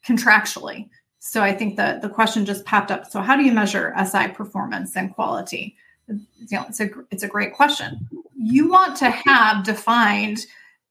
contractually. 0.06 0.90
So 1.30 1.42
I 1.42 1.54
think 1.54 1.76
that 1.78 2.02
the 2.02 2.10
question 2.10 2.46
just 2.46 2.66
popped 2.66 2.92
up. 2.92 3.10
So 3.10 3.22
how 3.22 3.36
do 3.36 3.44
you 3.44 3.52
measure 3.52 3.94
SI 4.04 4.30
performance 4.30 4.96
and 4.96 5.14
quality? 5.14 5.76
You 6.08 6.18
know, 6.52 6.66
it's 6.68 6.80
a 6.80 6.90
it's 7.12 7.24
a 7.24 7.28
great 7.28 7.54
question. 7.54 8.08
You 8.36 8.70
want 8.70 8.96
to 8.98 9.12
have 9.12 9.64
defined 9.64 10.46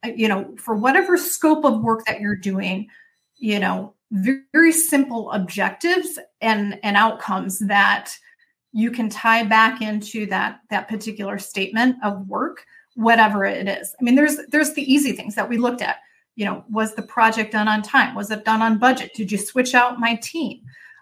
you 0.05 0.29
know, 0.29 0.55
for 0.57 0.75
whatever 0.77 1.17
scope 1.17 1.65
of 1.65 1.83
work 1.83 2.05
that 2.07 2.21
you're 2.21 2.37
doing, 2.37 2.89
you 3.37 3.59
know, 3.59 3.95
very, 4.11 4.43
very 4.53 4.73
simple 4.73 5.31
objectives 5.33 6.19
and 6.41 6.79
and 6.83 6.97
outcomes 6.97 7.59
that 7.61 8.17
you 8.73 8.91
can 8.91 9.09
tie 9.09 9.45
back 9.45 9.83
into 9.83 10.27
that 10.27 10.61
that 10.71 10.89
particular 10.89 11.39
statement 11.39 11.97
of 12.03 12.27
work 12.27 12.65
whatever 12.95 13.45
it 13.45 13.69
is 13.69 13.95
i 14.01 14.03
mean 14.03 14.15
there's 14.15 14.39
there's 14.49 14.73
the 14.73 14.93
easy 14.93 15.13
things 15.13 15.35
that 15.35 15.49
we 15.49 15.59
looked 15.59 15.83
at 15.83 15.97
you 16.39 16.45
know 16.45 16.65
was 16.71 16.95
the 16.95 17.03
project 17.03 17.53
done 17.53 17.69
on 17.69 17.83
time 17.83 18.15
was 18.15 18.31
it 18.31 18.45
done 18.45 18.63
on 18.63 18.79
budget 18.79 19.11
did 19.15 19.31
you 19.31 19.39
switch 19.39 19.75
out 19.75 19.99
my 19.99 20.15
team 20.17 20.61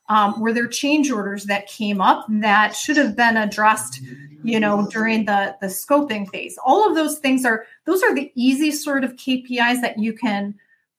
Um, 0.09 0.41
were 0.41 0.53
there 0.53 0.69
change 0.69 1.11
orders 1.11 1.45
that 1.45 1.67
came 1.67 2.01
up 2.01 2.27
that 2.29 2.77
should 2.77 2.97
have 2.97 3.17
been 3.17 3.37
addressed, 3.37 4.01
you 4.43 4.61
know, 4.61 4.87
during 4.89 5.25
the 5.25 5.57
the 5.61 5.67
scoping 5.67 6.29
phase? 6.31 6.57
All 6.65 6.89
of 6.89 6.95
those 6.95 7.19
things 7.19 7.45
are 7.45 7.67
those 7.87 8.03
are 8.05 8.15
the 8.15 8.31
easy 8.35 8.71
sort 8.71 9.03
of 9.03 9.17
KPIs 9.17 9.81
that 9.81 9.99
you 9.99 10.13
can 10.13 10.55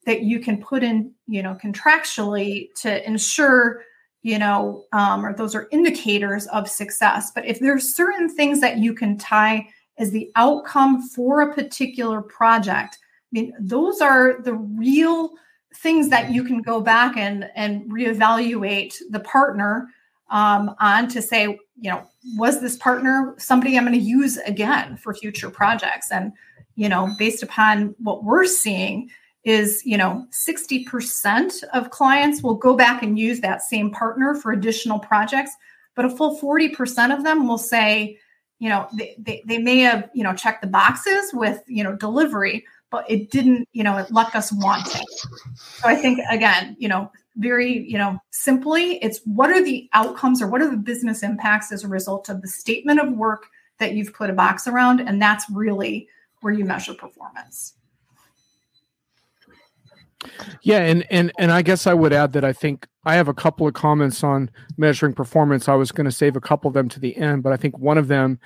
that 0.05 0.23
you 0.23 0.39
can 0.39 0.61
put 0.61 0.83
in, 0.83 1.13
you 1.27 1.41
know, 1.41 1.55
contractually 1.55 2.67
to 2.81 3.05
ensure, 3.07 3.83
you 4.23 4.37
know, 4.39 4.85
um, 4.91 5.25
or 5.25 5.33
those 5.33 5.55
are 5.55 5.69
indicators 5.71 6.47
of 6.47 6.69
success. 6.69 7.31
But 7.33 7.45
if 7.45 7.59
there's 7.59 7.95
certain 7.95 8.27
things 8.27 8.59
that 8.59 8.77
you 8.77 8.93
can 8.93 9.17
tie 9.17 9.67
as 9.97 10.11
the 10.11 10.29
outcome 10.35 11.01
for 11.01 11.41
a 11.41 11.53
particular 11.53 12.21
project, 12.21 12.99
mean, 13.31 13.53
those 13.59 14.01
are 14.01 14.41
the 14.41 14.53
real 14.53 15.31
things 15.75 16.09
that 16.09 16.31
you 16.31 16.43
can 16.43 16.61
go 16.61 16.81
back 16.81 17.17
and 17.17 17.49
and 17.55 17.89
reevaluate 17.91 18.95
the 19.09 19.19
partner 19.19 19.87
um, 20.29 20.75
on 20.79 21.07
to 21.09 21.21
say, 21.21 21.43
you 21.43 21.91
know, 21.91 22.03
was 22.35 22.61
this 22.61 22.77
partner 22.77 23.35
somebody 23.37 23.77
I'm 23.77 23.85
going 23.85 23.97
to 23.97 24.05
use 24.05 24.37
again 24.37 24.97
for 24.97 25.13
future 25.13 25.49
projects? 25.49 26.11
And 26.11 26.33
you 26.75 26.89
know, 26.89 27.09
based 27.17 27.41
upon 27.41 27.95
what 27.97 28.23
we're 28.23 28.45
seeing, 28.45 29.09
is 29.47 29.81
you 29.85 29.97
know 29.97 30.27
60% 30.31 31.63
of 31.73 31.89
clients 31.89 32.43
will 32.43 32.55
go 32.55 32.75
back 32.75 33.01
and 33.01 33.17
use 33.17 33.39
that 33.39 33.61
same 33.61 33.89
partner 33.89 34.35
for 34.35 34.51
additional 34.51 34.99
projects 34.99 35.55
but 35.95 36.05
a 36.05 36.09
full 36.09 36.39
40% 36.39 37.15
of 37.15 37.23
them 37.23 37.47
will 37.47 37.57
say 37.57 38.17
you 38.59 38.69
know 38.69 38.87
they, 38.93 39.15
they, 39.17 39.41
they 39.45 39.57
may 39.57 39.79
have 39.79 40.09
you 40.13 40.23
know 40.23 40.33
checked 40.33 40.61
the 40.61 40.67
boxes 40.67 41.31
with 41.33 41.63
you 41.67 41.83
know 41.83 41.95
delivery 41.95 42.65
but 42.89 43.09
it 43.09 43.31
didn't 43.31 43.67
you 43.73 43.83
know 43.83 43.97
it 43.97 44.11
left 44.11 44.35
us 44.35 44.51
wanting 44.51 45.05
so 45.55 45.87
i 45.87 45.95
think 45.95 46.19
again 46.29 46.75
you 46.79 46.87
know 46.87 47.11
very 47.37 47.79
you 47.87 47.97
know 47.97 48.17
simply 48.31 48.97
it's 49.03 49.19
what 49.25 49.49
are 49.49 49.63
the 49.63 49.89
outcomes 49.93 50.41
or 50.41 50.47
what 50.47 50.61
are 50.61 50.69
the 50.69 50.77
business 50.77 51.23
impacts 51.23 51.71
as 51.71 51.83
a 51.83 51.87
result 51.87 52.29
of 52.29 52.41
the 52.41 52.47
statement 52.47 52.99
of 52.99 53.11
work 53.13 53.47
that 53.79 53.93
you've 53.93 54.13
put 54.13 54.29
a 54.29 54.33
box 54.33 54.67
around 54.67 54.99
and 54.99 55.21
that's 55.21 55.45
really 55.51 56.07
where 56.41 56.53
you 56.53 56.65
measure 56.65 56.93
performance 56.93 57.73
yeah, 60.61 60.79
and 60.79 61.05
and 61.11 61.31
and 61.37 61.51
I 61.51 61.61
guess 61.61 61.85
I 61.85 61.93
would 61.93 62.11
add 62.11 62.33
that 62.33 62.43
I 62.43 62.53
think 62.53 62.87
I 63.05 63.15
have 63.15 63.27
a 63.27 63.33
couple 63.33 63.67
of 63.67 63.73
comments 63.73 64.23
on 64.23 64.49
measuring 64.77 65.13
performance. 65.13 65.69
I 65.69 65.75
was 65.75 65.91
going 65.91 66.05
to 66.05 66.11
save 66.11 66.35
a 66.35 66.41
couple 66.41 66.67
of 66.67 66.73
them 66.73 66.89
to 66.89 66.99
the 66.99 67.15
end, 67.17 67.43
but 67.43 67.53
I 67.53 67.57
think 67.57 67.77
one 67.77 67.97
of 67.97 68.07
them 68.07 68.39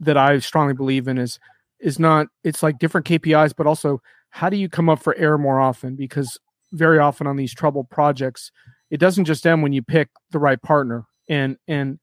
that 0.00 0.16
I 0.16 0.38
strongly 0.40 0.74
believe 0.74 1.06
in 1.06 1.18
is 1.18 1.38
is 1.80 1.98
not 1.98 2.26
it's 2.44 2.62
like 2.62 2.78
different 2.78 3.06
KPIs, 3.06 3.54
but 3.56 3.66
also 3.66 4.00
how 4.30 4.48
do 4.48 4.56
you 4.56 4.68
come 4.68 4.88
up 4.88 5.02
for 5.02 5.16
air 5.16 5.38
more 5.38 5.60
often? 5.60 5.96
Because 5.96 6.38
very 6.72 6.98
often 6.98 7.26
on 7.26 7.36
these 7.36 7.54
troubled 7.54 7.90
projects, 7.90 8.52
it 8.90 8.98
doesn't 8.98 9.24
just 9.24 9.46
end 9.46 9.62
when 9.62 9.72
you 9.72 9.82
pick 9.82 10.08
the 10.30 10.38
right 10.38 10.60
partner. 10.62 11.04
And 11.28 11.56
and 11.68 11.98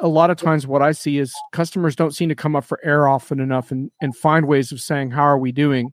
a 0.00 0.08
lot 0.08 0.30
of 0.30 0.36
times 0.36 0.66
what 0.66 0.82
I 0.82 0.92
see 0.92 1.18
is 1.18 1.34
customers 1.52 1.96
don't 1.96 2.14
seem 2.14 2.28
to 2.28 2.34
come 2.34 2.54
up 2.54 2.64
for 2.64 2.78
air 2.84 3.08
often 3.08 3.40
enough 3.40 3.72
and, 3.72 3.90
and 4.00 4.16
find 4.16 4.46
ways 4.46 4.70
of 4.70 4.80
saying, 4.80 5.10
How 5.10 5.24
are 5.24 5.38
we 5.38 5.52
doing? 5.52 5.92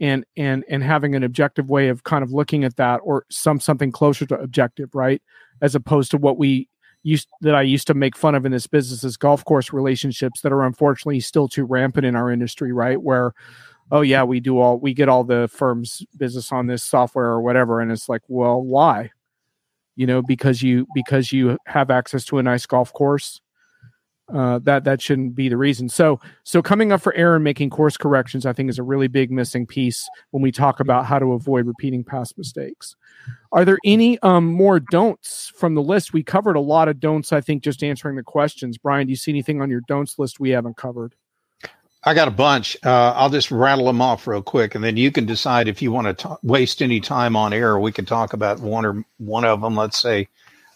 and 0.00 0.24
and 0.36 0.64
and 0.68 0.82
having 0.82 1.14
an 1.14 1.22
objective 1.22 1.68
way 1.68 1.88
of 1.88 2.04
kind 2.04 2.24
of 2.24 2.32
looking 2.32 2.64
at 2.64 2.76
that 2.76 3.00
or 3.04 3.24
some 3.30 3.60
something 3.60 3.92
closer 3.92 4.26
to 4.26 4.34
objective 4.38 4.94
right 4.94 5.22
as 5.60 5.74
opposed 5.74 6.10
to 6.10 6.16
what 6.16 6.38
we 6.38 6.68
used 7.02 7.28
that 7.40 7.54
I 7.54 7.62
used 7.62 7.86
to 7.88 7.94
make 7.94 8.16
fun 8.16 8.34
of 8.34 8.46
in 8.46 8.52
this 8.52 8.66
business 8.66 9.04
is 9.04 9.16
golf 9.16 9.44
course 9.44 9.72
relationships 9.72 10.40
that 10.40 10.52
are 10.52 10.64
unfortunately 10.64 11.20
still 11.20 11.48
too 11.48 11.64
rampant 11.64 12.06
in 12.06 12.16
our 12.16 12.30
industry 12.30 12.72
right? 12.72 13.00
Where 13.00 13.32
oh 13.90 14.00
yeah 14.00 14.24
we 14.24 14.40
do 14.40 14.58
all 14.58 14.78
we 14.78 14.94
get 14.94 15.08
all 15.08 15.24
the 15.24 15.48
firms 15.52 16.02
business 16.16 16.50
on 16.52 16.66
this 16.66 16.82
software 16.82 17.26
or 17.26 17.42
whatever. 17.42 17.80
And 17.80 17.92
it's 17.92 18.08
like 18.08 18.22
well 18.28 18.62
why? 18.62 19.10
You 19.96 20.06
know 20.06 20.22
because 20.22 20.62
you 20.62 20.86
because 20.94 21.32
you 21.32 21.58
have 21.66 21.90
access 21.90 22.24
to 22.26 22.38
a 22.38 22.42
nice 22.42 22.64
golf 22.64 22.92
course 22.94 23.41
uh, 24.32 24.58
that 24.60 24.84
that 24.84 25.02
shouldn't 25.02 25.34
be 25.34 25.48
the 25.48 25.56
reason. 25.56 25.88
So 25.88 26.20
so 26.44 26.62
coming 26.62 26.92
up 26.92 27.00
for 27.00 27.14
air 27.14 27.34
and 27.34 27.44
making 27.44 27.70
course 27.70 27.96
corrections, 27.96 28.46
I 28.46 28.52
think, 28.52 28.70
is 28.70 28.78
a 28.78 28.82
really 28.82 29.08
big 29.08 29.30
missing 29.30 29.66
piece 29.66 30.08
when 30.30 30.42
we 30.42 30.52
talk 30.52 30.80
about 30.80 31.06
how 31.06 31.18
to 31.18 31.32
avoid 31.32 31.66
repeating 31.66 32.04
past 32.04 32.38
mistakes. 32.38 32.96
Are 33.52 33.64
there 33.64 33.78
any 33.84 34.18
um, 34.20 34.46
more 34.46 34.80
don'ts 34.80 35.52
from 35.54 35.74
the 35.74 35.82
list? 35.82 36.12
We 36.12 36.22
covered 36.22 36.56
a 36.56 36.60
lot 36.60 36.88
of 36.88 36.98
don'ts. 36.98 37.32
I 37.32 37.40
think 37.40 37.62
just 37.62 37.84
answering 37.84 38.16
the 38.16 38.22
questions. 38.22 38.78
Brian, 38.78 39.06
do 39.06 39.10
you 39.10 39.16
see 39.16 39.30
anything 39.30 39.60
on 39.60 39.70
your 39.70 39.82
don'ts 39.86 40.18
list 40.18 40.40
we 40.40 40.50
haven't 40.50 40.76
covered? 40.76 41.14
I 42.04 42.14
got 42.14 42.26
a 42.26 42.32
bunch. 42.32 42.76
Uh, 42.84 43.12
I'll 43.14 43.30
just 43.30 43.52
rattle 43.52 43.86
them 43.86 44.00
off 44.00 44.26
real 44.26 44.42
quick, 44.42 44.74
and 44.74 44.82
then 44.82 44.96
you 44.96 45.12
can 45.12 45.24
decide 45.24 45.68
if 45.68 45.80
you 45.80 45.92
want 45.92 46.18
to 46.18 46.38
waste 46.42 46.82
any 46.82 47.00
time 47.00 47.36
on 47.36 47.52
air. 47.52 47.78
We 47.78 47.92
can 47.92 48.06
talk 48.06 48.32
about 48.32 48.58
one 48.58 48.84
or 48.84 49.04
one 49.18 49.44
of 49.44 49.60
them. 49.60 49.76
Let's 49.76 50.00
say 50.00 50.28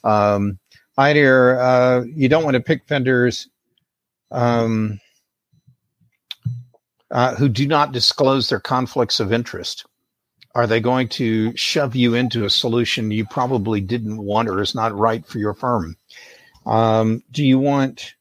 um, 0.05 0.61
idea 0.99 1.59
uh, 1.59 2.05
you 2.07 2.29
don't 2.29 2.45
want 2.45 2.55
to 2.55 2.61
pick 2.61 2.87
vendors 2.89 3.49
um, 4.31 5.01
uh, 7.11 7.35
who 7.37 7.49
do 7.49 7.67
not 7.67 7.93
disclose 7.93 8.49
their 8.49 8.61
conflicts 8.61 9.21
of 9.21 9.33
interest. 9.33 9.87
Are 10.55 10.67
they 10.67 10.81
going 10.81 11.09
to 11.11 11.55
shove 11.57 11.95
you 11.95 12.15
into 12.15 12.45
a 12.45 12.51
solution 12.51 13.11
you 13.11 13.27
probably 13.27 13.81
didn't 13.81 14.17
want 14.17 14.49
or 14.49 14.63
is 14.63 14.75
not 14.75 14.97
right 14.97 15.25
for 15.27 15.39
your 15.39 15.55
firm? 15.55 15.97
Um, 16.65 17.23
do 17.31 17.45
you 17.45 17.59
want 17.59 18.15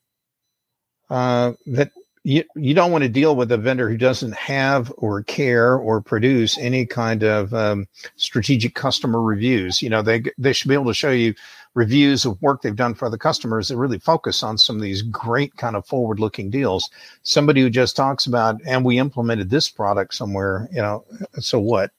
uh, 1.09 1.53
that 1.67 1.91
you, 2.23 2.43
you 2.55 2.73
don't 2.73 2.91
want 2.91 3.03
to 3.03 3.09
deal 3.09 3.35
with 3.35 3.51
a 3.51 3.57
vendor 3.57 3.87
who 3.87 3.97
doesn't 3.97 4.33
have 4.33 4.91
or 4.97 5.21
care 5.23 5.75
or 5.75 6.01
produce 6.01 6.57
any 6.57 6.85
kind 6.85 7.23
of 7.23 7.53
um, 7.53 7.87
strategic 8.15 8.73
customer 8.73 9.21
reviews. 9.21 9.81
You 9.81 9.91
know, 9.91 10.01
they 10.01 10.23
they 10.37 10.51
should 10.51 10.67
be 10.67 10.73
able 10.73 10.87
to 10.87 10.93
show 10.95 11.11
you 11.11 11.35
reviews 11.75 12.25
of 12.25 12.41
work 12.41 12.61
they've 12.61 12.75
done 12.75 12.95
for 12.95 13.05
other 13.05 13.17
customers 13.17 13.67
that 13.67 13.77
really 13.77 13.99
focus 13.99 14.41
on 14.41 14.57
some 14.57 14.77
of 14.77 14.81
these 14.81 15.03
great 15.03 15.55
kind 15.57 15.75
of 15.75 15.85
forward 15.85 16.19
looking 16.19 16.49
deals. 16.49 16.89
Somebody 17.21 17.61
who 17.61 17.69
just 17.69 17.95
talks 17.95 18.25
about, 18.25 18.59
and 18.65 18.83
we 18.83 18.97
implemented 18.97 19.49
this 19.49 19.69
product 19.69 20.15
somewhere, 20.15 20.67
you 20.71 20.81
know, 20.81 21.05
so 21.39 21.59
what? 21.59 21.91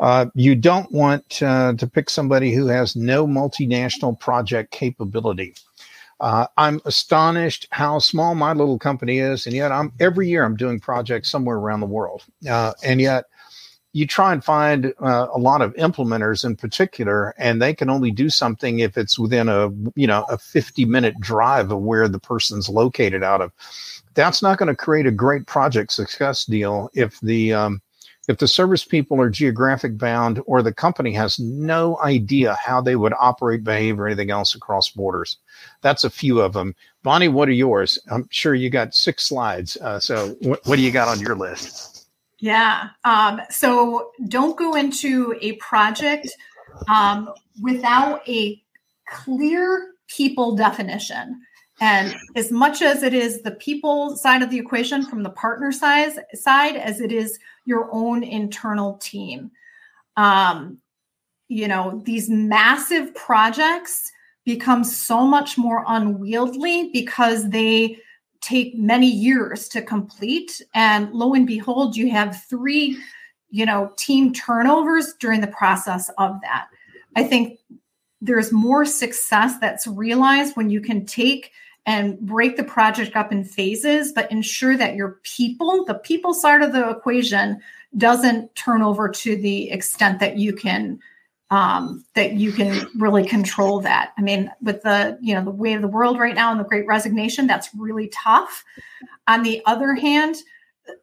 Uh, 0.00 0.26
you 0.34 0.54
don't 0.54 0.90
want 0.92 1.42
uh, 1.42 1.74
to 1.74 1.86
pick 1.86 2.08
somebody 2.08 2.54
who 2.54 2.68
has 2.68 2.94
no 2.94 3.26
multinational 3.26 4.18
project 4.18 4.70
capability. 4.70 5.54
Uh, 6.20 6.46
I'm 6.56 6.80
astonished 6.84 7.66
how 7.70 7.98
small 7.98 8.34
my 8.34 8.52
little 8.52 8.78
company 8.78 9.18
is, 9.18 9.46
and 9.46 9.54
yet 9.54 9.72
I'm 9.72 9.92
every 10.00 10.28
year 10.28 10.44
I'm 10.44 10.56
doing 10.56 10.80
projects 10.80 11.30
somewhere 11.30 11.56
around 11.56 11.80
the 11.80 11.86
world, 11.86 12.24
uh, 12.48 12.72
and 12.84 13.00
yet 13.00 13.24
you 13.92 14.06
try 14.06 14.32
and 14.32 14.44
find 14.44 14.92
uh, 15.00 15.28
a 15.32 15.38
lot 15.38 15.62
of 15.62 15.74
implementers 15.74 16.44
in 16.44 16.56
particular, 16.56 17.34
and 17.38 17.60
they 17.60 17.74
can 17.74 17.88
only 17.88 18.10
do 18.10 18.28
something 18.30 18.80
if 18.80 18.98
it's 18.98 19.18
within 19.18 19.48
a 19.48 19.70
you 19.94 20.06
know 20.06 20.24
a 20.28 20.38
50 20.38 20.84
minute 20.84 21.18
drive 21.20 21.70
of 21.70 21.80
where 21.80 22.08
the 22.08 22.20
person's 22.20 22.68
located 22.68 23.22
out 23.22 23.40
of. 23.40 23.52
That's 24.14 24.42
not 24.42 24.58
going 24.58 24.68
to 24.68 24.76
create 24.76 25.06
a 25.06 25.12
great 25.12 25.46
project 25.46 25.92
success 25.92 26.44
deal 26.44 26.90
if 26.92 27.18
the 27.20 27.52
um, 27.52 27.80
if 28.28 28.38
the 28.38 28.46
service 28.46 28.84
people 28.84 29.20
are 29.20 29.30
geographic 29.30 29.96
bound 29.96 30.40
or 30.46 30.62
the 30.62 30.72
company 30.72 31.12
has 31.14 31.38
no 31.38 31.98
idea 32.00 32.56
how 32.62 32.80
they 32.82 32.94
would 32.94 33.14
operate, 33.18 33.64
behave, 33.64 33.98
or 33.98 34.06
anything 34.06 34.30
else 34.30 34.54
across 34.54 34.90
borders. 34.90 35.38
That's 35.80 36.04
a 36.04 36.10
few 36.10 36.40
of 36.40 36.52
them. 36.52 36.76
Bonnie, 37.02 37.28
what 37.28 37.48
are 37.48 37.52
yours? 37.52 37.98
I'm 38.10 38.28
sure 38.30 38.54
you 38.54 38.68
got 38.68 38.94
six 38.94 39.26
slides. 39.26 39.78
Uh, 39.78 39.98
so, 39.98 40.36
what, 40.42 40.60
what 40.66 40.76
do 40.76 40.82
you 40.82 40.90
got 40.92 41.08
on 41.08 41.20
your 41.20 41.36
list? 41.36 41.97
Yeah. 42.40 42.90
Um, 43.04 43.40
so, 43.50 44.12
don't 44.28 44.56
go 44.56 44.74
into 44.74 45.36
a 45.40 45.52
project 45.54 46.28
um, 46.88 47.32
without 47.60 48.28
a 48.28 48.62
clear 49.08 49.92
people 50.06 50.54
definition. 50.54 51.40
And 51.80 52.14
as 52.34 52.50
much 52.50 52.82
as 52.82 53.02
it 53.02 53.14
is 53.14 53.42
the 53.42 53.52
people 53.52 54.16
side 54.16 54.42
of 54.42 54.50
the 54.50 54.58
equation 54.58 55.04
from 55.04 55.22
the 55.22 55.30
partner 55.30 55.70
size 55.70 56.18
side, 56.34 56.76
as 56.76 57.00
it 57.00 57.12
is 57.12 57.38
your 57.64 57.88
own 57.92 58.24
internal 58.24 58.94
team. 58.98 59.50
Um, 60.16 60.78
you 61.48 61.68
know, 61.68 62.02
these 62.04 62.28
massive 62.28 63.14
projects 63.14 64.10
become 64.44 64.82
so 64.82 65.26
much 65.26 65.56
more 65.56 65.84
unwieldy 65.86 66.90
because 66.92 67.50
they 67.50 67.98
take 68.40 68.76
many 68.76 69.08
years 69.08 69.68
to 69.68 69.82
complete. 69.82 70.62
And 70.74 71.12
lo 71.12 71.34
and 71.34 71.46
behold, 71.46 71.96
you 71.96 72.10
have 72.10 72.42
three, 72.44 72.98
you 73.50 73.66
know, 73.66 73.92
team 73.96 74.32
turnovers 74.32 75.14
during 75.20 75.40
the 75.40 75.46
process 75.48 76.10
of 76.18 76.40
that. 76.42 76.68
I 77.16 77.24
think 77.24 77.58
there's 78.20 78.52
more 78.52 78.84
success 78.84 79.58
that's 79.60 79.86
realized 79.86 80.56
when 80.56 80.70
you 80.70 80.80
can 80.80 81.06
take 81.06 81.52
and 81.86 82.18
break 82.20 82.56
the 82.56 82.64
project 82.64 83.16
up 83.16 83.32
in 83.32 83.44
phases, 83.44 84.12
but 84.12 84.30
ensure 84.30 84.76
that 84.76 84.94
your 84.94 85.20
people, 85.22 85.84
the 85.86 85.94
people 85.94 86.34
side 86.34 86.62
of 86.62 86.72
the 86.72 86.88
equation, 86.90 87.60
doesn't 87.96 88.54
turn 88.54 88.82
over 88.82 89.08
to 89.08 89.36
the 89.36 89.70
extent 89.70 90.20
that 90.20 90.36
you 90.36 90.52
can 90.52 91.00
um, 91.50 92.04
that 92.14 92.34
you 92.34 92.52
can 92.52 92.88
really 92.96 93.24
control 93.24 93.80
that. 93.80 94.12
I 94.18 94.22
mean, 94.22 94.50
with 94.60 94.82
the 94.82 95.18
you 95.20 95.34
know 95.34 95.44
the 95.44 95.50
way 95.50 95.74
of 95.74 95.82
the 95.82 95.88
world 95.88 96.18
right 96.18 96.34
now 96.34 96.50
and 96.50 96.60
the 96.60 96.64
Great 96.64 96.86
Resignation, 96.86 97.46
that's 97.46 97.70
really 97.76 98.08
tough. 98.08 98.64
On 99.26 99.42
the 99.42 99.62
other 99.66 99.94
hand, 99.94 100.36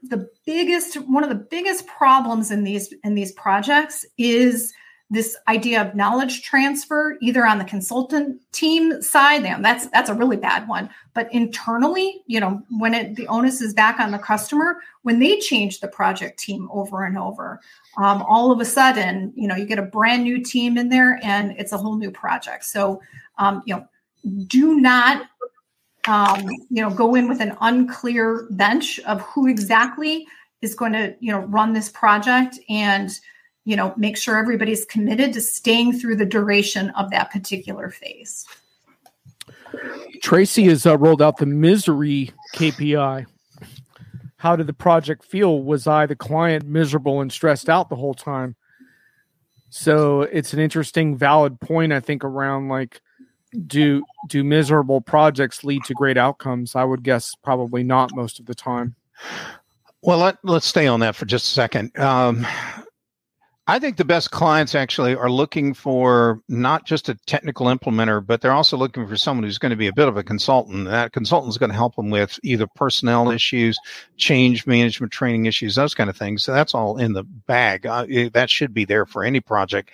the 0.03 0.29
biggest 0.45 0.95
one 0.95 1.23
of 1.23 1.29
the 1.29 1.35
biggest 1.35 1.87
problems 1.87 2.51
in 2.51 2.63
these 2.63 2.93
in 3.03 3.15
these 3.15 3.31
projects 3.31 4.05
is 4.17 4.73
this 5.11 5.37
idea 5.47 5.81
of 5.81 5.93
knowledge 5.93 6.41
transfer 6.41 7.15
either 7.21 7.45
on 7.45 7.59
the 7.59 7.63
consultant 7.65 8.41
team 8.51 9.01
side 9.01 9.43
that's 9.63 9.87
that's 9.89 10.09
a 10.09 10.13
really 10.13 10.37
bad 10.37 10.67
one 10.67 10.89
but 11.13 11.31
internally 11.31 12.23
you 12.25 12.39
know 12.39 12.61
when 12.79 12.93
it 12.93 13.15
the 13.15 13.27
onus 13.27 13.61
is 13.61 13.73
back 13.73 13.99
on 13.99 14.11
the 14.11 14.17
customer 14.17 14.77
when 15.03 15.19
they 15.19 15.37
change 15.39 15.79
the 15.79 15.87
project 15.87 16.39
team 16.39 16.67
over 16.71 17.05
and 17.05 17.17
over 17.17 17.59
um, 17.97 18.23
all 18.23 18.51
of 18.51 18.59
a 18.59 18.65
sudden 18.65 19.31
you 19.35 19.47
know 19.47 19.55
you 19.55 19.65
get 19.65 19.79
a 19.79 19.83
brand 19.83 20.23
new 20.23 20.43
team 20.43 20.77
in 20.77 20.89
there 20.89 21.19
and 21.23 21.51
it's 21.57 21.71
a 21.71 21.77
whole 21.77 21.95
new 21.95 22.11
project. 22.11 22.65
So 22.65 23.01
um, 23.37 23.63
you 23.65 23.75
know 23.75 23.87
do 24.47 24.79
not 24.79 25.27
um, 26.07 26.47
you 26.69 26.81
know 26.81 26.89
go 26.89 27.15
in 27.15 27.27
with 27.27 27.41
an 27.41 27.55
unclear 27.61 28.47
bench 28.51 28.99
of 29.01 29.21
who 29.21 29.47
exactly 29.47 30.27
is 30.61 30.75
going 30.75 30.93
to 30.93 31.15
you 31.19 31.31
know 31.31 31.39
run 31.39 31.73
this 31.73 31.89
project 31.89 32.59
and 32.69 33.11
you 33.65 33.75
know 33.75 33.93
make 33.97 34.17
sure 34.17 34.37
everybody's 34.37 34.85
committed 34.85 35.33
to 35.33 35.41
staying 35.41 35.99
through 35.99 36.15
the 36.15 36.25
duration 36.25 36.89
of 36.91 37.11
that 37.11 37.31
particular 37.31 37.89
phase. 37.89 38.45
Tracy 40.21 40.63
has 40.65 40.85
uh, 40.85 40.97
rolled 40.97 41.21
out 41.21 41.37
the 41.37 41.45
misery 41.45 42.31
kpi 42.55 43.25
how 44.45 44.55
did 44.55 44.67
the 44.67 44.73
project 44.73 45.25
feel? 45.25 45.63
Was 45.63 45.87
i 45.87 46.05
the 46.05 46.15
client 46.15 46.65
miserable 46.65 47.19
and 47.19 47.31
stressed 47.31 47.67
out 47.67 47.89
the 47.89 47.95
whole 47.95 48.13
time? 48.13 48.55
So 49.71 50.21
it's 50.21 50.53
an 50.53 50.59
interesting 50.59 51.17
valid 51.17 51.59
point 51.59 51.91
i 51.91 51.99
think 51.99 52.23
around 52.23 52.69
like 52.69 53.01
do 53.65 54.03
do 54.27 54.43
miserable 54.43 55.01
projects 55.01 55.63
lead 55.63 55.83
to 55.85 55.95
great 55.95 56.15
outcomes? 56.15 56.75
I 56.75 56.83
would 56.83 57.01
guess 57.01 57.33
probably 57.43 57.81
not 57.81 58.13
most 58.13 58.39
of 58.39 58.45
the 58.45 58.53
time. 58.53 58.95
Well 60.03 60.19
let, 60.19 60.37
let's 60.43 60.67
stay 60.67 60.85
on 60.85 60.99
that 60.99 61.15
for 61.15 61.25
just 61.25 61.47
a 61.47 61.49
second. 61.49 61.97
Um, 61.97 62.45
I 63.67 63.79
think 63.79 63.97
the 63.97 64.05
best 64.05 64.29
clients 64.29 64.75
actually 64.75 65.15
are 65.15 65.29
looking 65.29 65.73
for 65.73 66.39
not 66.47 66.85
just 66.85 67.09
a 67.09 67.15
technical 67.25 67.65
implementer, 67.65 68.23
but 68.23 68.41
they're 68.41 68.51
also 68.51 68.77
looking 68.77 69.07
for 69.07 69.17
someone 69.17 69.43
who's 69.43 69.57
going 69.57 69.71
to 69.71 69.75
be 69.75 69.87
a 69.87 69.93
bit 69.93 70.07
of 70.07 70.17
a 70.17 70.23
consultant. 70.23 70.85
That 70.85 71.13
consultant 71.13 71.49
is 71.49 71.57
going 71.57 71.71
to 71.71 71.75
help 71.75 71.95
them 71.95 72.11
with 72.11 72.39
either 72.43 72.67
personnel 72.67 73.31
issues, 73.31 73.79
change 74.17 74.67
management 74.67 75.11
training 75.11 75.47
issues, 75.47 75.73
those 75.73 75.95
kind 75.95 76.11
of 76.11 76.17
things. 76.17 76.43
So 76.43 76.53
that's 76.53 76.75
all 76.75 76.97
in 76.97 77.13
the 77.13 77.23
bag. 77.23 77.87
Uh, 77.87 78.05
that 78.33 78.51
should 78.51 78.71
be 78.71 78.85
there 78.85 79.07
for 79.07 79.23
any 79.23 79.39
project. 79.39 79.89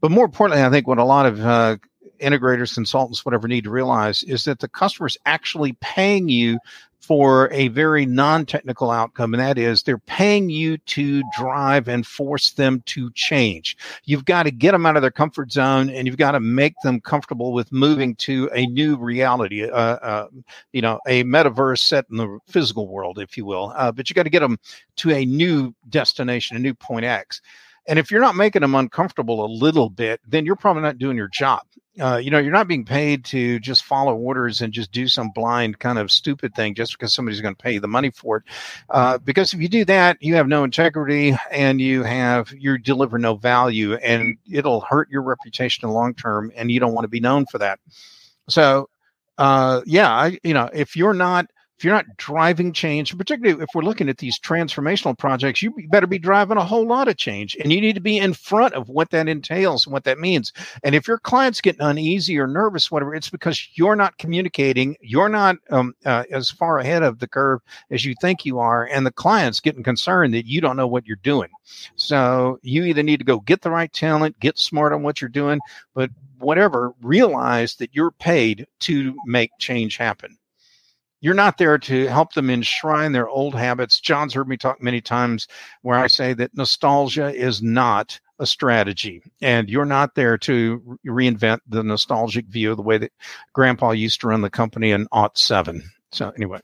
But 0.00 0.10
more 0.10 0.24
importantly, 0.24 0.64
I 0.64 0.70
think 0.70 0.88
what 0.88 0.98
a 0.98 1.04
lot 1.04 1.26
of 1.26 1.40
uh, 1.40 1.76
integrators, 2.20 2.74
consultants, 2.74 3.24
whatever 3.24 3.46
need 3.46 3.64
to 3.64 3.70
realize 3.70 4.24
is 4.24 4.44
that 4.44 4.58
the 4.58 4.68
customer 4.68 5.06
is 5.06 5.16
actually 5.24 5.74
paying 5.80 6.28
you 6.28 6.58
for 7.06 7.52
a 7.52 7.68
very 7.68 8.06
non-technical 8.06 8.90
outcome 8.90 9.34
and 9.34 9.42
that 9.42 9.58
is 9.58 9.82
they're 9.82 9.98
paying 9.98 10.48
you 10.48 10.78
to 10.78 11.22
drive 11.36 11.86
and 11.88 12.06
force 12.06 12.52
them 12.52 12.82
to 12.86 13.10
change. 13.12 13.76
You've 14.04 14.24
got 14.24 14.44
to 14.44 14.50
get 14.50 14.72
them 14.72 14.86
out 14.86 14.96
of 14.96 15.02
their 15.02 15.10
comfort 15.10 15.52
zone 15.52 15.90
and 15.90 16.06
you've 16.06 16.16
got 16.16 16.32
to 16.32 16.40
make 16.40 16.74
them 16.82 17.00
comfortable 17.00 17.52
with 17.52 17.70
moving 17.72 18.14
to 18.16 18.48
a 18.54 18.66
new 18.66 18.96
reality 18.96 19.64
uh, 19.64 19.70
uh, 19.70 20.28
you 20.72 20.80
know 20.80 20.98
a 21.06 21.24
metaverse 21.24 21.80
set 21.80 22.06
in 22.10 22.16
the 22.16 22.38
physical 22.48 22.88
world 22.88 23.18
if 23.18 23.36
you 23.36 23.44
will. 23.44 23.72
Uh, 23.76 23.92
but 23.92 24.08
you 24.08 24.14
got 24.14 24.22
to 24.22 24.30
get 24.30 24.40
them 24.40 24.58
to 24.96 25.10
a 25.10 25.24
new 25.24 25.74
destination 25.90 26.56
a 26.56 26.60
new 26.60 26.74
point 26.74 27.04
x. 27.04 27.40
And 27.86 27.98
if 27.98 28.10
you're 28.10 28.20
not 28.20 28.34
making 28.34 28.62
them 28.62 28.74
uncomfortable 28.74 29.44
a 29.44 29.46
little 29.46 29.90
bit, 29.90 30.20
then 30.26 30.46
you're 30.46 30.56
probably 30.56 30.82
not 30.82 30.98
doing 30.98 31.16
your 31.16 31.28
job. 31.28 31.62
Uh, 32.00 32.16
you 32.16 32.28
know, 32.28 32.38
you're 32.38 32.52
not 32.52 32.66
being 32.66 32.84
paid 32.84 33.24
to 33.24 33.60
just 33.60 33.84
follow 33.84 34.16
orders 34.16 34.60
and 34.60 34.72
just 34.72 34.90
do 34.90 35.06
some 35.06 35.30
blind 35.30 35.78
kind 35.78 35.96
of 35.96 36.10
stupid 36.10 36.52
thing 36.54 36.74
just 36.74 36.92
because 36.92 37.14
somebody's 37.14 37.40
going 37.40 37.54
to 37.54 37.62
pay 37.62 37.78
the 37.78 37.86
money 37.86 38.10
for 38.10 38.38
it. 38.38 38.42
Uh, 38.90 39.16
because 39.18 39.54
if 39.54 39.60
you 39.60 39.68
do 39.68 39.84
that, 39.84 40.16
you 40.20 40.34
have 40.34 40.48
no 40.48 40.64
integrity 40.64 41.36
and 41.52 41.80
you 41.80 42.02
have 42.02 42.52
you 42.52 42.78
deliver 42.78 43.16
no 43.16 43.36
value, 43.36 43.94
and 43.94 44.36
it'll 44.50 44.80
hurt 44.80 45.08
your 45.08 45.22
reputation 45.22 45.84
in 45.84 45.90
the 45.90 45.94
long 45.94 46.14
term, 46.14 46.50
and 46.56 46.72
you 46.72 46.80
don't 46.80 46.94
want 46.94 47.04
to 47.04 47.08
be 47.08 47.20
known 47.20 47.46
for 47.46 47.58
that. 47.58 47.78
So, 48.48 48.88
uh, 49.38 49.82
yeah, 49.86 50.10
I, 50.10 50.38
you 50.42 50.54
know, 50.54 50.68
if 50.72 50.96
you're 50.96 51.14
not 51.14 51.46
you're 51.84 51.94
not 51.94 52.16
driving 52.16 52.72
change, 52.72 53.16
particularly 53.16 53.62
if 53.62 53.68
we're 53.74 53.82
looking 53.82 54.08
at 54.08 54.18
these 54.18 54.38
transformational 54.38 55.16
projects, 55.16 55.62
you 55.62 55.72
better 55.90 56.06
be 56.06 56.18
driving 56.18 56.56
a 56.56 56.64
whole 56.64 56.86
lot 56.86 57.08
of 57.08 57.16
change 57.16 57.56
and 57.60 57.72
you 57.72 57.80
need 57.80 57.94
to 57.94 58.00
be 58.00 58.18
in 58.18 58.34
front 58.34 58.74
of 58.74 58.88
what 58.88 59.10
that 59.10 59.28
entails 59.28 59.86
and 59.86 59.92
what 59.92 60.04
that 60.04 60.18
means. 60.18 60.52
And 60.82 60.94
if 60.94 61.06
your 61.06 61.18
client's 61.18 61.60
getting 61.60 61.82
uneasy 61.82 62.38
or 62.38 62.46
nervous, 62.46 62.90
whatever, 62.90 63.14
it's 63.14 63.30
because 63.30 63.68
you're 63.74 63.96
not 63.96 64.18
communicating, 64.18 64.96
you're 65.00 65.28
not 65.28 65.56
um, 65.70 65.94
uh, 66.04 66.24
as 66.30 66.50
far 66.50 66.78
ahead 66.78 67.02
of 67.02 67.18
the 67.18 67.28
curve 67.28 67.60
as 67.90 68.04
you 68.04 68.14
think 68.20 68.44
you 68.44 68.58
are, 68.58 68.86
and 68.86 69.06
the 69.06 69.12
client's 69.12 69.60
getting 69.60 69.82
concerned 69.82 70.34
that 70.34 70.46
you 70.46 70.60
don't 70.60 70.76
know 70.76 70.86
what 70.86 71.06
you're 71.06 71.16
doing. 71.16 71.50
So 71.96 72.58
you 72.62 72.84
either 72.84 73.02
need 73.02 73.18
to 73.18 73.24
go 73.24 73.40
get 73.40 73.62
the 73.62 73.70
right 73.70 73.92
talent, 73.92 74.40
get 74.40 74.58
smart 74.58 74.92
on 74.92 75.02
what 75.02 75.20
you're 75.20 75.28
doing, 75.28 75.60
but 75.94 76.10
whatever, 76.38 76.94
realize 77.02 77.76
that 77.76 77.94
you're 77.94 78.10
paid 78.10 78.66
to 78.80 79.14
make 79.26 79.50
change 79.58 79.96
happen 79.96 80.36
you're 81.24 81.32
not 81.32 81.56
there 81.56 81.78
to 81.78 82.06
help 82.08 82.34
them 82.34 82.50
enshrine 82.50 83.12
their 83.12 83.30
old 83.30 83.54
habits. 83.54 83.98
John's 83.98 84.34
heard 84.34 84.46
me 84.46 84.58
talk 84.58 84.82
many 84.82 85.00
times 85.00 85.48
where 85.80 85.98
I 85.98 86.06
say 86.06 86.34
that 86.34 86.54
nostalgia 86.54 87.34
is 87.34 87.62
not 87.62 88.20
a 88.38 88.46
strategy, 88.46 89.22
and 89.40 89.70
you're 89.70 89.86
not 89.86 90.16
there 90.16 90.36
to 90.36 90.98
reinvent 91.06 91.60
the 91.66 91.82
nostalgic 91.82 92.44
view 92.48 92.72
of 92.72 92.76
the 92.76 92.82
way 92.82 92.98
that 92.98 93.10
Grandpa 93.54 93.92
used 93.92 94.20
to 94.20 94.28
run 94.28 94.42
the 94.42 94.50
company 94.50 94.90
in 94.90 95.06
aught 95.12 95.38
seven. 95.38 95.82
So 96.12 96.30
anyway. 96.36 96.60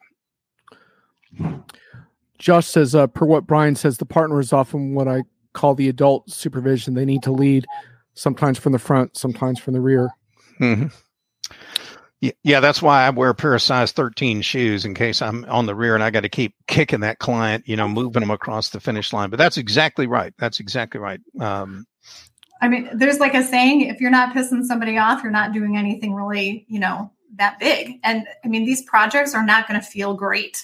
Josh 2.36 2.66
says, 2.66 2.94
uh, 2.94 3.06
per 3.06 3.24
what 3.24 3.46
Brian 3.46 3.76
says, 3.76 3.96
the 3.96 4.04
partner 4.04 4.40
is 4.40 4.52
often 4.52 4.92
what 4.92 5.08
I 5.08 5.22
call 5.54 5.74
the 5.74 5.88
adult 5.88 6.30
supervision. 6.30 6.92
They 6.92 7.06
need 7.06 7.22
to 7.22 7.32
lead, 7.32 7.64
sometimes 8.12 8.58
from 8.58 8.72
the 8.72 8.78
front, 8.78 9.16
sometimes 9.16 9.58
from 9.58 9.72
the 9.72 9.80
rear. 9.80 10.10
Mm-hmm. 10.60 10.88
Yeah, 12.20 12.60
that's 12.60 12.82
why 12.82 13.06
I 13.06 13.10
wear 13.10 13.30
a 13.30 13.34
pair 13.34 13.54
of 13.54 13.62
size 13.62 13.92
13 13.92 14.42
shoes 14.42 14.84
in 14.84 14.92
case 14.92 15.22
I'm 15.22 15.46
on 15.46 15.64
the 15.64 15.74
rear 15.74 15.94
and 15.94 16.04
I 16.04 16.10
got 16.10 16.20
to 16.20 16.28
keep 16.28 16.54
kicking 16.66 17.00
that 17.00 17.18
client, 17.18 17.66
you 17.66 17.76
know, 17.76 17.88
moving 17.88 18.20
them 18.20 18.30
across 18.30 18.68
the 18.68 18.80
finish 18.80 19.14
line. 19.14 19.30
But 19.30 19.38
that's 19.38 19.56
exactly 19.56 20.06
right. 20.06 20.34
That's 20.38 20.60
exactly 20.60 21.00
right. 21.00 21.20
Um, 21.40 21.86
I 22.60 22.68
mean, 22.68 22.90
there's 22.92 23.20
like 23.20 23.32
a 23.32 23.42
saying 23.42 23.82
if 23.82 24.02
you're 24.02 24.10
not 24.10 24.34
pissing 24.34 24.64
somebody 24.64 24.98
off, 24.98 25.22
you're 25.22 25.32
not 25.32 25.52
doing 25.52 25.78
anything 25.78 26.12
really, 26.12 26.66
you 26.68 26.78
know, 26.78 27.10
that 27.36 27.58
big. 27.58 27.98
And 28.04 28.26
I 28.44 28.48
mean, 28.48 28.66
these 28.66 28.82
projects 28.82 29.34
are 29.34 29.44
not 29.44 29.66
going 29.66 29.80
to 29.80 29.86
feel 29.86 30.12
great. 30.12 30.62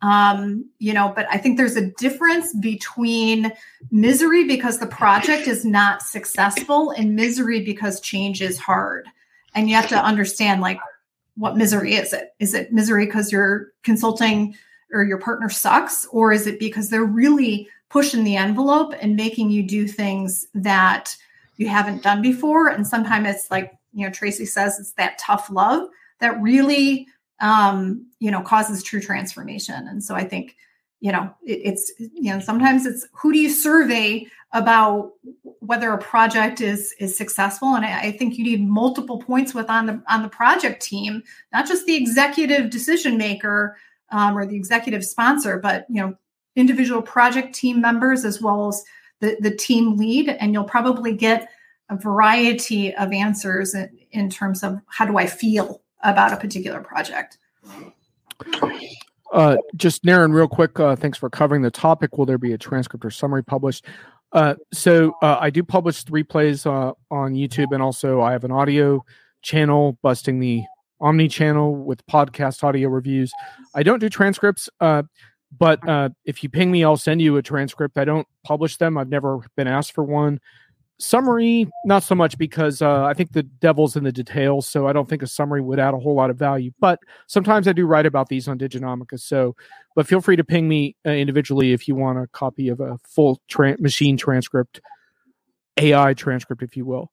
Um, 0.00 0.70
you 0.78 0.94
know, 0.94 1.12
but 1.14 1.26
I 1.30 1.36
think 1.36 1.58
there's 1.58 1.76
a 1.76 1.90
difference 1.90 2.54
between 2.56 3.52
misery 3.90 4.44
because 4.44 4.78
the 4.78 4.86
project 4.86 5.46
is 5.46 5.62
not 5.64 6.00
successful 6.00 6.90
and 6.90 7.16
misery 7.16 7.62
because 7.64 8.00
change 8.00 8.40
is 8.40 8.58
hard 8.58 9.08
and 9.56 9.68
you 9.68 9.74
have 9.74 9.88
to 9.88 9.96
understand 9.96 10.60
like 10.60 10.78
what 11.36 11.56
misery 11.56 11.94
is 11.94 12.12
it? 12.12 12.34
Is 12.38 12.54
it 12.54 12.72
misery 12.72 13.06
because 13.06 13.32
you're 13.32 13.72
consulting 13.82 14.54
or 14.92 15.02
your 15.02 15.18
partner 15.18 15.48
sucks? 15.48 16.06
Or 16.06 16.32
is 16.32 16.46
it 16.46 16.60
because 16.60 16.88
they're 16.88 17.04
really 17.04 17.68
pushing 17.88 18.22
the 18.22 18.36
envelope 18.36 18.94
and 19.00 19.16
making 19.16 19.50
you 19.50 19.62
do 19.62 19.88
things 19.88 20.46
that 20.54 21.16
you 21.56 21.68
haven't 21.68 22.02
done 22.02 22.22
before? 22.22 22.68
And 22.68 22.86
sometimes 22.86 23.28
it's 23.28 23.50
like 23.50 23.72
you 23.92 24.06
know 24.06 24.12
tracy 24.12 24.46
says 24.46 24.78
it's 24.78 24.92
that 24.92 25.18
tough 25.18 25.50
love 25.50 25.88
that 26.20 26.40
really 26.40 27.08
um 27.40 28.06
you 28.20 28.30
know 28.30 28.42
causes 28.42 28.82
true 28.82 29.00
transformation. 29.00 29.88
And 29.88 30.04
so 30.04 30.14
i 30.14 30.24
think 30.24 30.56
you 31.00 31.12
know 31.12 31.32
it, 31.44 31.60
it's 31.64 31.92
you 31.98 32.32
know 32.32 32.40
sometimes 32.40 32.86
it's 32.86 33.06
who 33.12 33.32
do 33.32 33.38
you 33.38 33.50
survey 33.50 34.26
about 34.52 35.12
whether 35.60 35.92
a 35.92 35.98
project 35.98 36.60
is 36.60 36.94
is 36.98 37.16
successful? 37.16 37.74
And 37.74 37.84
I, 37.84 38.00
I, 38.00 38.12
think 38.12 38.38
you 38.38 38.44
need 38.44 38.66
multiple 38.66 39.18
points 39.18 39.54
with 39.54 39.68
on 39.68 39.86
the 39.86 40.02
on 40.08 40.22
the 40.22 40.28
project 40.28 40.82
team 40.82 41.22
not 41.52 41.66
just 41.66 41.86
the 41.86 41.96
executive 41.96 42.70
decision 42.70 43.16
maker 43.18 43.76
um, 44.10 44.36
or 44.38 44.46
the 44.46 44.56
executive 44.56 45.04
sponsor 45.04 45.58
but 45.58 45.84
you 45.88 46.00
know 46.00 46.16
individual 46.54 47.02
project 47.02 47.54
team 47.54 47.80
members 47.80 48.24
as 48.24 48.40
well 48.40 48.68
as 48.68 48.82
the, 49.20 49.36
the 49.40 49.54
team 49.54 49.96
lead. 49.96 50.28
And 50.28 50.52
you'll 50.52 50.64
probably 50.64 51.14
get 51.14 51.50
a 51.88 51.96
variety 51.96 52.94
of 52.94 53.12
answers 53.12 53.74
in, 53.74 53.90
in 54.10 54.30
terms 54.30 54.62
of 54.62 54.80
how 54.86 55.06
do 55.06 55.18
i 55.18 55.26
feel 55.26 55.82
about 56.02 56.32
a 56.32 56.36
particular 56.36 56.80
project 56.80 57.38
uh, 59.36 59.56
just 59.76 60.02
Naren, 60.02 60.32
real 60.32 60.48
quick. 60.48 60.80
Uh, 60.80 60.96
thanks 60.96 61.18
for 61.18 61.28
covering 61.28 61.60
the 61.60 61.70
topic. 61.70 62.16
Will 62.16 62.24
there 62.24 62.38
be 62.38 62.54
a 62.54 62.58
transcript 62.58 63.04
or 63.04 63.10
summary 63.10 63.44
published? 63.44 63.84
Uh, 64.32 64.54
so 64.72 65.12
uh, 65.22 65.36
I 65.38 65.50
do 65.50 65.62
publish 65.62 66.02
three 66.04 66.22
plays 66.22 66.64
uh, 66.64 66.92
on 67.10 67.34
YouTube, 67.34 67.72
and 67.72 67.82
also 67.82 68.22
I 68.22 68.32
have 68.32 68.44
an 68.44 68.50
audio 68.50 69.04
channel, 69.42 69.98
busting 70.02 70.40
the 70.40 70.64
Omni 71.00 71.28
channel 71.28 71.76
with 71.76 72.04
podcast 72.06 72.64
audio 72.64 72.88
reviews. 72.88 73.30
I 73.74 73.82
don't 73.82 73.98
do 73.98 74.08
transcripts, 74.08 74.70
uh, 74.80 75.02
but 75.56 75.80
if 76.24 76.42
you 76.42 76.48
ping 76.48 76.70
me, 76.70 76.82
I'll 76.82 76.96
send 76.96 77.20
you 77.20 77.36
a 77.36 77.42
transcript. 77.42 77.98
I 77.98 78.06
don't 78.06 78.26
publish 78.42 78.78
them. 78.78 78.96
I've 78.96 79.10
never 79.10 79.40
been 79.54 79.68
asked 79.68 79.92
for 79.92 80.02
one 80.02 80.40
summary 80.98 81.70
not 81.84 82.02
so 82.02 82.14
much 82.14 82.38
because 82.38 82.80
uh, 82.80 83.04
i 83.04 83.12
think 83.12 83.30
the 83.32 83.42
devil's 83.42 83.96
in 83.96 84.04
the 84.04 84.12
details 84.12 84.66
so 84.66 84.86
i 84.86 84.92
don't 84.92 85.08
think 85.08 85.22
a 85.22 85.26
summary 85.26 85.60
would 85.60 85.78
add 85.78 85.92
a 85.92 85.98
whole 85.98 86.14
lot 86.14 86.30
of 86.30 86.38
value 86.38 86.70
but 86.80 86.98
sometimes 87.26 87.68
i 87.68 87.72
do 87.72 87.86
write 87.86 88.06
about 88.06 88.28
these 88.28 88.48
on 88.48 88.58
diginomica 88.58 89.20
so 89.20 89.54
but 89.94 90.06
feel 90.06 90.22
free 90.22 90.36
to 90.36 90.44
ping 90.44 90.66
me 90.68 90.96
uh, 91.04 91.10
individually 91.10 91.72
if 91.74 91.86
you 91.86 91.94
want 91.94 92.18
a 92.18 92.26
copy 92.28 92.68
of 92.68 92.80
a 92.80 92.96
full 93.04 93.38
tra- 93.48 93.76
machine 93.78 94.16
transcript 94.16 94.80
AI 95.76 96.14
transcript, 96.14 96.62
if 96.62 96.76
you 96.76 96.84
will. 96.84 97.10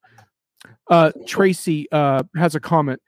Uh, 0.90 1.12
Tracy 1.26 1.88
uh, 1.92 2.22
has 2.36 2.54
a 2.54 2.60
comment. 2.60 3.00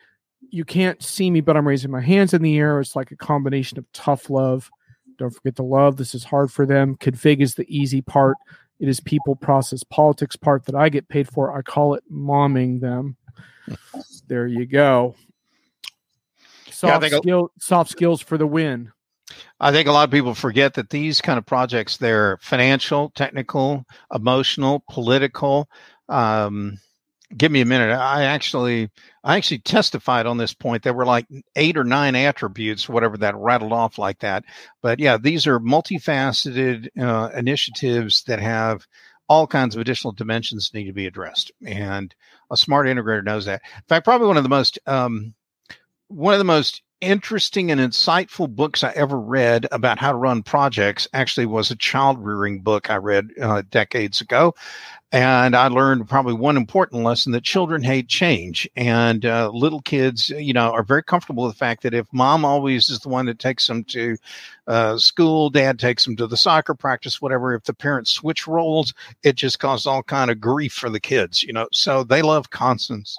You 0.51 0.65
can't 0.65 1.03
see 1.03 1.31
me, 1.31 1.41
but 1.41 1.57
I'm 1.57 1.67
raising 1.67 1.91
my 1.91 2.01
hands 2.01 2.35
in 2.35 2.43
the 2.43 2.59
air. 2.59 2.81
It's 2.81 2.97
like 2.97 3.11
a 3.11 3.17
combination 3.17 3.79
of 3.79 3.91
tough 3.93 4.31
love. 4.31 4.71
Don't 5.19 5.31
forget 5.31 5.57
to 5.57 5.63
love. 5.63 5.97
This 5.97 6.15
is 6.15 6.25
hard 6.25 6.53
for 6.53 6.67
them. 6.67 6.97
Config 6.97 7.41
is 7.41 7.55
the 7.55 7.67
easy 7.75 8.03
part. 8.03 8.37
It 8.79 8.89
is 8.89 9.01
people, 9.01 9.37
process, 9.37 9.83
politics 9.83 10.37
part 10.37 10.67
that 10.67 10.75
I 10.75 10.89
get 10.89 11.09
paid 11.09 11.29
for. 11.29 11.57
I 11.57 11.63
call 11.63 11.95
it 11.95 12.05
momming 12.13 12.81
them. 12.81 13.17
there 14.29 14.47
you 14.47 14.67
go. 14.67 15.15
Soft, 16.71 17.11
yeah, 17.11 17.19
skill, 17.19 17.51
soft 17.59 17.91
skills 17.91 18.21
for 18.21 18.37
the 18.37 18.47
win. 18.47 18.93
I 19.59 19.73
think 19.73 19.89
a 19.89 19.93
lot 19.93 20.05
of 20.05 20.11
people 20.13 20.35
forget 20.35 20.75
that 20.75 20.91
these 20.91 21.21
kind 21.21 21.39
of 21.39 21.47
projects 21.47 21.97
they're 21.97 22.39
financial, 22.43 23.11
technical, 23.15 23.85
emotional, 24.15 24.85
political. 24.91 25.69
Um, 26.09 26.79
give 27.37 27.51
me 27.51 27.61
a 27.61 27.67
minute. 27.67 27.93
I 27.93 28.25
actually 28.25 28.91
I 29.25 29.37
actually 29.37 29.59
testified 29.59 30.27
on 30.27 30.37
this 30.37 30.55
point. 30.55 30.83
There 30.83 30.95
were 30.95 31.07
like 31.07 31.27
eight 31.57 31.77
or 31.77 31.85
nine 31.85 32.15
attributes, 32.15 32.89
whatever 32.89 33.17
that 33.19 33.37
rattled 33.37 33.73
off 33.73 33.99
like 33.99 34.21
that. 34.21 34.45
But 34.83 35.01
yeah, 35.01 35.17
these 35.17 35.47
are 35.47 35.59
multifaceted 35.59 36.89
uh, 37.01 37.31
initiatives 37.37 38.23
that 38.25 38.41
have 38.41 38.87
all 39.29 39.47
kinds 39.47 39.75
of 39.75 39.81
additional 39.81 40.13
dimensions 40.13 40.71
need 40.73 40.85
to 40.85 40.93
be 40.93 41.07
addressed, 41.07 41.51
and 41.65 42.15
a 42.51 42.57
smart 42.57 42.87
integrator 42.87 43.25
knows 43.25 43.47
that. 43.47 43.61
In 43.75 43.83
fact, 43.89 44.05
probably 44.05 44.29
one 44.29 44.37
of 44.37 44.45
the 44.45 44.49
most 44.49 44.79
um, 44.87 45.35
one 46.09 46.35
of 46.35 46.39
the 46.39 46.45
most 46.45 46.83
interesting 47.01 47.71
and 47.71 47.81
insightful 47.81 48.49
books 48.49 48.83
I 48.83 48.91
ever 48.93 49.19
read 49.19 49.67
about 49.71 49.99
how 49.99 50.13
to 50.13 50.19
run 50.19 50.43
projects 50.43 51.07
actually 51.13 51.47
was 51.47 51.71
a 51.71 51.77
child 51.77 52.19
rearing 52.19 52.61
book 52.61 52.91
I 52.91 52.97
read 52.97 53.31
uh, 53.41 53.63
decades 53.71 54.21
ago. 54.21 54.55
And 55.13 55.55
I 55.55 55.69
learned 55.69 56.09
probably 56.09 56.35
one 56.35 56.57
important 56.57 57.05
lesson 57.05 57.33
that 57.33 57.45
children 57.45 57.83
hate 57.83 58.09
change. 58.09 58.69
And 58.77 59.25
uh, 59.25 59.51
little 59.51 59.81
kids, 59.81 60.31
you 60.31 60.53
know, 60.53 60.73
are 60.73 60.83
very 60.83 61.03
comfortable 61.03 61.45
with 61.45 61.55
the 61.55 61.59
fact 61.59 61.83
that 61.85 61.95
if 61.95 62.07
mom 62.13 62.45
always 62.45 62.89
is 62.89 62.99
the 62.99 63.09
one 63.09 63.27
that 63.27 63.39
takes 63.39 63.67
them 63.67 63.85
to 63.85 64.17
uh, 64.67 64.99
school, 64.99 65.49
dad 65.49 65.79
takes 65.79 66.05
them 66.05 66.17
to 66.17 66.27
the 66.27 66.37
soccer 66.37 66.75
practice, 66.75 67.23
whatever, 67.23 67.55
if 67.55 67.65
the 67.65 67.75
parents 67.75 68.11
switch 68.11 68.49
roles, 68.49 68.93
it 69.23 69.37
just 69.37 69.61
causes 69.61 69.87
all 69.87 70.03
kind 70.03 70.31
of 70.31 70.41
grief 70.41 70.73
for 70.73 70.91
the 70.91 71.01
kids, 71.01 71.43
you 71.43 71.53
know. 71.53 71.69
So 71.73 72.03
they 72.03 72.23
love 72.23 72.51
constants 72.51 73.17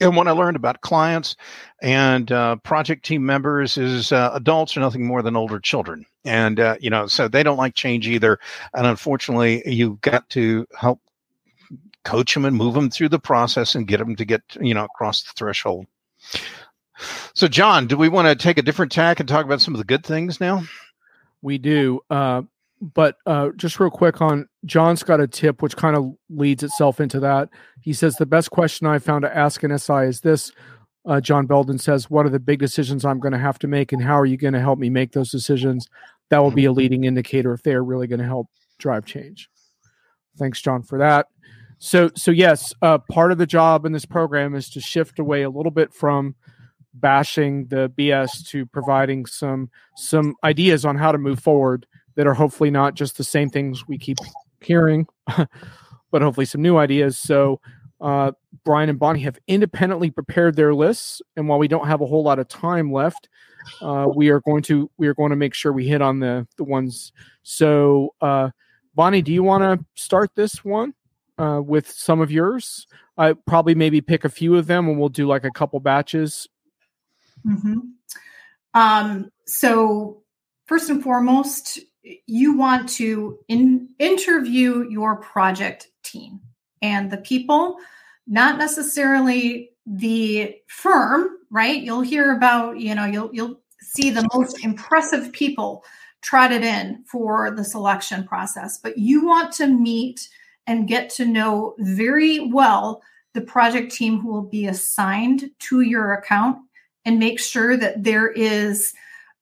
and 0.00 0.16
what 0.16 0.28
I 0.28 0.32
learned 0.32 0.56
about 0.56 0.80
clients 0.82 1.36
and 1.80 2.30
uh, 2.30 2.56
project 2.56 3.04
team 3.04 3.24
members 3.24 3.78
is 3.78 4.12
uh, 4.12 4.30
adults 4.34 4.76
are 4.76 4.80
nothing 4.80 5.06
more 5.06 5.22
than 5.22 5.36
older 5.36 5.58
children. 5.58 6.04
And, 6.24 6.60
uh, 6.60 6.76
you 6.80 6.90
know, 6.90 7.06
so 7.06 7.28
they 7.28 7.42
don't 7.42 7.56
like 7.56 7.74
change 7.74 8.06
either. 8.08 8.38
And 8.74 8.86
unfortunately, 8.86 9.62
you've 9.64 10.00
got 10.00 10.28
to 10.30 10.66
help 10.76 11.00
coach 12.04 12.34
them 12.34 12.44
and 12.44 12.56
move 12.56 12.74
them 12.74 12.90
through 12.90 13.08
the 13.08 13.18
process 13.18 13.74
and 13.74 13.86
get 13.86 13.98
them 13.98 14.16
to 14.16 14.24
get, 14.24 14.42
you 14.60 14.74
know, 14.74 14.84
across 14.84 15.22
the 15.22 15.32
threshold. 15.36 15.86
So, 17.34 17.48
John, 17.48 17.86
do 17.86 17.96
we 17.96 18.08
want 18.08 18.28
to 18.28 18.34
take 18.34 18.58
a 18.58 18.62
different 18.62 18.92
tack 18.92 19.20
and 19.20 19.28
talk 19.28 19.44
about 19.44 19.60
some 19.60 19.74
of 19.74 19.78
the 19.78 19.84
good 19.84 20.04
things 20.04 20.40
now? 20.40 20.64
We 21.42 21.58
do. 21.58 22.00
Uh, 22.08 22.42
but 22.80 23.16
uh, 23.26 23.50
just 23.56 23.80
real 23.80 23.90
quick 23.90 24.20
on 24.20 24.48
John's 24.64 25.02
got 25.02 25.20
a 25.20 25.26
tip 25.26 25.62
which 25.62 25.76
kind 25.76 25.96
of 25.96 26.12
leads 26.28 26.62
itself 26.62 27.00
into 27.00 27.20
that. 27.20 27.48
He 27.80 27.92
says 27.92 28.16
the 28.16 28.26
best 28.26 28.50
question 28.50 28.86
I 28.86 28.98
found 28.98 29.22
to 29.22 29.36
ask 29.36 29.62
an 29.62 29.76
SI 29.78 30.04
is 30.04 30.20
this. 30.20 30.52
Uh, 31.06 31.20
John 31.20 31.46
Belden 31.46 31.78
says, 31.78 32.10
"What 32.10 32.26
are 32.26 32.30
the 32.30 32.40
big 32.40 32.58
decisions 32.58 33.04
I'm 33.04 33.20
going 33.20 33.32
to 33.32 33.38
have 33.38 33.58
to 33.60 33.68
make, 33.68 33.92
and 33.92 34.02
how 34.02 34.18
are 34.18 34.26
you 34.26 34.36
going 34.36 34.54
to 34.54 34.60
help 34.60 34.78
me 34.78 34.90
make 34.90 35.12
those 35.12 35.30
decisions?" 35.30 35.88
That 36.28 36.38
will 36.38 36.50
be 36.50 36.64
a 36.64 36.72
leading 36.72 37.04
indicator 37.04 37.52
if 37.52 37.62
they 37.62 37.74
are 37.74 37.84
really 37.84 38.08
going 38.08 38.18
to 38.18 38.26
help 38.26 38.48
drive 38.78 39.06
change. 39.06 39.48
Thanks, 40.36 40.60
John, 40.60 40.82
for 40.82 40.98
that. 40.98 41.28
So, 41.78 42.10
so 42.16 42.30
yes, 42.30 42.74
uh, 42.82 42.98
part 42.98 43.32
of 43.32 43.38
the 43.38 43.46
job 43.46 43.84
in 43.84 43.92
this 43.92 44.06
program 44.06 44.54
is 44.54 44.68
to 44.70 44.80
shift 44.80 45.18
away 45.18 45.42
a 45.42 45.50
little 45.50 45.70
bit 45.70 45.94
from 45.94 46.34
bashing 46.94 47.66
the 47.66 47.92
BS 47.96 48.48
to 48.48 48.64
providing 48.66 49.26
some 49.26 49.70
some 49.96 50.34
ideas 50.42 50.84
on 50.84 50.96
how 50.96 51.12
to 51.12 51.18
move 51.18 51.38
forward 51.38 51.86
that 52.16 52.26
are 52.26 52.34
hopefully 52.34 52.70
not 52.70 52.94
just 52.94 53.16
the 53.16 53.24
same 53.24 53.48
things 53.48 53.86
we 53.86 53.98
keep 53.98 54.18
hearing, 54.60 55.06
but 56.10 56.22
hopefully 56.22 56.46
some 56.46 56.62
new 56.62 56.76
ideas. 56.76 57.18
So 57.18 57.60
uh, 58.00 58.32
Brian 58.64 58.88
and 58.88 58.98
Bonnie 58.98 59.20
have 59.20 59.38
independently 59.46 60.10
prepared 60.10 60.56
their 60.56 60.74
lists, 60.74 61.22
and 61.36 61.48
while 61.48 61.58
we 61.58 61.68
don't 61.68 61.86
have 61.86 62.00
a 62.00 62.06
whole 62.06 62.22
lot 62.22 62.38
of 62.38 62.48
time 62.48 62.92
left, 62.92 63.28
uh, 63.80 64.06
we 64.14 64.28
are 64.30 64.40
going 64.40 64.62
to 64.64 64.90
we 64.98 65.08
are 65.08 65.14
going 65.14 65.30
to 65.30 65.36
make 65.36 65.54
sure 65.54 65.72
we 65.72 65.86
hit 65.86 66.02
on 66.02 66.20
the 66.20 66.46
the 66.56 66.64
ones. 66.64 67.12
So 67.42 68.14
uh, 68.20 68.50
Bonnie, 68.94 69.22
do 69.22 69.32
you 69.32 69.42
want 69.42 69.62
to 69.62 69.84
start 69.94 70.30
this 70.34 70.64
one 70.64 70.94
uh, 71.38 71.60
with 71.64 71.90
some 71.90 72.20
of 72.20 72.30
yours? 72.30 72.86
I 73.16 73.32
probably 73.32 73.74
maybe 73.74 74.00
pick 74.00 74.24
a 74.24 74.30
few 74.30 74.56
of 74.56 74.66
them, 74.66 74.88
and 74.88 74.98
we'll 74.98 75.08
do 75.08 75.26
like 75.26 75.44
a 75.44 75.50
couple 75.50 75.80
batches. 75.80 76.48
Mm-hmm. 77.46 77.78
Um, 78.74 79.30
so 79.46 80.22
first 80.66 80.90
and 80.90 81.02
foremost, 81.02 81.78
you 82.26 82.56
want 82.56 82.88
to 82.90 83.38
in, 83.48 83.88
interview 83.98 84.88
your 84.88 85.16
project 85.16 85.88
team 86.02 86.40
and 86.82 87.10
the 87.10 87.18
people, 87.18 87.76
not 88.26 88.58
necessarily 88.58 89.70
the 89.86 90.56
firm, 90.68 91.30
right? 91.50 91.82
You'll 91.82 92.02
hear 92.02 92.32
about, 92.32 92.78
you 92.78 92.94
know, 92.94 93.06
you'll 93.06 93.30
you'll 93.32 93.60
see 93.80 94.10
the 94.10 94.28
most 94.34 94.64
impressive 94.64 95.32
people 95.32 95.84
trotted 96.22 96.62
in 96.62 97.04
for 97.06 97.50
the 97.52 97.64
selection 97.64 98.24
process, 98.24 98.78
but 98.78 98.98
you 98.98 99.24
want 99.24 99.52
to 99.52 99.66
meet 99.66 100.28
and 100.66 100.88
get 100.88 101.08
to 101.10 101.24
know 101.24 101.74
very 101.78 102.40
well 102.40 103.02
the 103.34 103.40
project 103.40 103.92
team 103.92 104.18
who 104.18 104.32
will 104.32 104.42
be 104.42 104.66
assigned 104.66 105.50
to 105.60 105.82
your 105.82 106.14
account 106.14 106.58
and 107.04 107.18
make 107.18 107.38
sure 107.38 107.76
that 107.76 108.02
there 108.02 108.28
is 108.28 108.92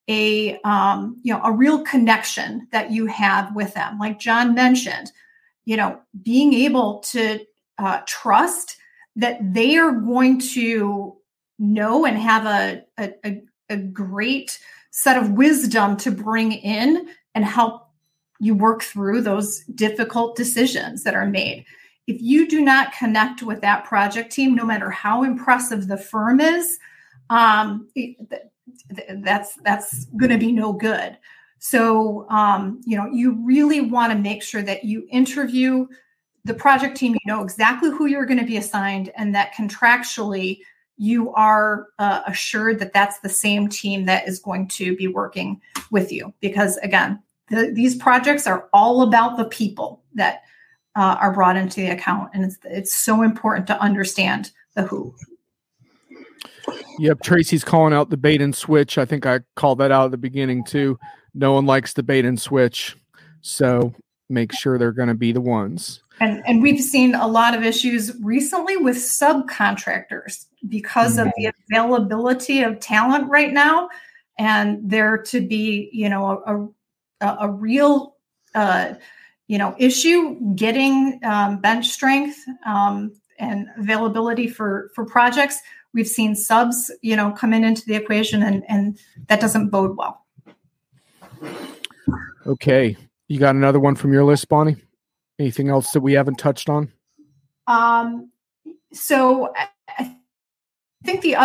a 0.09 0.59
um, 0.61 1.19
you 1.23 1.33
know 1.33 1.41
a 1.43 1.53
real 1.53 1.83
connection 1.83 2.69
that 2.73 2.91
you 2.91 3.07
have 3.07 3.55
with 3.55 3.75
them. 3.75 3.99
Like 3.99 4.19
john 4.19 4.55
mentioned 4.55 5.13
you 5.65 5.77
know 5.77 6.01
being 6.23 6.53
able 6.53 7.01
to 7.11 7.41
uh, 7.79 8.01
trust 8.07 8.77
that 9.17 9.39
they 9.55 9.77
are 9.77 9.93
going 9.93 10.41
to 10.41 11.17
know 11.59 12.05
and 12.05 12.19
have 12.19 12.47
a, 12.47 12.83
a, 13.25 13.43
a 13.69 13.77
great 13.77 14.59
set 14.91 15.17
of 15.17 15.33
wisdom 15.33 15.97
to 15.97 16.11
bring 16.11 16.53
in 16.53 17.09
and 17.35 17.45
help 17.45 17.89
you 18.41 18.55
work 18.55 18.83
through 18.83 19.21
those 19.21 19.61
difficult 19.75 20.37
decisions 20.37 21.05
that 21.05 21.15
are 21.15 21.27
made. 21.27 21.65
If 22.07 22.21
you 22.21 22.49
do 22.49 22.61
not 22.61 22.93
connect 22.93 23.43
with 23.43 23.61
that 23.63 23.85
project 23.85 24.33
team 24.33 24.55
no 24.55 24.65
matter 24.65 24.91
how 24.91 25.23
impressive 25.23 25.89
the 25.89 25.97
firm 25.97 26.41
is 26.41 26.79
um, 27.31 27.89
that's 29.17 29.55
that's 29.65 30.07
going 30.17 30.31
to 30.31 30.39
be 30.39 30.53
no 30.53 30.73
good. 30.73 31.19
So 31.59 32.29
um, 32.31 32.81
you 32.85 32.97
know 32.97 33.07
you 33.07 33.39
really 33.45 33.81
want 33.81 34.13
to 34.13 34.19
make 34.19 34.43
sure 34.43 34.63
that 34.63 34.85
you 34.85 35.07
interview 35.11 35.87
the 36.45 36.55
project 36.55 36.97
team 36.97 37.15
you 37.15 37.33
know 37.33 37.43
exactly 37.43 37.91
who 37.91 38.07
you're 38.07 38.27
going 38.27 38.41
to 38.41 38.47
be 38.47 38.59
assigned 38.59 39.11
and 39.17 39.35
that 39.35 39.55
contractually 39.55 40.61
you 40.97 41.33
are 41.33 41.89
uh, 41.99 42.21
assured 42.27 42.79
that 42.79 42.93
that's 42.93 43.19
the 43.21 43.29
same 43.29 43.69
team 43.69 44.05
that 44.05 44.29
is 44.29 44.39
going 44.39 44.69
to 44.69 44.95
be 44.95 45.09
working 45.09 45.61
with 45.91 46.13
you. 46.13 46.33
Because 46.41 46.77
again 46.79 47.23
the, 47.49 47.71
these 47.73 47.97
projects 47.97 48.47
are 48.47 48.69
all 48.73 49.03
about 49.03 49.37
the 49.37 49.47
people 49.47 50.03
that 50.15 50.43
uh, 50.97 51.17
are 51.21 51.33
brought 51.33 51.57
into 51.57 51.81
the 51.81 51.91
account 51.91 52.31
and 52.35 52.45
it's, 52.45 52.59
it's 52.65 52.95
so 52.95 53.23
important 53.23 53.67
to 53.67 53.81
understand 53.81 54.51
the 54.75 54.83
who 54.83 55.15
Yep, 56.99 57.23
Tracy's 57.23 57.65
calling 57.65 57.93
out 57.93 58.11
the 58.11 58.17
bait 58.17 58.41
and 58.41 58.55
switch. 58.55 58.99
I 58.99 59.05
think 59.05 59.27
I 59.27 59.41
called 59.57 59.79
that 59.79 59.91
out 59.91 60.07
at 60.07 60.11
the 60.11 60.19
beginning 60.19 60.65
too. 60.65 60.99
No 61.35 61.53
one 61.53 61.67
likes 61.67 61.93
the 61.93 62.03
bait 62.03 62.25
and 62.25 62.41
switch, 62.41 62.97
so 63.41 63.93
make 64.29 64.53
sure 64.53 64.79
they're 64.79 64.93
going 64.93 65.09
to 65.09 65.15
be 65.15 65.33
the 65.33 65.41
ones. 65.41 66.01
And 66.21 66.43
and 66.47 66.63
we've 66.63 66.81
seen 66.81 67.15
a 67.15 67.27
lot 67.27 67.55
of 67.55 67.65
issues 67.65 68.15
recently 68.23 68.77
with 68.77 68.97
subcontractors 68.97 70.47
because 70.69 71.17
mm-hmm. 71.17 71.29
of 71.29 71.33
the 71.37 71.53
availability 71.69 72.63
of 72.63 72.79
talent 72.79 73.29
right 73.29 73.53
now, 73.53 73.89
and 74.39 74.79
there 74.89 75.19
to 75.19 75.41
be 75.41 75.91
you 75.93 76.09
know 76.09 76.73
a 77.21 77.27
a, 77.27 77.37
a 77.41 77.51
real 77.51 78.17
uh, 78.55 78.95
you 79.49 79.59
know 79.59 79.75
issue 79.79 80.55
getting 80.55 81.19
um, 81.25 81.61
bench 81.61 81.89
strength 81.89 82.39
um, 82.65 83.13
and 83.39 83.67
availability 83.77 84.47
for 84.47 84.91
for 84.95 85.05
projects 85.05 85.61
we've 85.95 86.09
seen 86.09 86.35
subs, 86.35 86.91
you 87.01 87.17
know, 87.17 87.31
come 87.31 87.55
in 87.55 87.65
into 87.65 87.85
the 87.87 87.95
equation, 87.95 88.43
and 88.43 88.65
and 88.69 88.99
that 89.29 89.41
doesn't 89.41 89.71
bode 89.71 89.97
well. 89.97 90.27
Okay, 92.47 92.97
you 93.29 93.39
got 93.39 93.55
another 93.55 93.81
one 93.81 93.95
from 93.95 94.13
your 94.13 94.25
list, 94.25 94.49
Bonnie? 94.49 94.77
Anything 95.39 95.71
else 95.71 95.93
that 95.93 96.01
we 96.01 96.13
haven't 96.13 96.37
touched 96.37 96.69
on? 96.69 96.93
Um, 97.67 98.31
so 98.93 99.53
I 99.89 100.19
think 101.05 101.23
the 101.23 101.37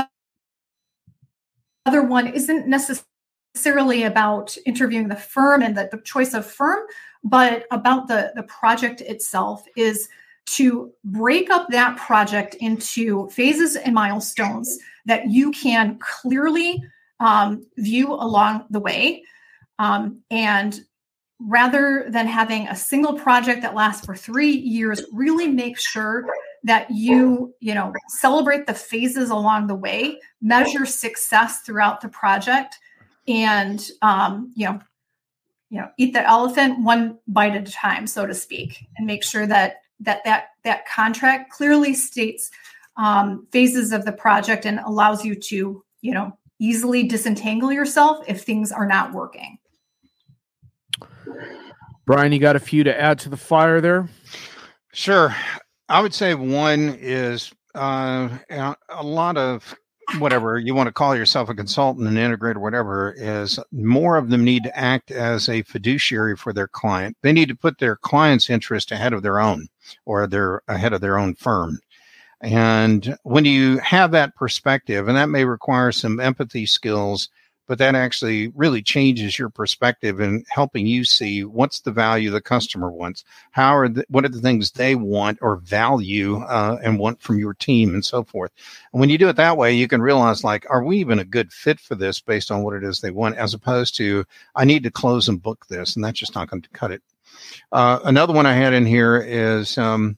other 1.86 2.04
one 2.04 2.28
isn't 2.28 2.68
necessarily 2.68 4.04
about 4.04 4.58
interviewing 4.66 5.08
the 5.08 5.16
firm 5.16 5.62
and 5.62 5.78
the, 5.78 5.88
the 5.92 6.02
choice 6.02 6.34
of 6.34 6.46
firm, 6.46 6.80
but 7.24 7.66
about 7.72 8.08
the 8.08 8.34
the 8.36 8.44
project 8.44 9.02
itself 9.02 9.64
is 9.78 10.10
to 10.56 10.92
break 11.04 11.50
up 11.50 11.68
that 11.70 11.98
project 11.98 12.56
into 12.56 13.30
phases 13.30 13.76
and 13.76 13.94
milestones 13.94 14.78
that 15.06 15.30
you 15.30 15.52
can 15.52 16.00
clearly 16.00 16.82
um, 17.20 17.66
view 17.78 18.14
along 18.14 18.66
the 18.70 18.80
way. 18.80 19.24
Um, 19.78 20.22
and 20.30 20.80
rather 21.40 22.06
than 22.10 22.28
having 22.28 22.68
a 22.68 22.76
single 22.76 23.14
project 23.14 23.62
that 23.62 23.76
lasts 23.76 24.06
for 24.06 24.16
three 24.16 24.52
years, 24.52 25.04
really 25.12 25.48
make 25.48 25.78
sure 25.78 26.26
that 26.64 26.90
you 26.92 27.54
you 27.60 27.74
know 27.74 27.94
celebrate 28.10 28.68
the 28.68 28.74
phases 28.74 29.30
along 29.30 29.68
the 29.68 29.76
way 29.76 30.20
measure 30.42 30.86
success 30.86 31.62
throughout 31.62 32.02
the 32.02 32.10
project 32.10 32.78
and 33.28 33.90
um, 34.02 34.52
you 34.56 34.66
know 34.66 34.80
you 35.70 35.80
know 35.80 35.90
eat 35.98 36.14
the 36.14 36.28
elephant 36.28 36.84
one 36.84 37.18
bite 37.28 37.56
at 37.56 37.68
a 37.68 37.72
time 37.72 38.06
so 38.06 38.26
to 38.26 38.34
speak 38.34 38.86
and 38.98 39.08
make 39.08 39.24
sure 39.24 39.48
that 39.48 39.76
that 40.00 40.24
that 40.24 40.50
that 40.64 40.88
contract 40.88 41.52
clearly 41.52 41.94
states 41.94 42.52
um, 42.98 43.48
phases 43.52 43.92
of 43.92 44.06
the 44.06 44.12
project 44.12 44.66
and 44.66 44.80
allows 44.80 45.24
you 45.24 45.36
to 45.36 45.84
you 46.02 46.14
know 46.14 46.38
easily 46.60 47.04
disentangle 47.04 47.72
yourself 47.72 48.24
if 48.28 48.44
things 48.44 48.72
are 48.72 48.88
not 48.88 49.14
working. 49.14 49.58
Brian 52.06 52.32
you 52.32 52.40
got 52.40 52.56
a 52.56 52.60
few 52.60 52.84
to 52.84 53.02
add 53.02 53.20
to 53.20 53.30
the 53.30 53.38
fire 53.38 53.82
there? 53.82 54.10
Sure. 54.94 55.36
I 55.88 56.02
would 56.02 56.14
say 56.14 56.34
one 56.34 56.98
is 57.00 57.52
uh, 57.76 58.30
a 58.50 59.04
lot 59.04 59.38
of 59.38 59.76
whatever 60.18 60.58
you 60.58 60.74
want 60.74 60.88
to 60.88 60.94
call 60.94 61.16
yourself 61.16 61.50
a 61.50 61.56
consultant, 61.56 62.08
an 62.08 62.16
integrator, 62.16 62.58
whatever, 62.58 63.14
is 63.18 63.60
more 63.72 64.18
of 64.18 64.30
them 64.30 64.44
need 64.44 64.64
to 64.64 64.78
act 64.78 65.12
as 65.12 65.48
a 65.48 65.62
fiduciary 65.64 66.36
for 66.36 66.54
their 66.54 66.68
client. 66.68 67.18
They 67.22 67.32
need 67.32 67.50
to 67.50 67.56
put 67.56 67.78
their 67.78 67.96
client's 67.96 68.50
interest 68.50 68.92
ahead 68.92 69.14
of 69.14 69.22
their 69.22 69.40
own 69.40 69.68
or 70.06 70.28
their 70.28 70.62
ahead 70.68 70.94
of 70.94 71.02
their 71.02 71.18
own 71.18 71.36
firm. 71.36 71.80
And 72.42 73.18
when 73.24 73.46
you 73.46 73.80
have 73.80 74.12
that 74.12 74.36
perspective, 74.36 75.08
and 75.08 75.18
that 75.18 75.30
may 75.30 75.46
require 75.46 75.92
some 75.92 76.20
empathy 76.20 76.66
skills 76.66 77.30
but 77.70 77.78
that 77.78 77.94
actually 77.94 78.48
really 78.56 78.82
changes 78.82 79.38
your 79.38 79.48
perspective 79.48 80.20
and 80.20 80.44
helping 80.50 80.88
you 80.88 81.06
see 81.06 81.44
what's 81.44 81.82
the 81.82 81.92
value 81.92 82.32
the 82.32 82.42
customer 82.42 82.90
wants 82.90 83.24
how 83.52 83.78
are 83.78 83.88
the, 83.88 84.04
what 84.10 84.26
are 84.26 84.30
the 84.30 84.42
things 84.42 84.72
they 84.72 84.96
want 84.96 85.38
or 85.40 85.58
value 85.58 86.38
uh, 86.42 86.80
and 86.84 86.98
want 86.98 87.22
from 87.22 87.38
your 87.38 87.54
team 87.54 87.94
and 87.94 88.04
so 88.04 88.24
forth. 88.24 88.52
And 88.92 89.00
when 89.00 89.10
you 89.10 89.20
do 89.20 89.30
it 89.30 89.36
that 89.36 89.56
way 89.56 89.74
you 89.74 89.88
can 89.88 90.02
realize 90.02 90.44
like 90.44 90.66
are 90.70 90.84
we 90.84 90.98
even 90.98 91.20
a 91.20 91.24
good 91.24 91.54
fit 91.54 91.80
for 91.80 91.94
this 91.94 92.20
based 92.20 92.50
on 92.50 92.64
what 92.64 92.74
it 92.74 92.84
is 92.84 93.00
they 93.00 93.12
want 93.12 93.38
as 93.38 93.54
opposed 93.54 93.96
to 93.98 94.26
i 94.56 94.66
need 94.66 94.84
to 94.84 94.92
close 94.92 95.30
and 95.30 95.42
book 95.42 95.68
this 95.68 95.96
and 95.96 96.04
that's 96.04 96.20
just 96.20 96.36
not 96.36 96.50
going 96.50 96.64
to 96.64 96.70
cut 96.70 96.92
it. 96.92 97.04
Uh, 97.72 98.00
another 98.04 98.34
one 98.34 98.48
i 98.48 98.54
had 98.54 98.74
in 98.74 98.86
here 98.86 99.18
is 99.18 99.78
um, 99.78 100.18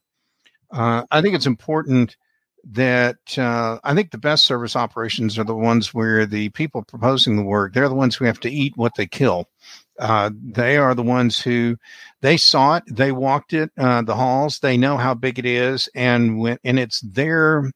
uh, 0.71 1.03
i 1.11 1.21
think 1.21 1.35
it's 1.35 1.45
important 1.45 2.15
that 2.71 3.37
uh, 3.37 3.79
I 3.83 3.93
think 3.93 4.11
the 4.11 4.17
best 4.17 4.45
service 4.45 4.75
operations 4.75 5.37
are 5.39 5.43
the 5.43 5.55
ones 5.55 5.93
where 5.93 6.25
the 6.25 6.49
people 6.49 6.83
proposing 6.83 7.35
the 7.35 7.43
work, 7.43 7.73
they're 7.73 7.89
the 7.89 7.95
ones 7.95 8.15
who 8.15 8.25
have 8.25 8.39
to 8.41 8.51
eat 8.51 8.77
what 8.77 8.95
they 8.95 9.07
kill. 9.07 9.49
Uh, 9.99 10.31
they 10.33 10.77
are 10.77 10.95
the 10.95 11.03
ones 11.03 11.39
who 11.39 11.77
they 12.21 12.37
saw 12.37 12.77
it, 12.77 12.83
they 12.89 13.11
walked 13.11 13.53
it, 13.53 13.71
uh, 13.77 14.01
the 14.01 14.15
halls, 14.15 14.59
they 14.59 14.77
know 14.77 14.97
how 14.97 15.13
big 15.13 15.37
it 15.37 15.45
is, 15.45 15.89
and 15.93 16.39
when 16.39 16.57
and 16.63 16.79
it's 16.79 17.01
their 17.01 17.69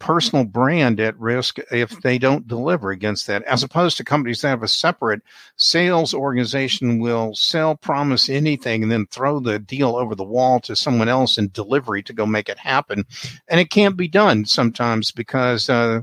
personal 0.00 0.44
brand 0.44 0.98
at 0.98 1.16
risk 1.20 1.58
if 1.70 2.00
they 2.00 2.18
don't 2.18 2.48
deliver 2.48 2.90
against 2.90 3.28
that, 3.28 3.44
as 3.44 3.62
opposed 3.62 3.96
to 3.98 4.04
companies 4.04 4.40
that 4.40 4.48
have 4.48 4.62
a 4.64 4.68
separate 4.68 5.22
sales 5.56 6.12
organization 6.12 6.98
will 6.98 7.34
sell, 7.34 7.76
promise 7.76 8.28
anything, 8.28 8.82
and 8.82 8.90
then 8.90 9.06
throw 9.06 9.38
the 9.38 9.60
deal 9.60 9.94
over 9.94 10.16
the 10.16 10.24
wall 10.24 10.58
to 10.58 10.74
someone 10.74 11.08
else 11.08 11.38
in 11.38 11.50
delivery 11.50 12.02
to 12.02 12.12
go 12.12 12.26
make 12.26 12.48
it 12.48 12.58
happen. 12.58 13.04
And 13.46 13.60
it 13.60 13.70
can't 13.70 13.96
be 13.96 14.08
done 14.08 14.46
sometimes 14.46 15.12
because 15.12 15.68
uh, 15.68 16.00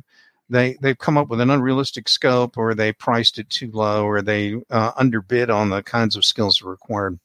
they 0.50 0.78
they've 0.82 0.98
come 0.98 1.18
up 1.18 1.28
with 1.28 1.42
an 1.42 1.50
unrealistic 1.50 2.08
scope, 2.08 2.58
or 2.58 2.74
they 2.74 2.94
priced 2.94 3.40
it 3.40 3.50
too 3.50 3.72
low, 3.72 4.06
or 4.06 4.22
they 4.22 4.56
uh, 4.70 4.92
underbid 4.96 5.50
on 5.50 5.70
the 5.70 5.84
kinds 5.84 6.16
of 6.16 6.24
skills 6.24 6.62
required. 6.62 7.20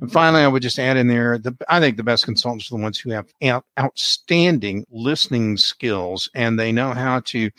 And 0.00 0.10
finally, 0.10 0.42
I 0.42 0.48
would 0.48 0.62
just 0.62 0.78
add 0.78 0.96
in 0.96 1.06
there 1.06 1.38
the 1.38 1.56
I 1.68 1.80
think 1.80 1.96
the 1.96 2.02
best 2.02 2.24
consultants 2.24 2.70
are 2.70 2.76
the 2.76 2.82
ones 2.82 2.98
who 2.98 3.10
have 3.10 3.26
out, 3.42 3.64
outstanding 3.78 4.84
listening 4.90 5.56
skills 5.56 6.28
and 6.34 6.58
they 6.58 6.72
know 6.72 6.92
how 6.92 7.20
to 7.20 7.50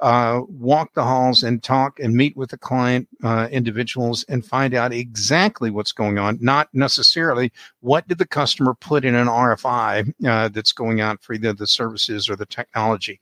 uh, 0.00 0.40
walk 0.48 0.92
the 0.94 1.02
halls 1.02 1.42
and 1.42 1.62
talk 1.62 1.98
and 2.00 2.14
meet 2.14 2.36
with 2.36 2.50
the 2.50 2.58
client 2.58 3.08
uh, 3.22 3.48
individuals 3.50 4.24
and 4.28 4.44
find 4.44 4.74
out 4.74 4.92
exactly 4.92 5.70
what's 5.70 5.92
going 5.92 6.18
on, 6.18 6.38
not 6.40 6.68
necessarily 6.72 7.52
what 7.80 8.06
did 8.08 8.18
the 8.18 8.26
customer 8.26 8.74
put 8.74 9.04
in 9.04 9.14
an 9.14 9.26
RFI 9.26 10.12
uh, 10.26 10.48
that's 10.48 10.72
going 10.72 11.00
out 11.00 11.22
for 11.22 11.34
either 11.34 11.52
the 11.52 11.66
services 11.66 12.28
or 12.28 12.36
the 12.36 12.46
technology. 12.46 13.20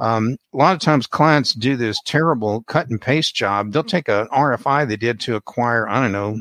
Um, 0.00 0.36
a 0.52 0.56
lot 0.56 0.74
of 0.74 0.80
times 0.80 1.06
clients 1.06 1.54
do 1.54 1.76
this 1.76 2.00
terrible 2.04 2.62
cut 2.62 2.88
and 2.88 3.00
paste 3.00 3.34
job. 3.34 3.72
They'll 3.72 3.82
take 3.82 4.08
an 4.08 4.26
RFI 4.28 4.88
they 4.88 4.96
did 4.96 5.20
to 5.20 5.36
acquire, 5.36 5.88
I 5.88 6.02
don't 6.02 6.12
know, 6.12 6.38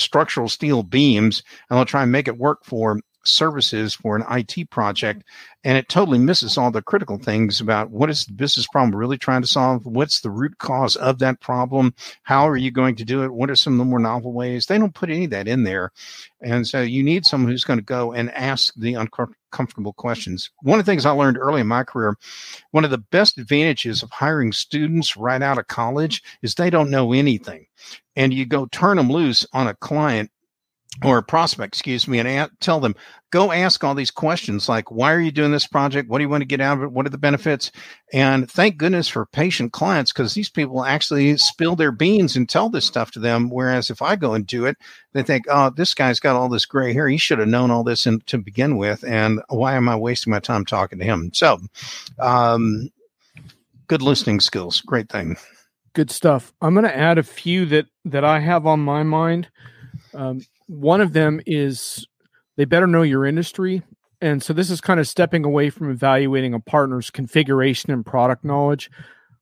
structural 0.00 0.48
steel 0.48 0.82
beams 0.82 1.42
and 1.68 1.76
they'll 1.76 1.84
try 1.84 2.02
and 2.02 2.12
make 2.12 2.28
it 2.28 2.38
work 2.38 2.64
for 2.64 2.98
services 3.24 3.94
for 3.94 4.16
an 4.16 4.24
IT 4.30 4.70
project. 4.70 5.20
Mm-hmm. 5.20 5.58
And 5.62 5.76
it 5.76 5.90
totally 5.90 6.18
misses 6.18 6.56
all 6.56 6.70
the 6.70 6.80
critical 6.80 7.18
things 7.18 7.60
about 7.60 7.90
what 7.90 8.08
is 8.08 8.24
the 8.24 8.32
business 8.32 8.66
problem 8.66 8.96
really 8.96 9.18
trying 9.18 9.42
to 9.42 9.46
solve? 9.46 9.84
What's 9.84 10.20
the 10.22 10.30
root 10.30 10.56
cause 10.56 10.96
of 10.96 11.18
that 11.18 11.40
problem? 11.40 11.94
How 12.22 12.48
are 12.48 12.56
you 12.56 12.70
going 12.70 12.96
to 12.96 13.04
do 13.04 13.22
it? 13.24 13.32
What 13.32 13.50
are 13.50 13.56
some 13.56 13.74
of 13.74 13.78
the 13.78 13.84
more 13.84 13.98
novel 13.98 14.32
ways? 14.32 14.66
They 14.66 14.78
don't 14.78 14.94
put 14.94 15.10
any 15.10 15.24
of 15.24 15.30
that 15.32 15.48
in 15.48 15.64
there. 15.64 15.92
And 16.40 16.66
so 16.66 16.80
you 16.80 17.02
need 17.02 17.26
someone 17.26 17.50
who's 17.50 17.64
going 17.64 17.78
to 17.78 17.84
go 17.84 18.12
and 18.12 18.32
ask 18.32 18.72
the 18.74 18.94
uncomfortable 18.94 19.92
questions. 19.92 20.50
One 20.62 20.78
of 20.78 20.86
the 20.86 20.90
things 20.90 21.04
I 21.04 21.10
learned 21.10 21.36
early 21.36 21.60
in 21.60 21.66
my 21.66 21.84
career, 21.84 22.16
one 22.70 22.86
of 22.86 22.90
the 22.90 22.98
best 22.98 23.36
advantages 23.36 24.02
of 24.02 24.10
hiring 24.10 24.52
students 24.52 25.14
right 25.14 25.42
out 25.42 25.58
of 25.58 25.66
college 25.66 26.22
is 26.40 26.54
they 26.54 26.70
don't 26.70 26.90
know 26.90 27.12
anything. 27.12 27.66
And 28.16 28.32
you 28.32 28.46
go 28.46 28.66
turn 28.66 28.96
them 28.96 29.10
loose 29.10 29.46
on 29.52 29.66
a 29.66 29.74
client 29.74 30.30
or 31.04 31.18
a 31.18 31.22
prospect, 31.22 31.74
excuse 31.74 32.06
me, 32.08 32.18
and 32.18 32.28
a- 32.28 32.50
tell 32.60 32.80
them, 32.80 32.94
go 33.30 33.52
ask 33.52 33.84
all 33.84 33.94
these 33.94 34.10
questions 34.10 34.68
like, 34.68 34.90
why 34.90 35.12
are 35.12 35.20
you 35.20 35.30
doing 35.30 35.52
this 35.52 35.66
project? 35.66 36.08
What 36.08 36.18
do 36.18 36.24
you 36.24 36.28
want 36.28 36.42
to 36.42 36.46
get 36.46 36.60
out 36.60 36.78
of 36.78 36.82
it? 36.82 36.92
What 36.92 37.06
are 37.06 37.10
the 37.10 37.16
benefits? 37.16 37.70
And 38.12 38.50
thank 38.50 38.76
goodness 38.76 39.06
for 39.08 39.24
patient 39.24 39.72
clients 39.72 40.12
because 40.12 40.34
these 40.34 40.50
people 40.50 40.84
actually 40.84 41.36
spill 41.36 41.76
their 41.76 41.92
beans 41.92 42.36
and 42.36 42.48
tell 42.48 42.68
this 42.68 42.86
stuff 42.86 43.12
to 43.12 43.20
them. 43.20 43.50
Whereas 43.50 43.88
if 43.88 44.02
I 44.02 44.16
go 44.16 44.34
and 44.34 44.46
do 44.46 44.66
it, 44.66 44.76
they 45.12 45.22
think, 45.22 45.44
oh, 45.48 45.70
this 45.70 45.94
guy's 45.94 46.20
got 46.20 46.36
all 46.36 46.48
this 46.48 46.66
gray 46.66 46.92
hair. 46.92 47.08
He 47.08 47.18
should 47.18 47.38
have 47.38 47.48
known 47.48 47.70
all 47.70 47.84
this 47.84 48.06
in, 48.06 48.20
to 48.22 48.38
begin 48.38 48.76
with. 48.76 49.04
And 49.04 49.40
why 49.48 49.74
am 49.76 49.88
I 49.88 49.96
wasting 49.96 50.32
my 50.32 50.40
time 50.40 50.64
talking 50.64 50.98
to 50.98 51.04
him? 51.04 51.30
So, 51.32 51.60
um, 52.18 52.90
good 53.86 54.02
listening 54.02 54.40
skills. 54.40 54.80
Great 54.80 55.08
thing. 55.08 55.36
Good 55.92 56.10
stuff. 56.10 56.52
I'm 56.60 56.74
going 56.74 56.84
to 56.84 56.96
add 56.96 57.18
a 57.18 57.22
few 57.22 57.64
that, 57.66 57.86
that 58.04 58.24
I 58.24 58.40
have 58.40 58.66
on 58.66 58.80
my 58.80 59.04
mind. 59.04 59.48
Um, 60.14 60.40
one 60.70 61.00
of 61.00 61.12
them 61.12 61.40
is 61.46 62.06
they 62.56 62.64
better 62.64 62.86
know 62.86 63.02
your 63.02 63.26
industry. 63.26 63.82
And 64.20 64.40
so 64.40 64.52
this 64.52 64.70
is 64.70 64.80
kind 64.80 65.00
of 65.00 65.08
stepping 65.08 65.44
away 65.44 65.68
from 65.68 65.90
evaluating 65.90 66.54
a 66.54 66.60
partner's 66.60 67.10
configuration 67.10 67.90
and 67.90 68.06
product 68.06 68.44
knowledge. 68.44 68.88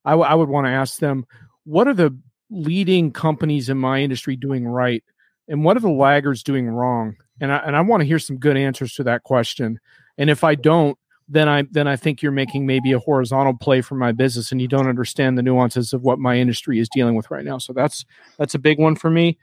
I, 0.07 0.13
w- 0.13 0.27
I 0.27 0.35
would 0.35 0.49
want 0.49 0.67
to 0.67 0.71
ask 0.71 1.01
them, 1.01 1.27
what 1.65 1.87
are 1.87 1.93
the 1.93 2.17
leading 2.51 3.13
companies 3.13 3.69
in 3.69 3.77
my 3.77 4.01
industry 4.01 4.37
doing 4.37 4.67
right? 4.67 5.05
And 5.49 5.65
what 5.65 5.77
are 5.77 5.81
the 5.81 5.91
laggards 5.91 6.43
doing 6.43 6.67
wrong? 6.67 7.17
And 7.43 7.53
I, 7.53 7.59
and 7.59 7.77
I 7.77 7.83
want 7.83 8.01
to 8.01 8.07
hear 8.07 8.19
some 8.19 8.39
good 8.39 8.57
answers 8.57 8.95
to 8.95 9.03
that 9.05 9.23
question. 9.25 9.81
And 10.17 10.31
if 10.31 10.45
I 10.45 10.55
don't, 10.55 10.97
then 11.29 11.47
I 11.47 11.65
then 11.71 11.87
I 11.87 11.97
think 11.97 12.23
you're 12.23 12.33
making 12.33 12.67
maybe 12.67 12.93
a 12.93 12.99
horizontal 12.99 13.55
play 13.55 13.83
for 13.83 13.97
my 13.97 14.13
business 14.13 14.51
and 14.51 14.63
you 14.63 14.69
don't 14.69 14.89
understand 14.89 15.37
the 15.37 15.43
nuances 15.43 15.93
of 15.93 16.01
what 16.01 16.19
my 16.19 16.39
industry 16.39 16.79
is 16.79 16.89
dealing 16.89 17.17
with 17.17 17.31
right 17.31 17.45
now. 17.45 17.59
So 17.59 17.75
that's 17.75 18.07
that's 18.39 18.55
a 18.55 18.59
big 18.59 18.79
one 18.79 18.97
for 18.97 19.11
me. 19.11 19.37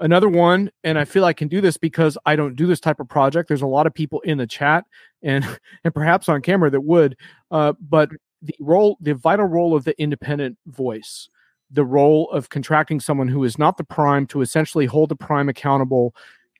Another 0.00 0.28
one, 0.28 0.70
and 0.84 0.98
I 0.98 1.04
feel 1.04 1.24
I 1.24 1.32
can 1.32 1.48
do 1.48 1.60
this 1.60 1.76
because 1.76 2.16
I 2.24 2.36
don't 2.36 2.54
do 2.54 2.66
this 2.66 2.78
type 2.78 3.00
of 3.00 3.08
project. 3.08 3.48
There's 3.48 3.62
a 3.62 3.66
lot 3.66 3.86
of 3.86 3.94
people 3.94 4.20
in 4.20 4.38
the 4.38 4.46
chat 4.46 4.84
and 5.22 5.44
and 5.84 5.94
perhaps 5.94 6.28
on 6.28 6.42
camera 6.42 6.70
that 6.70 6.82
would, 6.82 7.16
uh, 7.50 7.72
but 7.80 8.10
the 8.40 8.54
role, 8.60 8.96
the 9.00 9.14
vital 9.14 9.46
role 9.46 9.74
of 9.74 9.84
the 9.84 10.00
independent 10.00 10.56
voice, 10.66 11.28
the 11.70 11.84
role 11.84 12.30
of 12.30 12.48
contracting 12.48 13.00
someone 13.00 13.28
who 13.28 13.42
is 13.42 13.58
not 13.58 13.76
the 13.76 13.84
prime 13.84 14.26
to 14.28 14.40
essentially 14.40 14.86
hold 14.86 15.08
the 15.08 15.16
prime 15.16 15.48
accountable, 15.48 16.14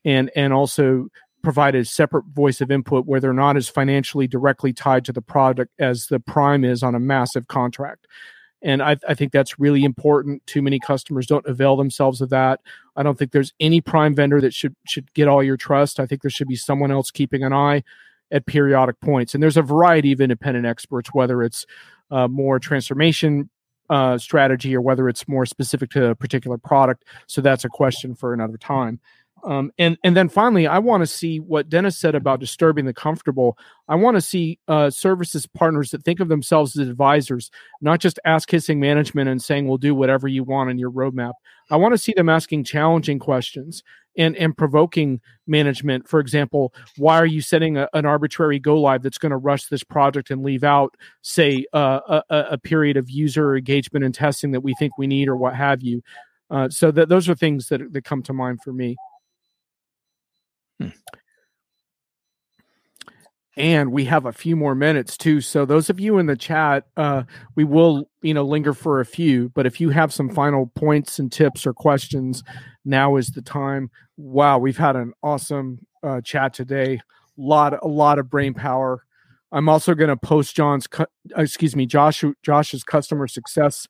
and 0.05 0.31
and 0.35 0.53
also 0.53 1.09
provide 1.43 1.77
a 1.77 1.85
separate 1.85 2.25
voice 2.27 2.61
of 2.61 2.71
input 2.71 3.07
where 3.07 3.21
they're 3.21 3.33
not 3.33 3.57
as 3.57 3.69
financially 3.69 4.27
directly 4.27 4.73
tied 4.73 5.05
to 5.05 5.13
the 5.13 5.23
product 5.23 5.73
as 5.79 6.09
the 6.09 6.19
prime 6.19 6.65
is 6.65 6.83
on 6.83 6.97
a 6.97 7.01
massive 7.01 7.47
contract 7.47 8.09
and 8.63 8.83
I, 8.83 8.97
I, 9.09 9.15
think 9.15 9.33
that's 9.33 9.59
really 9.59 9.85
important. 9.85 10.45
Too 10.47 10.63
many 10.63 10.81
customers 10.81 11.27
don't 11.27 11.47
avail 11.47 11.77
themselves 11.77 12.21
of 12.21 12.31
that. 12.31 12.61
I 12.97 13.03
don't 13.03 13.19
think 13.19 13.31
there's 13.31 13.53
any 13.61 13.81
prime 13.81 14.15
vendor 14.15 14.41
that 14.41 14.53
should 14.53 14.75
should 14.87 15.13
get 15.15 15.29
all 15.29 15.43
your 15.43 15.57
trust. 15.57 16.01
I 16.01 16.07
think 16.07 16.23
there 16.23 16.31
should 16.31 16.49
be 16.49 16.57
someone 16.57 16.91
else 16.91 17.11
keeping 17.11 17.45
an 17.45 17.53
eye 17.53 17.85
at 18.31 18.47
periodic 18.47 19.01
points. 19.01 19.35
And 19.35 19.43
there's 19.43 19.57
a 19.57 19.63
variety 19.63 20.13
of 20.13 20.21
independent 20.21 20.67
experts, 20.67 21.11
whether 21.13 21.43
it's 21.43 21.67
uh, 22.11 22.29
more 22.29 22.59
transformation 22.59 23.49
uh, 23.91 24.19
strategy 24.19 24.75
or 24.77 24.81
whether 24.81 25.09
it's 25.09 25.27
more 25.29 25.47
specific 25.47 25.91
to 25.91 26.09
a 26.09 26.15
particular 26.15 26.59
product. 26.59 27.05
So 27.27 27.41
that's 27.41 27.65
a 27.65 27.69
question 27.69 28.15
for 28.15 28.35
another 28.35 28.59
time. 28.59 29.01
Um, 29.45 29.71
and 29.79 29.97
and 30.05 30.17
then 30.17 30.29
finally, 30.29 30.67
I 30.67 30.79
want 30.79 31.03
to 31.03 31.07
see 31.07 31.41
what 31.41 31.69
Dennis 31.69 31.97
said 31.97 32.15
about 32.15 32.41
disturbing 32.41 32.87
the 32.87 32.95
comfortable. 32.95 33.57
I 33.89 33.95
want 33.95 34.17
to 34.17 34.21
see 34.21 34.59
uh, 34.69 34.91
services 34.91 35.47
partners 35.47 35.91
that 35.91 36.05
think 36.05 36.21
of 36.21 36.29
themselves 36.29 36.79
as 36.79 36.89
advisors, 36.89 37.51
not 37.81 38.01
just 38.01 38.19
ask 38.25 38.49
kissing 38.49 38.81
management 38.81 39.29
and 39.29 39.43
saying 39.43 39.67
we'll 39.67 39.79
do 39.79 39.95
whatever 39.95 40.29
you 40.29 40.45
want 40.45 40.71
in 40.71 40.79
your 40.79 40.91
roadmap. 40.91 41.33
I 41.71 41.77
want 41.77 41.95
to 41.95 41.99
see 41.99 42.13
them 42.15 42.29
asking 42.29 42.65
challenging 42.65 43.19
questions 43.19 43.83
and 44.17 44.37
and 44.37 44.57
provoking 44.57 45.21
management. 45.47 46.09
For 46.09 46.21
example, 46.21 46.75
why 46.97 47.17
are 47.17 47.27
you 47.27 47.41
setting 47.41 47.77
a, 47.77 47.89
an 47.95 48.05
arbitrary 48.05 48.59
go 48.59 48.81
live 48.81 49.03
that's 49.03 49.19
going 49.19 49.31
to 49.31 49.37
rush 49.37 49.67
this 49.67 49.85
project 49.85 50.31
and 50.31 50.43
leave 50.43 50.65
out, 50.65 50.97
say, 51.23 51.65
uh, 51.73 52.21
a, 52.29 52.47
a 52.51 52.59
period 52.59 52.97
of 52.97 53.09
user 53.09 53.57
engagement 53.57 54.05
and 54.05 54.15
testing 54.15 54.51
that 54.51 54.61
we 54.61 54.75
think 54.75 54.99
we 54.99 55.07
need 55.07 55.29
or 55.29 55.37
what 55.37 55.55
have 55.55 55.83
you? 55.83 56.03
Uh, 56.51 56.69
so 56.69 56.91
that 56.91 57.09
those 57.09 57.29
are 57.29 57.35
things 57.35 57.69
that 57.69 57.93
that 57.93 58.05
come 58.05 58.23
to 58.23 58.33
mind 58.33 58.61
for 58.63 58.73
me. 58.73 58.97
Hmm. 60.81 60.89
And 63.59 63.91
we 63.91 64.05
have 64.05 64.25
a 64.25 64.33
few 64.33 64.55
more 64.55 64.77
minutes 64.77 65.17
too. 65.17 65.41
So 65.41 65.65
those 65.65 65.91
of 65.91 65.99
you 65.99 66.19
in 66.19 66.27
the 66.27 66.37
chat, 66.37 66.87
uh, 66.97 67.25
we 67.57 67.65
will, 67.65 68.09
you 68.23 68.33
know, 68.33 68.45
linger 68.45 68.73
for 68.73 69.01
a 69.01 69.05
few. 69.05 69.49
But 69.49 69.67
if 69.67 69.81
you 69.81 69.91
have 69.91 70.13
some 70.13 70.31
final 70.31 70.67
points 70.77 71.19
and 71.19 71.31
tips 71.31 71.67
or 71.67 71.75
questions, 71.75 72.45
now 72.85 73.17
is 73.17 73.31
the 73.31 73.43
time. 73.43 73.91
Wow, 74.17 74.59
we've 74.59 74.77
had 74.77 74.95
an 74.95 75.13
awesome 75.25 75.81
uh, 76.05 76.21
chat 76.21 76.55
today. 76.55 76.95
A 76.95 77.01
lot, 77.37 77.77
a 77.83 77.89
lot 77.89 78.21
of 78.21 78.31
brain 78.31 78.55
power. 78.55 79.05
I'm 79.51 79.69
also 79.69 79.95
going 79.95 80.11
to 80.11 80.17
post 80.17 80.55
John's, 80.55 80.87
cu- 80.87 81.07
excuse 81.37 81.75
me, 81.75 81.85
Josh, 81.85 82.23
Josh's 82.45 82.85
customer 82.85 83.27
success 83.27 83.89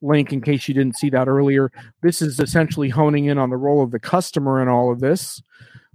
link 0.00 0.32
in 0.32 0.40
case 0.40 0.66
you 0.66 0.72
didn't 0.72 0.96
see 0.96 1.10
that 1.10 1.28
earlier. 1.28 1.70
This 2.02 2.22
is 2.22 2.40
essentially 2.40 2.88
honing 2.88 3.26
in 3.26 3.36
on 3.36 3.50
the 3.50 3.56
role 3.58 3.82
of 3.82 3.90
the 3.90 4.00
customer 4.00 4.62
in 4.62 4.68
all 4.68 4.90
of 4.90 5.00
this 5.00 5.42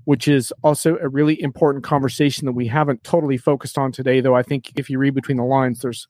which 0.09 0.27
is 0.27 0.51
also 0.63 0.97
a 1.03 1.07
really 1.07 1.39
important 1.39 1.83
conversation 1.83 2.47
that 2.47 2.53
we 2.53 2.65
haven't 2.65 3.03
totally 3.03 3.37
focused 3.37 3.77
on 3.77 3.91
today. 3.91 4.21
Though 4.21 4.33
I 4.33 4.41
think 4.41 4.71
if 4.75 4.89
you 4.89 4.97
read 4.97 5.13
between 5.13 5.37
the 5.37 5.43
lines, 5.43 5.81
there's 5.81 6.07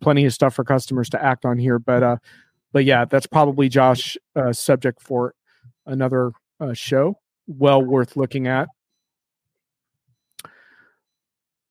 plenty 0.00 0.24
of 0.24 0.32
stuff 0.32 0.54
for 0.54 0.62
customers 0.62 1.08
to 1.08 1.20
act 1.20 1.44
on 1.44 1.58
here. 1.58 1.80
But 1.80 2.04
uh, 2.04 2.16
but 2.70 2.84
yeah, 2.84 3.06
that's 3.06 3.26
probably 3.26 3.68
Josh 3.68 4.16
uh, 4.36 4.52
subject 4.52 5.02
for 5.02 5.34
another 5.84 6.30
uh, 6.60 6.74
show. 6.74 7.18
Well 7.48 7.82
worth 7.82 8.16
looking 8.16 8.46
at. 8.46 8.68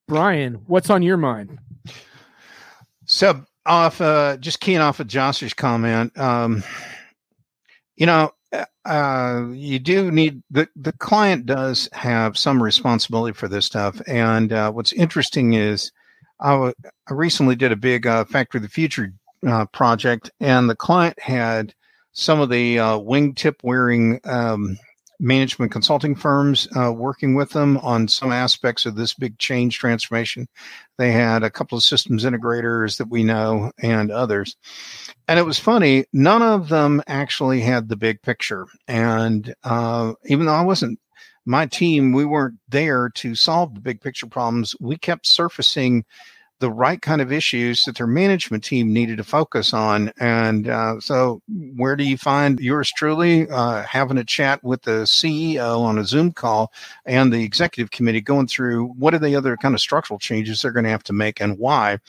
Brian, 0.05 0.55
what's 0.67 0.89
on 0.89 1.01
your 1.01 1.15
mind? 1.15 1.59
So 3.05 3.45
off, 3.65 4.01
uh, 4.01 4.35
just 4.35 4.59
keying 4.59 4.79
off 4.79 4.99
of 4.99 5.07
Josh's 5.07 5.53
comment. 5.53 6.19
Um, 6.19 6.61
you 7.95 8.05
know, 8.05 8.33
uh, 8.89 9.49
you 9.53 9.77
do 9.77 10.11
need 10.11 10.41
the 10.49 10.67
the 10.75 10.93
client 10.93 11.45
does 11.45 11.87
have 11.93 12.37
some 12.37 12.61
responsibility 12.61 13.33
for 13.33 13.47
this 13.47 13.65
stuff. 13.65 14.01
And 14.07 14.51
uh, 14.51 14.71
what's 14.71 14.93
interesting 14.93 15.53
is, 15.53 15.91
I, 16.39 16.51
w- 16.51 16.73
I 17.07 17.13
recently 17.13 17.55
did 17.55 17.71
a 17.71 17.75
big 17.77 18.07
uh, 18.07 18.25
Factory 18.25 18.57
of 18.57 18.63
the 18.63 18.69
Future 18.69 19.13
uh, 19.47 19.65
project, 19.67 20.31
and 20.39 20.67
the 20.67 20.75
client 20.75 21.19
had 21.19 21.75
some 22.13 22.41
of 22.41 22.49
the 22.49 22.79
uh, 22.79 22.97
wingtip 22.97 23.55
wearing 23.63 24.19
um, 24.23 24.79
management 25.19 25.71
consulting 25.71 26.15
firms 26.15 26.67
uh, 26.77 26.91
working 26.91 27.35
with 27.35 27.49
them 27.51 27.77
on 27.77 28.07
some 28.07 28.31
aspects 28.31 28.85
of 28.85 28.95
this 28.95 29.13
big 29.13 29.37
change 29.37 29.77
transformation. 29.77 30.47
They 30.97 31.11
had 31.11 31.43
a 31.43 31.49
couple 31.49 31.77
of 31.77 31.83
systems 31.83 32.23
integrators 32.23 32.97
that 32.97 33.09
we 33.09 33.23
know 33.23 33.71
and 33.81 34.11
others. 34.11 34.55
And 35.27 35.37
it 35.37 35.45
was 35.45 35.59
funny, 35.59 36.05
none 36.13 36.41
of 36.41 36.69
them 36.69 37.03
actually 37.07 37.61
had 37.61 37.89
the 37.89 37.97
big 37.97 38.21
picture. 38.21 38.65
And 38.87 39.53
uh, 39.63 40.13
even 40.25 40.45
though 40.45 40.53
I 40.53 40.61
wasn't, 40.61 40.99
my 41.45 41.65
team, 41.65 42.13
we 42.13 42.25
weren't 42.25 42.59
there 42.69 43.09
to 43.15 43.35
solve 43.35 43.73
the 43.73 43.81
big 43.81 44.01
picture 44.01 44.27
problems, 44.27 44.75
we 44.79 44.97
kept 44.97 45.25
surfacing 45.25 46.05
the 46.59 46.71
right 46.71 47.01
kind 47.01 47.21
of 47.21 47.31
issues 47.31 47.85
that 47.85 47.97
their 47.97 48.07
management 48.07 48.63
team 48.63 48.93
needed 48.93 49.17
to 49.17 49.23
focus 49.23 49.73
on. 49.73 50.11
And 50.19 50.67
uh, 50.67 50.99
so, 50.99 51.41
where 51.75 51.95
do 51.95 52.03
you 52.03 52.17
find 52.17 52.59
yours 52.59 52.91
truly 52.95 53.49
uh, 53.49 53.83
having 53.83 54.17
a 54.17 54.23
chat 54.23 54.63
with 54.63 54.81
the 54.83 55.03
CEO 55.03 55.79
on 55.79 55.97
a 55.97 56.05
Zoom 56.05 56.31
call 56.31 56.71
and 57.05 57.31
the 57.31 57.43
executive 57.43 57.91
committee 57.91 58.21
going 58.21 58.47
through 58.47 58.87
what 58.97 59.13
are 59.13 59.19
the 59.19 59.35
other 59.35 59.57
kind 59.57 59.73
of 59.73 59.81
structural 59.81 60.19
changes 60.19 60.61
they're 60.61 60.71
going 60.71 60.85
to 60.85 60.89
have 60.89 61.03
to 61.03 61.13
make 61.13 61.41
and 61.41 61.57
why? 61.57 61.99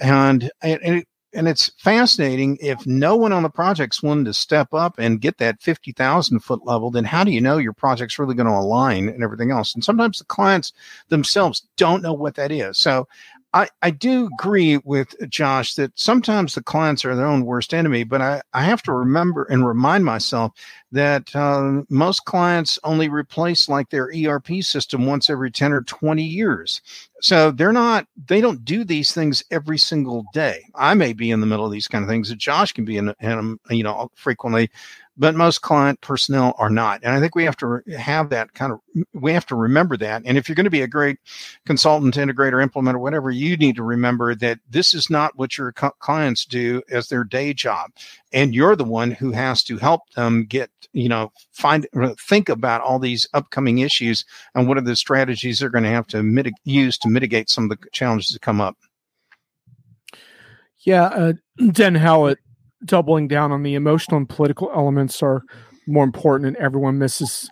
And, 0.00 0.50
and 0.62 0.80
it, 0.82 1.08
and 1.34 1.48
it's 1.48 1.70
fascinating 1.78 2.58
if 2.60 2.86
no 2.86 3.16
one 3.16 3.32
on 3.32 3.42
the 3.42 3.48
project's 3.48 4.02
willing 4.02 4.24
to 4.26 4.34
step 4.34 4.74
up 4.74 4.98
and 4.98 5.20
get 5.20 5.38
that 5.38 5.62
50,000 5.62 6.40
foot 6.40 6.64
level, 6.66 6.90
then 6.90 7.04
how 7.04 7.24
do 7.24 7.30
you 7.30 7.40
know 7.40 7.56
your 7.56 7.72
project's 7.72 8.18
really 8.18 8.34
going 8.34 8.46
to 8.46 8.52
align 8.52 9.08
and 9.08 9.22
everything 9.24 9.50
else? 9.50 9.74
And 9.74 9.82
sometimes 9.82 10.18
the 10.18 10.24
clients 10.26 10.72
themselves 11.08 11.66
don't 11.76 12.02
know 12.02 12.12
what 12.12 12.34
that 12.34 12.52
is. 12.52 12.76
So 12.76 13.08
I, 13.54 13.68
I 13.82 13.90
do 13.90 14.30
agree 14.38 14.78
with 14.78 15.14
Josh 15.28 15.74
that 15.74 15.92
sometimes 15.98 16.54
the 16.54 16.62
clients 16.62 17.04
are 17.04 17.14
their 17.14 17.26
own 17.26 17.44
worst 17.44 17.74
enemy, 17.74 18.02
but 18.02 18.22
I, 18.22 18.40
I 18.54 18.62
have 18.62 18.82
to 18.84 18.92
remember 18.92 19.44
and 19.44 19.66
remind 19.66 20.06
myself 20.06 20.52
that 20.92 21.34
uh, 21.36 21.82
most 21.90 22.24
clients 22.24 22.78
only 22.82 23.10
replace 23.10 23.68
like 23.68 23.90
their 23.90 24.10
ERP 24.10 24.62
system 24.62 25.04
once 25.04 25.28
every 25.28 25.50
10 25.50 25.72
or 25.72 25.82
20 25.82 26.22
years. 26.22 26.80
So 27.20 27.50
they're 27.50 27.72
not, 27.72 28.06
they 28.26 28.40
don't 28.40 28.64
do 28.64 28.84
these 28.84 29.12
things 29.12 29.44
every 29.50 29.78
single 29.78 30.24
day. 30.32 30.64
I 30.74 30.94
may 30.94 31.12
be 31.12 31.30
in 31.30 31.40
the 31.40 31.46
middle 31.46 31.66
of 31.66 31.72
these 31.72 31.88
kind 31.88 32.02
of 32.02 32.08
things 32.08 32.30
that 32.30 32.38
Josh 32.38 32.72
can 32.72 32.86
be 32.86 32.96
in, 32.96 33.14
in 33.20 33.58
you 33.68 33.82
know, 33.84 34.10
frequently, 34.14 34.70
but 35.16 35.34
most 35.34 35.60
client 35.60 36.00
personnel 36.00 36.54
are 36.58 36.70
not. 36.70 37.00
And 37.02 37.14
I 37.14 37.20
think 37.20 37.34
we 37.34 37.44
have 37.44 37.56
to 37.58 37.82
have 37.96 38.30
that 38.30 38.54
kind 38.54 38.72
of, 38.72 38.80
we 39.12 39.32
have 39.32 39.46
to 39.46 39.54
remember 39.54 39.96
that. 39.98 40.22
And 40.24 40.38
if 40.38 40.48
you're 40.48 40.56
going 40.56 40.64
to 40.64 40.70
be 40.70 40.82
a 40.82 40.86
great 40.86 41.18
consultant, 41.66 42.14
integrator, 42.14 42.66
implementer, 42.66 42.98
whatever, 42.98 43.30
you 43.30 43.56
need 43.56 43.76
to 43.76 43.82
remember 43.82 44.34
that 44.36 44.58
this 44.70 44.94
is 44.94 45.10
not 45.10 45.36
what 45.36 45.58
your 45.58 45.72
clients 45.72 46.44
do 46.46 46.82
as 46.90 47.08
their 47.08 47.24
day 47.24 47.52
job. 47.52 47.90
And 48.32 48.54
you're 48.54 48.76
the 48.76 48.84
one 48.84 49.10
who 49.10 49.32
has 49.32 49.62
to 49.64 49.76
help 49.76 50.08
them 50.16 50.46
get, 50.46 50.70
you 50.92 51.08
know, 51.08 51.30
find, 51.52 51.86
think 52.18 52.48
about 52.48 52.80
all 52.80 52.98
these 52.98 53.26
upcoming 53.34 53.78
issues 53.78 54.24
and 54.54 54.66
what 54.66 54.78
are 54.78 54.82
the 54.82 54.96
strategies 54.96 55.58
they're 55.58 55.68
going 55.68 55.84
to 55.84 55.90
have 55.90 56.06
to 56.08 56.18
mitig- 56.18 56.52
use 56.64 56.96
to 56.98 57.10
mitigate 57.10 57.50
some 57.50 57.64
of 57.64 57.70
the 57.70 57.86
challenges 57.92 58.30
that 58.30 58.40
come 58.40 58.60
up. 58.60 58.76
Yeah, 60.84 61.04
uh, 61.04 61.32
Den 61.72 61.94
Howlett 61.94 62.38
doubling 62.84 63.28
down 63.28 63.52
on 63.52 63.62
the 63.62 63.74
emotional 63.74 64.16
and 64.16 64.28
political 64.28 64.70
elements 64.74 65.22
are 65.22 65.42
more 65.86 66.04
important 66.04 66.48
and 66.48 66.56
everyone 66.56 66.98
misses 66.98 67.50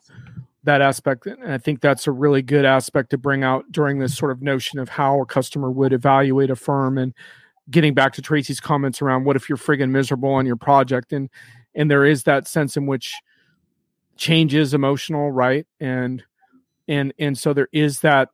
that 0.65 0.81
aspect. 0.83 1.27
And 1.27 1.53
i 1.53 1.59
think 1.59 1.81
that's 1.81 2.07
a 2.07 2.13
really 2.13 2.43
good 2.43 2.65
aspect 2.65 3.11
to 3.11 3.19
bring 3.19 3.43
out 3.43 3.71
during 3.71 3.99
this 3.99 4.17
sort 4.17 4.31
of 4.31 4.43
notion 4.43 4.79
of 4.79 4.89
how 4.89 5.21
a 5.21 5.27
customer 5.27 5.71
would 5.71 5.93
evaluate 5.93 6.51
a 6.51 6.57
firm 6.57 6.99
and 6.99 7.15
getting 7.71 7.95
back 7.95 8.13
to 8.15 8.23
tracy's 8.23 8.61
comments 8.61 9.01
around 9.01 9.25
what 9.25 9.37
if 9.37 9.49
you're 9.49 9.59
friggin 9.59 9.91
miserable 9.91 10.31
on 10.31 10.47
your 10.47 10.57
project? 10.57 11.13
And 11.13 11.31
and 11.75 11.91
there 11.91 12.05
is 12.05 12.25
that 12.25 12.49
sense 12.49 12.77
in 12.77 12.87
which 12.87 13.15
change 14.17 14.55
is 14.55 14.75
emotional 14.75 15.31
right? 15.31 15.67
And 15.79 16.23
and 16.89 17.13
and 17.19 17.39
so 17.39 17.53
there 17.53 17.69
is 17.73 18.01
that 18.01 18.31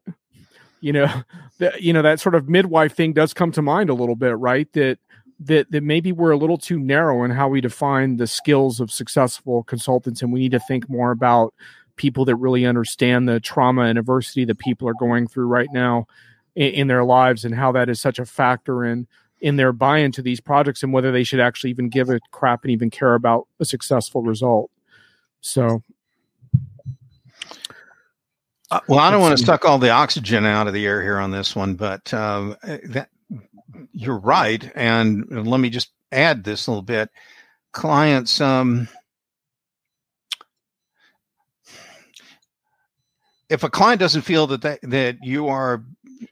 you 0.80 0.92
know 0.92 1.06
that 1.58 1.82
you 1.82 1.92
know 1.92 2.02
that 2.02 2.20
sort 2.20 2.34
of 2.34 2.48
midwife 2.48 2.94
thing 2.94 3.12
does 3.12 3.32
come 3.34 3.52
to 3.52 3.62
mind 3.62 3.90
a 3.90 3.94
little 3.94 4.16
bit 4.16 4.36
right? 4.38 4.72
That 4.72 4.98
that 5.40 5.70
that 5.70 5.82
maybe 5.82 6.12
we're 6.12 6.30
a 6.30 6.36
little 6.36 6.58
too 6.58 6.78
narrow 6.78 7.24
in 7.24 7.30
how 7.30 7.48
we 7.48 7.60
define 7.60 8.16
the 8.16 8.26
skills 8.26 8.80
of 8.80 8.90
successful 8.90 9.62
consultants 9.64 10.22
and 10.22 10.32
we 10.32 10.40
need 10.40 10.52
to 10.52 10.60
think 10.60 10.88
more 10.88 11.10
about 11.10 11.52
people 11.96 12.24
that 12.24 12.36
really 12.36 12.66
understand 12.66 13.28
the 13.28 13.40
trauma 13.40 13.82
and 13.82 13.98
adversity 13.98 14.44
that 14.44 14.58
people 14.58 14.88
are 14.88 14.94
going 14.94 15.26
through 15.26 15.46
right 15.46 15.68
now 15.72 16.06
in, 16.54 16.72
in 16.72 16.86
their 16.86 17.04
lives 17.04 17.44
and 17.44 17.54
how 17.54 17.72
that 17.72 17.88
is 17.88 18.00
such 18.00 18.18
a 18.18 18.24
factor 18.24 18.84
in 18.84 19.06
in 19.40 19.56
their 19.56 19.72
buy-in 19.72 20.12
to 20.12 20.22
these 20.22 20.40
projects 20.40 20.82
and 20.82 20.92
whether 20.92 21.12
they 21.12 21.24
should 21.24 21.40
actually 21.40 21.70
even 21.70 21.88
give 21.88 22.08
a 22.08 22.18
crap 22.30 22.64
and 22.64 22.70
even 22.70 22.90
care 22.90 23.14
about 23.14 23.46
a 23.60 23.64
successful 23.64 24.22
result. 24.22 24.70
So. 25.40 25.82
Uh, 28.70 28.80
well, 28.88 28.98
I 28.98 29.12
don't 29.12 29.20
want 29.20 29.38
to 29.38 29.44
suck 29.44 29.64
all 29.64 29.78
the 29.78 29.90
oxygen 29.90 30.44
out 30.44 30.66
of 30.66 30.72
the 30.72 30.84
air 30.86 31.00
here 31.00 31.18
on 31.18 31.30
this 31.30 31.54
one, 31.54 31.74
but 31.76 32.12
um, 32.12 32.56
that 32.62 33.10
you're 33.92 34.18
right. 34.18 34.70
And 34.74 35.46
let 35.46 35.60
me 35.60 35.70
just 35.70 35.90
add 36.12 36.44
this 36.44 36.66
a 36.66 36.70
little 36.70 36.82
bit. 36.82 37.10
Clients, 37.72 38.40
um, 38.40 38.88
if 43.48 43.62
a 43.62 43.70
client 43.70 44.00
doesn't 44.00 44.22
feel 44.22 44.46
that 44.48 44.62
they, 44.62 44.78
that 44.82 45.18
you 45.22 45.48
are 45.48 45.84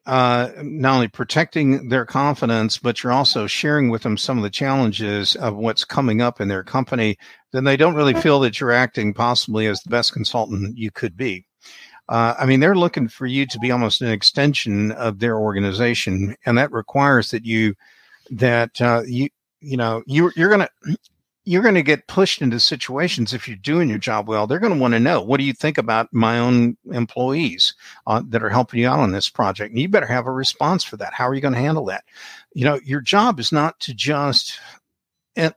uh, 0.07 0.51
not 0.63 0.95
only 0.95 1.09
protecting 1.09 1.89
their 1.89 2.05
confidence, 2.05 2.79
but 2.79 3.03
you're 3.03 3.13
also 3.13 3.47
sharing 3.47 3.91
with 3.91 4.03
them 4.03 4.17
some 4.17 4.39
of 4.39 4.43
the 4.43 4.51
challenges 4.51 5.37
of 5.37 5.57
what's 5.57 5.85
coming 5.85 6.21
up 6.21 6.41
in 6.41 6.49
their 6.49 6.65
company, 6.65 7.17
then 7.53 7.65
they 7.65 7.77
don't 7.77 7.95
really 7.95 8.15
feel 8.15 8.41
that 8.41 8.59
you're 8.61 8.73
acting 8.73 9.13
possibly 9.13 9.67
as 9.67 9.81
the 9.83 9.91
best 9.91 10.13
consultant 10.13 10.77
you 10.77 10.91
could 10.91 11.17
be. 11.17 11.47
Uh, 12.09 12.35
I 12.39 12.47
mean, 12.47 12.61
they're 12.61 12.75
looking 12.75 13.09
for 13.09 13.27
you 13.27 13.47
to 13.47 13.59
be 13.59 13.71
almost 13.71 14.03
an 14.03 14.11
extension 14.11 14.93
of 14.93 15.19
their 15.19 15.39
organization, 15.39 16.37
and 16.45 16.59
that 16.59 16.73
requires 16.73 17.31
that 17.31 17.45
you 17.45 17.75
that 18.31 18.81
uh, 18.81 19.03
you 19.07 19.29
you 19.61 19.77
know 19.77 20.03
you 20.07 20.31
you're 20.37 20.51
gonna 20.51 20.69
you're 21.45 21.63
going 21.63 21.75
to 21.75 21.83
get 21.83 22.07
pushed 22.07 22.41
into 22.41 22.59
situations 22.59 23.35
if 23.35 23.47
you're 23.47 23.57
doing 23.59 23.89
your 23.89 23.99
job 23.99 24.27
well. 24.27 24.47
They're 24.47 24.59
going 24.59 24.73
to 24.73 24.79
want 24.79 24.95
to 24.95 25.01
know 25.01 25.21
what 25.21 25.39
do 25.39 25.45
you 25.45 25.53
think 25.53 25.77
about 25.77 26.09
my 26.13 26.39
own 26.39 26.77
employees 26.91 27.75
uh, 28.07 28.23
that 28.29 28.43
are 28.43 28.49
helping 28.49 28.81
you 28.81 28.89
out 28.89 29.01
on 29.01 29.13
this 29.13 29.29
project. 29.29 29.71
And 29.71 29.79
you 29.79 29.89
better 29.89 30.07
have 30.07 30.27
a 30.27 30.33
response 30.33 30.85
for 30.85 30.97
that. 30.97 31.13
How 31.13 31.29
are 31.29 31.35
you 31.35 31.43
going 31.43 31.55
to 31.55 31.61
handle 31.61 31.85
that? 31.87 32.05
You 32.55 32.65
know, 32.65 32.81
your 32.85 33.03
job 33.03 33.39
is 33.39 33.53
not 33.53 33.79
to 33.81 33.93
just 33.93 34.59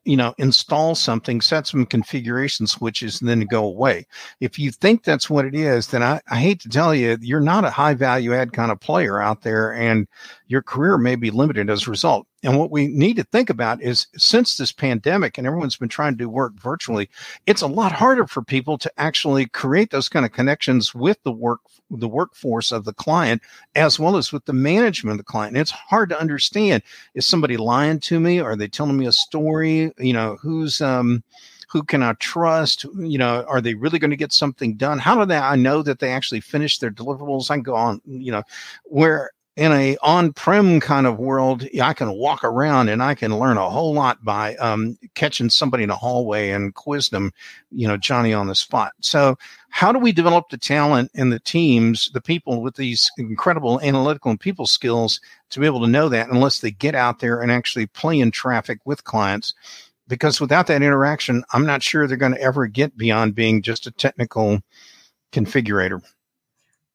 you 0.06 0.18
know, 0.18 0.34
install 0.38 0.96
something, 0.96 1.42
set 1.42 1.68
some 1.68 1.86
configuration 1.86 2.68
switches, 2.68 3.22
and 3.22 3.30
then 3.30 3.42
go 3.42 3.64
away. 3.64 4.06
If 4.40 4.58
you 4.58 4.72
think 4.72 5.04
that's 5.04 5.30
what 5.30 5.46
it 5.46 5.56
is, 5.56 5.88
then 5.88 6.04
I, 6.04 6.20
I 6.30 6.40
hate 6.40 6.60
to 6.62 6.70
tell 6.70 6.96
you, 6.96 7.18
you're 7.22 7.40
not 7.40 7.66
a 7.66 7.70
high 7.70 7.94
value 7.94 8.34
add 8.34 8.54
kind 8.54 8.72
of 8.72 8.80
player 8.80 9.22
out 9.22 9.42
there, 9.42 9.74
and 9.74 10.08
your 10.48 10.62
career 10.62 10.98
may 10.98 11.16
be 11.16 11.30
limited 11.30 11.70
as 11.70 11.88
a 11.88 11.92
result. 11.92 12.26
And 12.44 12.58
what 12.58 12.72
we 12.72 12.88
need 12.88 13.16
to 13.18 13.24
think 13.24 13.50
about 13.50 13.82
is 13.82 14.08
since 14.16 14.58
this 14.58 14.72
pandemic 14.72 15.38
and 15.38 15.46
everyone's 15.46 15.76
been 15.76 15.90
trying 15.90 16.14
to 16.14 16.18
do 16.18 16.30
work 16.30 16.54
virtually, 16.54 17.10
it's 17.46 17.62
a 17.62 17.68
lot 17.68 17.92
harder 17.92 18.26
for 18.28 18.42
people 18.42 18.78
to 18.78 18.92
actually 18.98 19.48
create 19.48 19.92
those 19.92 20.10
kind 20.10 20.26
of 20.26 20.32
connections 20.32 20.96
with 20.96 21.22
the 21.24 21.32
work 21.32 21.60
the 21.90 22.08
workforce 22.08 22.74
of 22.74 22.84
the 22.84 22.94
client 22.94 23.42
as 23.76 23.98
well 23.98 24.18
as 24.18 24.34
with 24.34 24.44
the 24.44 24.54
management 24.54 25.14
of 25.14 25.18
the 25.18 25.24
client. 25.24 25.56
And 25.56 25.62
it's 25.62 25.72
hard 25.72 26.10
to 26.10 26.20
understand 26.20 26.84
is 27.14 27.26
somebody 27.26 27.56
lying 27.56 28.00
to 28.02 28.20
me? 28.20 28.40
Are 28.40 28.56
they 28.58 28.68
telling 28.68 28.98
me 28.98 29.08
a 29.08 29.12
story? 29.12 29.92
You 29.98 30.14
know, 30.14 30.38
who's 30.42 30.82
um 30.82 31.24
who 31.70 31.84
can 31.84 32.02
I 32.02 32.14
trust? 32.14 32.86
You 32.98 33.18
know, 33.18 33.44
are 33.48 33.62
they 33.62 33.74
really 33.74 34.00
going 34.00 34.12
to 34.12 34.18
get 34.18 34.32
something 34.32 34.76
done? 34.76 35.00
How 35.00 35.18
do 35.18 35.26
they 35.26 35.38
I 35.38 35.56
know 35.56 35.82
that 35.84 36.00
they 36.00 36.12
actually 36.12 36.42
finish 36.42 36.80
their 36.80 36.92
deliverables? 36.92 37.52
I 37.52 37.56
can 37.56 37.64
go 37.64 37.76
on, 37.76 38.02
you 38.06 38.32
know, 38.32 38.44
where 38.86 39.32
in 39.58 39.72
a 39.72 39.98
on-prem 40.04 40.80
kind 40.80 41.08
of 41.08 41.18
world, 41.18 41.68
I 41.82 41.94
can 41.94 42.14
walk 42.14 42.44
around 42.44 42.90
and 42.90 43.02
I 43.02 43.16
can 43.16 43.40
learn 43.40 43.58
a 43.58 43.68
whole 43.68 43.92
lot 43.92 44.24
by 44.24 44.56
um, 44.58 45.00
catching 45.16 45.50
somebody 45.50 45.84
in 45.84 45.90
a 45.90 45.96
hallway 45.96 46.52
and 46.52 46.76
quiz 46.76 47.10
them, 47.10 47.32
you 47.72 47.88
know, 47.88 47.98
Johnny 47.98 48.36
on 48.36 48.46
the 48.46 48.54
spot. 48.54 48.94
So, 49.02 49.36
how 49.70 49.92
do 49.92 49.98
we 49.98 50.12
develop 50.12 50.50
the 50.50 50.60
talent 50.60 51.10
and 51.16 51.34
the 51.34 51.40
teams, 51.40 52.12
the 52.14 52.22
people 52.22 52.62
with 52.62 52.76
these 52.76 53.10
incredible 53.18 53.82
analytical 53.82 54.30
and 54.30 54.40
people 54.40 54.68
skills 54.68 55.20
to 55.50 55.60
be 55.60 55.66
able 55.66 55.82
to 55.82 55.88
know 55.88 56.08
that 56.08 56.30
unless 56.30 56.60
they 56.60 56.72
get 56.72 56.94
out 56.94 57.20
there 57.20 57.42
and 57.42 57.52
actually 57.52 57.88
play 57.88 58.20
in 58.20 58.30
traffic 58.30 58.80
with 58.86 59.06
clients? 59.06 59.56
Because 60.08 60.40
without 60.40 60.68
that 60.68 60.84
interaction, 60.84 61.44
I'm 61.52 61.66
not 61.66 61.82
sure 61.82 62.08
they're 62.08 62.16
going 62.16 62.36
to 62.36 62.42
ever 62.42 62.68
get 62.68 62.96
beyond 62.96 63.34
being 63.34 63.64
just 63.64 63.88
a 63.88 63.92
technical 63.92 64.62
configurator. 65.34 66.02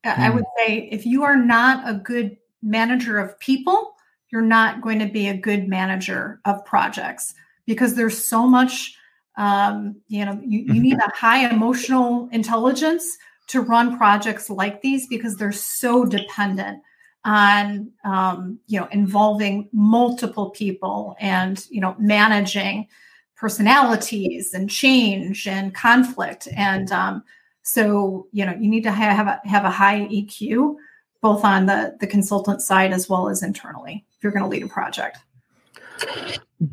I 0.05 0.31
would 0.31 0.45
say 0.57 0.89
if 0.91 1.07
you 1.07 1.25
are 1.25 1.37
not 1.37 1.89
a 1.89 1.95
good 1.95 2.37
manager 2.63 3.19
of 3.19 3.39
people, 3.39 3.95
you're 4.31 4.43
not 4.43 4.81
going 4.81 4.99
to 4.99 5.07
be 5.07 5.29
a 5.29 5.37
good 5.37 5.69
manager 5.69 6.41
of 6.45 6.65
projects 6.65 7.35
because 7.67 7.95
there's 7.95 8.19
so 8.19 8.47
much 8.47 8.97
um, 9.37 9.97
you 10.09 10.25
know 10.25 10.39
you, 10.45 10.61
you 10.61 10.81
need 10.81 10.99
a 10.99 11.11
high 11.15 11.49
emotional 11.49 12.29
intelligence 12.33 13.17
to 13.49 13.61
run 13.61 13.97
projects 13.97 14.51
like 14.51 14.83
these 14.83 15.07
because 15.07 15.37
they're 15.37 15.53
so 15.53 16.05
dependent 16.05 16.83
on 17.25 17.91
um, 18.05 18.59
you 18.67 18.79
know 18.81 18.89
involving 18.91 19.69
multiple 19.73 20.51
people 20.51 21.17
and 21.21 21.67
you 21.71 21.81
know 21.81 21.95
managing 21.99 22.89
personalities 23.37 24.55
and 24.55 24.71
change 24.71 25.49
and 25.49 25.75
conflict. 25.75 26.47
And 26.57 26.93
um, 26.93 27.25
so 27.63 28.27
you 28.33 28.45
know 28.45 28.57
you 28.59 28.69
need 28.69 28.85
to 28.85 28.93
have 28.93 29.27
a, 29.27 29.41
have 29.49 29.65
a 29.65 29.71
high 29.71 30.01
eq 30.01 30.77
both 31.23 31.45
on 31.45 31.67
the 31.67 31.97
the 32.01 32.07
consultant 32.07 32.61
side 32.61 32.93
as 32.93 33.09
well 33.09 33.29
as 33.29 33.43
internally 33.43 34.05
if 34.17 34.23
you're 34.23 34.33
going 34.33 34.43
to 34.43 34.49
lead 34.49 34.63
a 34.63 34.69
project. 34.69 35.19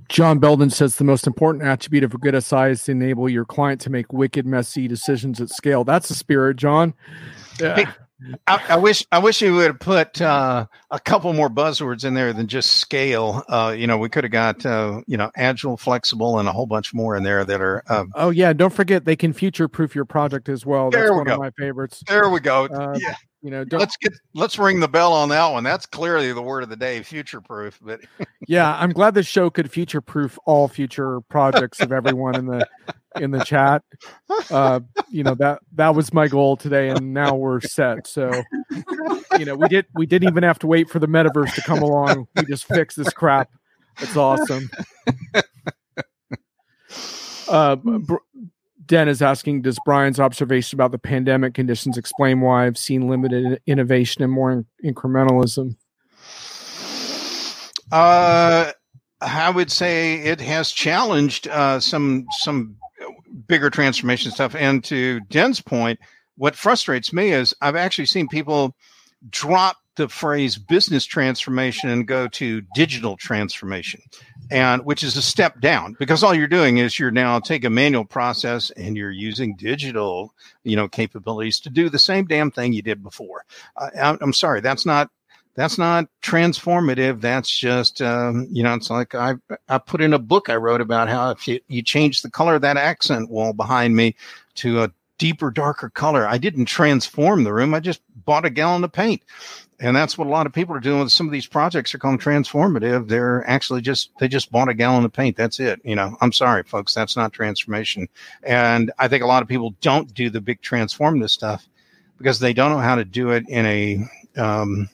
John 0.07 0.39
Belden 0.39 0.69
says 0.69 0.95
the 0.95 1.03
most 1.03 1.27
important 1.27 1.63
attribute 1.63 2.03
of 2.03 2.13
a 2.13 2.17
good 2.17 2.41
SI 2.43 2.71
is 2.71 2.83
to 2.85 2.91
enable 2.91 3.29
your 3.29 3.45
client 3.45 3.79
to 3.81 3.89
make 3.89 4.11
wicked, 4.11 4.45
messy 4.45 4.87
decisions 4.87 5.39
at 5.39 5.49
scale. 5.49 5.83
That's 5.83 6.09
the 6.09 6.15
spirit, 6.15 6.57
John. 6.57 6.93
Yeah. 7.59 7.75
Hey, 7.75 7.85
I, 8.47 8.63
I, 8.69 8.75
wish 8.77 9.05
I 9.11 9.19
wish 9.19 9.41
you 9.41 9.53
would 9.55 9.67
have 9.67 9.79
put 9.79 10.21
uh, 10.21 10.65
a 10.91 10.99
couple 10.99 11.31
more 11.33 11.49
buzzwords 11.49 12.05
in 12.05 12.15
there 12.15 12.33
than 12.33 12.47
just 12.47 12.77
scale. 12.77 13.43
Uh, 13.47 13.73
you 13.77 13.87
know, 13.87 13.97
we 13.97 14.09
could 14.09 14.23
have 14.23 14.31
got 14.31 14.65
uh, 14.65 15.01
you 15.07 15.15
know 15.15 15.31
agile, 15.35 15.77
flexible, 15.77 16.39
and 16.39 16.49
a 16.49 16.51
whole 16.51 16.65
bunch 16.65 16.93
more 16.93 17.15
in 17.15 17.23
there 17.23 17.45
that 17.45 17.61
are. 17.61 17.83
Um, 17.87 18.11
oh 18.15 18.29
yeah, 18.29 18.53
don't 18.53 18.73
forget 18.73 19.05
they 19.05 19.15
can 19.15 19.31
future 19.31 19.67
proof 19.67 19.95
your 19.95 20.05
project 20.05 20.49
as 20.49 20.65
well. 20.65 20.89
That's 20.89 21.09
one 21.11 21.25
go. 21.25 21.33
of 21.33 21.39
my 21.39 21.51
favorites. 21.51 22.03
There 22.07 22.29
we 22.29 22.39
go. 22.39 22.65
Uh, 22.65 22.97
yeah 22.99 23.15
you 23.41 23.49
know 23.49 23.63
let's 23.71 23.95
get 23.97 24.13
let's 24.33 24.59
ring 24.59 24.79
the 24.79 24.87
bell 24.87 25.13
on 25.13 25.29
that 25.29 25.47
one. 25.47 25.63
That's 25.63 25.85
clearly 25.85 26.33
the 26.33 26.41
word 26.41 26.63
of 26.63 26.69
the 26.69 26.75
day 26.75 27.01
future 27.03 27.39
proof 27.41 27.79
but 27.81 28.01
yeah 28.47 28.75
i'm 28.79 28.91
glad 28.91 29.13
this 29.13 29.27
show 29.27 29.49
could 29.49 29.71
future 29.71 30.01
proof 30.01 30.37
all 30.45 30.67
future 30.67 31.21
projects 31.21 31.79
of 31.79 31.91
everyone 31.91 32.35
in 32.35 32.45
the 32.45 32.67
in 33.15 33.31
the 33.31 33.43
chat. 33.43 33.83
Uh 34.49 34.79
you 35.09 35.23
know 35.23 35.35
that 35.35 35.59
that 35.75 35.95
was 35.95 36.13
my 36.13 36.27
goal 36.27 36.55
today 36.57 36.89
and 36.89 37.13
now 37.13 37.35
we're 37.35 37.59
set 37.61 38.07
so 38.07 38.31
you 39.37 39.45
know 39.45 39.55
we 39.55 39.67
did 39.67 39.85
we 39.95 40.05
didn't 40.05 40.29
even 40.29 40.43
have 40.43 40.59
to 40.59 40.67
wait 40.67 40.89
for 40.89 40.99
the 40.99 41.07
metaverse 41.07 41.53
to 41.55 41.61
come 41.61 41.81
along. 41.81 42.27
We 42.35 42.45
just 42.45 42.65
fixed 42.65 42.97
this 42.97 43.11
crap. 43.13 43.49
It's 43.99 44.15
awesome. 44.15 44.69
Uh 47.47 47.75
br- 47.77 48.17
Den 48.89 49.07
is 49.07 49.21
asking, 49.21 49.61
does 49.61 49.77
Brian's 49.85 50.19
observation 50.19 50.75
about 50.75 50.91
the 50.91 50.97
pandemic 50.97 51.53
conditions 51.53 51.95
explain 51.95 52.41
why 52.41 52.65
I've 52.65 52.77
seen 52.77 53.07
limited 53.07 53.61
innovation 53.67 54.23
and 54.23 54.33
more 54.33 54.51
in- 54.51 54.65
incrementalism? 54.83 55.75
Uh, 57.91 58.71
I 59.21 59.49
would 59.49 59.71
say 59.71 60.15
it 60.15 60.41
has 60.41 60.71
challenged 60.71 61.47
uh, 61.47 61.79
some 61.79 62.25
some 62.31 62.75
bigger 63.47 63.69
transformation 63.69 64.31
stuff. 64.31 64.55
And 64.55 64.83
to 64.85 65.19
Den's 65.21 65.61
point, 65.61 65.99
what 66.35 66.55
frustrates 66.55 67.13
me 67.13 67.31
is 67.31 67.53
I've 67.61 67.75
actually 67.75 68.07
seen 68.07 68.27
people 68.27 68.75
drop 69.29 69.77
the 69.99 70.07
phrase 70.07 70.57
business 70.57 71.05
transformation 71.05 71.89
and 71.89 72.07
go 72.07 72.25
to 72.29 72.61
digital 72.73 73.17
transformation 73.17 74.01
and 74.49 74.85
which 74.85 75.03
is 75.03 75.17
a 75.17 75.21
step 75.21 75.59
down 75.59 75.93
because 75.99 76.23
all 76.23 76.33
you're 76.33 76.47
doing 76.47 76.77
is 76.77 76.97
you're 76.97 77.11
now 77.11 77.37
take 77.37 77.65
a 77.65 77.69
manual 77.69 78.05
process 78.05 78.69
and 78.71 78.95
you're 78.95 79.11
using 79.11 79.57
digital 79.57 80.33
you 80.63 80.77
know 80.77 80.87
capabilities 80.87 81.59
to 81.59 81.69
do 81.69 81.89
the 81.89 81.99
same 81.99 82.23
damn 82.23 82.49
thing 82.49 82.71
you 82.71 82.81
did 82.81 83.03
before. 83.03 83.43
Uh, 83.75 84.15
i'm 84.21 84.31
sorry 84.31 84.61
that's 84.61 84.85
not 84.85 85.09
that's 85.55 85.77
not 85.77 86.07
transformative 86.21 87.19
that's 87.19 87.49
just 87.49 88.01
um, 88.01 88.47
you 88.49 88.63
know 88.63 88.73
it's 88.73 88.89
like 88.89 89.13
i 89.15 89.33
i 89.67 89.77
put 89.77 89.99
in 89.99 90.13
a 90.13 90.19
book 90.19 90.47
i 90.47 90.55
wrote 90.55 90.79
about 90.79 91.09
how 91.09 91.29
if 91.31 91.45
you, 91.45 91.59
you 91.67 91.81
change 91.81 92.21
the 92.21 92.31
color 92.31 92.55
of 92.55 92.61
that 92.61 92.77
accent 92.77 93.29
wall 93.29 93.51
behind 93.51 93.97
me 93.97 94.15
to 94.55 94.81
a 94.81 94.91
deeper 95.19 95.51
darker 95.51 95.89
color. 95.89 96.27
I 96.27 96.39
didn't 96.39 96.65
transform 96.65 97.43
the 97.43 97.53
room. 97.53 97.75
I 97.75 97.79
just 97.79 98.01
bought 98.25 98.45
a 98.45 98.49
gallon 98.49 98.83
of 98.83 98.91
paint. 98.91 99.21
And 99.81 99.95
that's 99.95 100.17
what 100.17 100.27
a 100.27 100.29
lot 100.29 100.45
of 100.45 100.53
people 100.53 100.75
are 100.75 100.79
doing 100.79 100.99
with 100.99 101.11
some 101.11 101.27
of 101.27 101.31
these 101.31 101.45
projects. 101.45 101.93
Are 101.93 101.99
called 101.99 102.19
transformative. 102.19 103.07
They're 103.07 103.47
actually 103.47 103.81
just 103.81 104.09
they 104.19 104.27
just 104.27 104.51
bought 104.51 104.67
a 104.67 104.73
gallon 104.73 105.05
of 105.05 105.13
paint. 105.13 105.37
That's 105.37 105.59
it. 105.59 105.79
You 105.85 105.95
know 105.95 106.17
i'm 106.19 106.33
sorry 106.33 106.63
folks. 106.63 106.93
That's 106.93 107.15
not 107.15 107.31
transformation. 107.31 108.09
And 108.43 108.91
i 108.99 109.07
think 109.07 109.23
a 109.23 109.27
lot 109.27 109.41
of 109.41 109.47
people 109.47 109.75
don't 109.79 110.13
do 110.13 110.29
the 110.29 110.41
big 110.41 110.61
transformative 110.61 111.29
stuff 111.29 111.67
because 112.17 112.39
they 112.39 112.51
don't 112.51 112.71
know 112.71 112.79
how 112.79 112.95
to 112.95 113.05
do 113.05 113.29
it 113.29 113.47
in 113.47 113.65
a 113.65 113.99
um, 114.37 114.89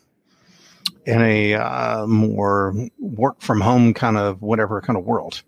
in 1.05 1.21
a 1.21 1.53
uh, 1.55 2.05
more 2.05 2.76
work 2.99 3.41
from 3.41 3.61
home 3.61 3.93
kind 3.93 4.17
of 4.17 4.41
whatever 4.41 4.82
kind 4.82 4.97
of 4.97 5.05
world. 5.05 5.41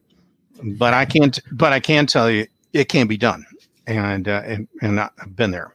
But 0.63 0.95
i 0.95 1.05
can't 1.05 1.39
but 1.51 1.73
i 1.73 1.80
can 1.80 2.07
tell 2.07 2.32
you 2.32 2.47
it 2.73 2.89
can 2.89 3.05
be 3.05 3.17
done 3.17 3.45
and 3.88 4.27
uh, 4.27 4.43
and, 4.45 4.67
and 4.81 4.99
i've 4.99 5.35
been 5.35 5.51
there 5.51 5.73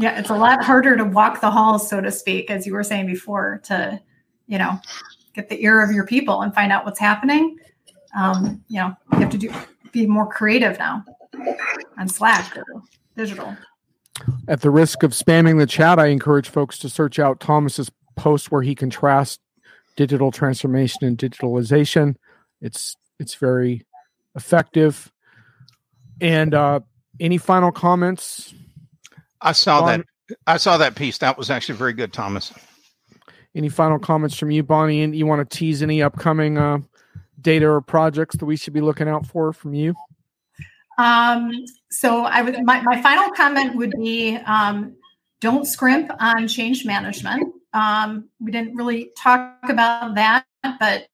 yeah, 0.00 0.18
it's 0.18 0.30
a 0.30 0.34
lot 0.34 0.64
harder 0.64 0.96
to 0.96 1.04
walk 1.04 1.42
the 1.42 1.50
halls, 1.50 1.88
so 1.88 2.00
to 2.00 2.10
speak, 2.10 2.50
as 2.50 2.66
you 2.66 2.72
were 2.72 2.82
saying 2.82 3.06
before, 3.06 3.60
to, 3.64 4.00
you 4.46 4.56
know, 4.56 4.80
get 5.34 5.50
the 5.50 5.62
ear 5.62 5.82
of 5.82 5.92
your 5.92 6.06
people 6.06 6.40
and 6.40 6.54
find 6.54 6.72
out 6.72 6.86
what's 6.86 6.98
happening. 6.98 7.58
Um, 8.16 8.64
you 8.68 8.80
know, 8.80 8.96
you 9.12 9.18
have 9.18 9.30
to 9.30 9.38
do 9.38 9.52
be 9.92 10.06
more 10.06 10.26
creative 10.26 10.78
now 10.78 11.04
on 11.98 12.08
Slack 12.08 12.56
or 12.56 12.64
digital. 13.16 13.54
At 14.48 14.62
the 14.62 14.70
risk 14.70 15.02
of 15.02 15.12
spamming 15.12 15.58
the 15.58 15.66
chat, 15.66 15.98
I 15.98 16.06
encourage 16.06 16.48
folks 16.48 16.78
to 16.78 16.88
search 16.88 17.18
out 17.18 17.40
Thomas's 17.40 17.90
post 18.16 18.50
where 18.50 18.62
he 18.62 18.74
contrasts 18.74 19.38
digital 19.96 20.30
transformation 20.30 21.04
and 21.04 21.18
digitalization. 21.18 22.16
It's 22.62 22.96
it's 23.18 23.34
very 23.34 23.84
effective. 24.34 25.12
And 26.22 26.54
uh, 26.54 26.80
any 27.20 27.38
final 27.38 27.70
comments 27.70 28.54
I 29.40 29.52
saw 29.52 29.86
that. 29.86 30.04
I 30.46 30.58
saw 30.58 30.76
that 30.78 30.94
piece. 30.94 31.18
That 31.18 31.38
was 31.38 31.50
actually 31.50 31.78
very 31.78 31.92
good, 31.92 32.12
Thomas. 32.12 32.52
Any 33.54 33.68
final 33.68 33.98
comments 33.98 34.36
from 34.38 34.50
you, 34.50 34.62
Bonnie? 34.62 35.02
And 35.02 35.14
you 35.14 35.26
want 35.26 35.48
to 35.48 35.56
tease 35.56 35.82
any 35.82 36.02
upcoming 36.02 36.56
uh, 36.58 36.78
data 37.40 37.68
or 37.68 37.80
projects 37.80 38.36
that 38.36 38.44
we 38.44 38.56
should 38.56 38.72
be 38.72 38.80
looking 38.80 39.08
out 39.08 39.26
for 39.26 39.52
from 39.52 39.74
you? 39.74 39.94
Um, 40.98 41.50
so 41.90 42.24
I 42.24 42.42
would 42.42 42.62
my, 42.64 42.82
my 42.82 43.00
final 43.02 43.30
comment 43.30 43.74
would 43.76 43.92
be 43.98 44.36
um, 44.36 44.96
don't 45.40 45.64
scrimp 45.64 46.10
on 46.20 46.46
change 46.46 46.84
management. 46.84 47.54
Um, 47.72 48.28
we 48.38 48.52
didn't 48.52 48.76
really 48.76 49.10
talk 49.16 49.58
about 49.68 50.14
that, 50.16 50.44
but 50.78 51.06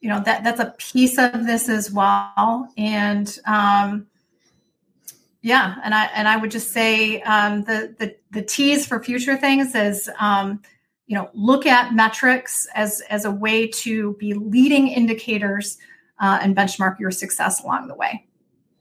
you 0.00 0.08
know 0.08 0.20
that 0.20 0.44
that's 0.44 0.60
a 0.60 0.74
piece 0.78 1.18
of 1.18 1.44
this 1.44 1.68
as 1.68 1.90
well 1.90 2.72
and 2.76 3.36
um 3.46 4.06
yeah 5.48 5.76
and 5.82 5.94
i 5.94 6.04
and 6.14 6.28
i 6.28 6.36
would 6.36 6.50
just 6.50 6.72
say 6.72 7.22
um 7.22 7.62
the 7.62 7.94
the 7.98 8.14
the 8.30 8.42
tease 8.42 8.86
for 8.86 9.02
future 9.02 9.36
things 9.36 9.74
is 9.74 10.10
um 10.20 10.60
you 11.06 11.16
know 11.16 11.30
look 11.32 11.66
at 11.66 11.94
metrics 11.94 12.68
as 12.74 13.00
as 13.08 13.24
a 13.24 13.30
way 13.30 13.66
to 13.66 14.14
be 14.20 14.34
leading 14.34 14.88
indicators 14.88 15.78
uh, 16.20 16.38
and 16.42 16.56
benchmark 16.56 16.98
your 16.98 17.10
success 17.10 17.62
along 17.62 17.88
the 17.88 17.94
way. 17.94 18.26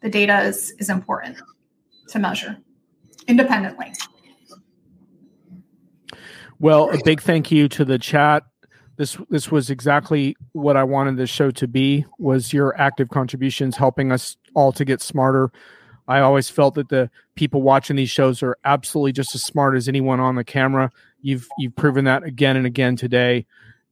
The 0.01 0.09
data 0.09 0.41
is 0.41 0.71
is 0.79 0.89
important 0.89 1.37
to 2.09 2.19
measure 2.19 2.57
independently. 3.27 3.93
Well 6.59 6.89
a 6.91 7.01
big 7.03 7.21
thank 7.21 7.51
you 7.51 7.67
to 7.69 7.85
the 7.85 7.97
chat. 7.97 8.43
This 8.97 9.17
this 9.29 9.51
was 9.51 9.69
exactly 9.69 10.35
what 10.53 10.75
I 10.75 10.83
wanted 10.83 11.17
the 11.17 11.27
show 11.27 11.51
to 11.51 11.67
be 11.67 12.05
was 12.19 12.51
your 12.51 12.79
active 12.79 13.09
contributions 13.09 13.77
helping 13.77 14.11
us 14.11 14.37
all 14.53 14.71
to 14.73 14.83
get 14.83 15.01
smarter. 15.01 15.51
I 16.07 16.19
always 16.21 16.49
felt 16.49 16.75
that 16.75 16.89
the 16.89 17.09
people 17.35 17.61
watching 17.61 17.95
these 17.95 18.09
shows 18.09 18.41
are 18.41 18.57
absolutely 18.63 19.11
just 19.11 19.35
as 19.35 19.43
smart 19.43 19.75
as 19.75 19.87
anyone 19.87 20.19
on 20.19 20.35
the 20.35 20.43
camera. 20.43 20.91
You've 21.21 21.47
you've 21.57 21.75
proven 21.75 22.05
that 22.05 22.23
again 22.23 22.55
and 22.55 22.65
again 22.65 22.95
today. 22.95 23.45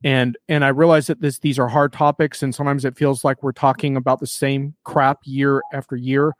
And 0.04 0.38
and 0.48 0.64
I 0.64 0.70
realize 0.70 1.08
that 1.08 1.22
this 1.22 1.40
these 1.40 1.60
are 1.60 1.68
hard 1.68 1.92
topics 1.92 2.42
and 2.44 2.54
sometimes 2.54 2.86
it 2.86 2.98
feels 2.98 3.24
like 3.24 3.44
we're 3.44 3.52
talking 3.52 3.98
about 3.98 4.20
the 4.20 4.28
same 4.28 4.76
crap 4.84 5.20
year 5.24 5.62
after 5.74 5.96
year. 5.96 6.34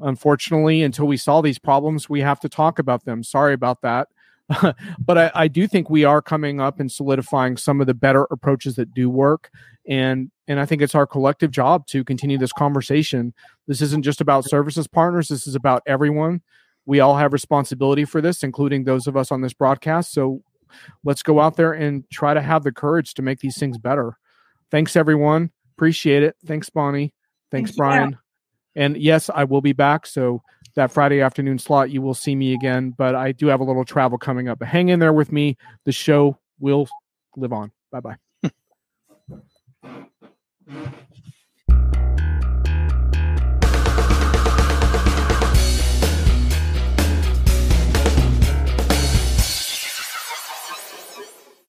Unfortunately, 0.00 0.82
until 0.82 1.06
we 1.06 1.16
solve 1.16 1.44
these 1.44 1.58
problems, 1.58 2.08
we 2.08 2.20
have 2.20 2.40
to 2.40 2.48
talk 2.48 2.78
about 2.78 3.04
them. 3.04 3.22
Sorry 3.22 3.54
about 3.54 3.82
that. 3.82 4.08
but 4.98 5.18
I, 5.18 5.30
I, 5.34 5.48
do 5.48 5.66
think 5.66 5.90
we 5.90 6.04
are 6.04 6.20
coming 6.20 6.60
up 6.60 6.80
and 6.80 6.90
solidifying 6.90 7.56
some 7.56 7.80
of 7.80 7.86
the 7.86 7.94
better 7.94 8.26
approaches 8.30 8.76
that 8.76 8.92
do 8.94 9.08
work. 9.08 9.50
And 9.88 10.30
and 10.48 10.60
i 10.60 10.66
think 10.66 10.82
it's 10.82 10.94
our 10.94 11.06
collective 11.06 11.50
job 11.50 11.86
to 11.88 12.04
continue 12.04 12.38
this 12.38 12.52
conversation. 12.52 13.32
This 13.66 13.80
isn't 13.80 14.02
just 14.02 14.20
about 14.20 14.44
services 14.44 14.86
partners. 14.86 15.28
This 15.28 15.46
is 15.46 15.54
about 15.54 15.82
everyone. 15.86 16.42
We 16.86 17.00
all 17.00 17.16
have 17.16 17.32
responsibility 17.32 18.04
for 18.04 18.20
this 18.20 18.42
including 18.42 18.84
those 18.84 19.06
of 19.06 19.16
us 19.16 19.30
on 19.30 19.40
this 19.40 19.54
broadcast. 19.54 20.12
So 20.12 20.42
let's 21.04 21.22
go 21.22 21.40
out 21.40 21.56
there 21.56 21.72
and 21.72 22.08
try 22.10 22.34
to 22.34 22.40
have 22.40 22.64
the 22.64 22.72
courage 22.72 23.14
to 23.14 23.22
make 23.22 23.40
these 23.40 23.58
things 23.58 23.78
better. 23.78 24.16
Thanks 24.70 24.96
everyone. 24.96 25.50
Appreciate 25.76 26.22
it. 26.22 26.36
Thanks 26.44 26.70
bonnie. 26.70 27.14
Thanks 27.50 27.70
Thank 27.70 27.78
brian. 27.78 28.18
And 28.74 28.96
yes 28.96 29.30
i 29.32 29.44
will 29.44 29.60
be 29.60 29.72
back. 29.72 30.06
So 30.06 30.42
that 30.74 30.92
Friday 30.92 31.20
afternoon 31.20 31.58
slot, 31.58 31.90
you 31.90 32.02
will 32.02 32.14
see 32.14 32.34
me 32.34 32.54
again. 32.54 32.94
But 32.96 33.14
I 33.14 33.32
do 33.32 33.46
have 33.46 33.60
a 33.60 33.64
little 33.64 33.84
travel 33.84 34.18
coming 34.18 34.48
up. 34.48 34.58
But 34.58 34.68
hang 34.68 34.88
in 34.88 34.98
there 34.98 35.12
with 35.12 35.32
me. 35.32 35.56
The 35.84 35.92
show 35.92 36.38
will 36.58 36.88
live 37.36 37.52
on. 37.52 37.72
Bye 37.90 38.00
bye. 38.00 38.16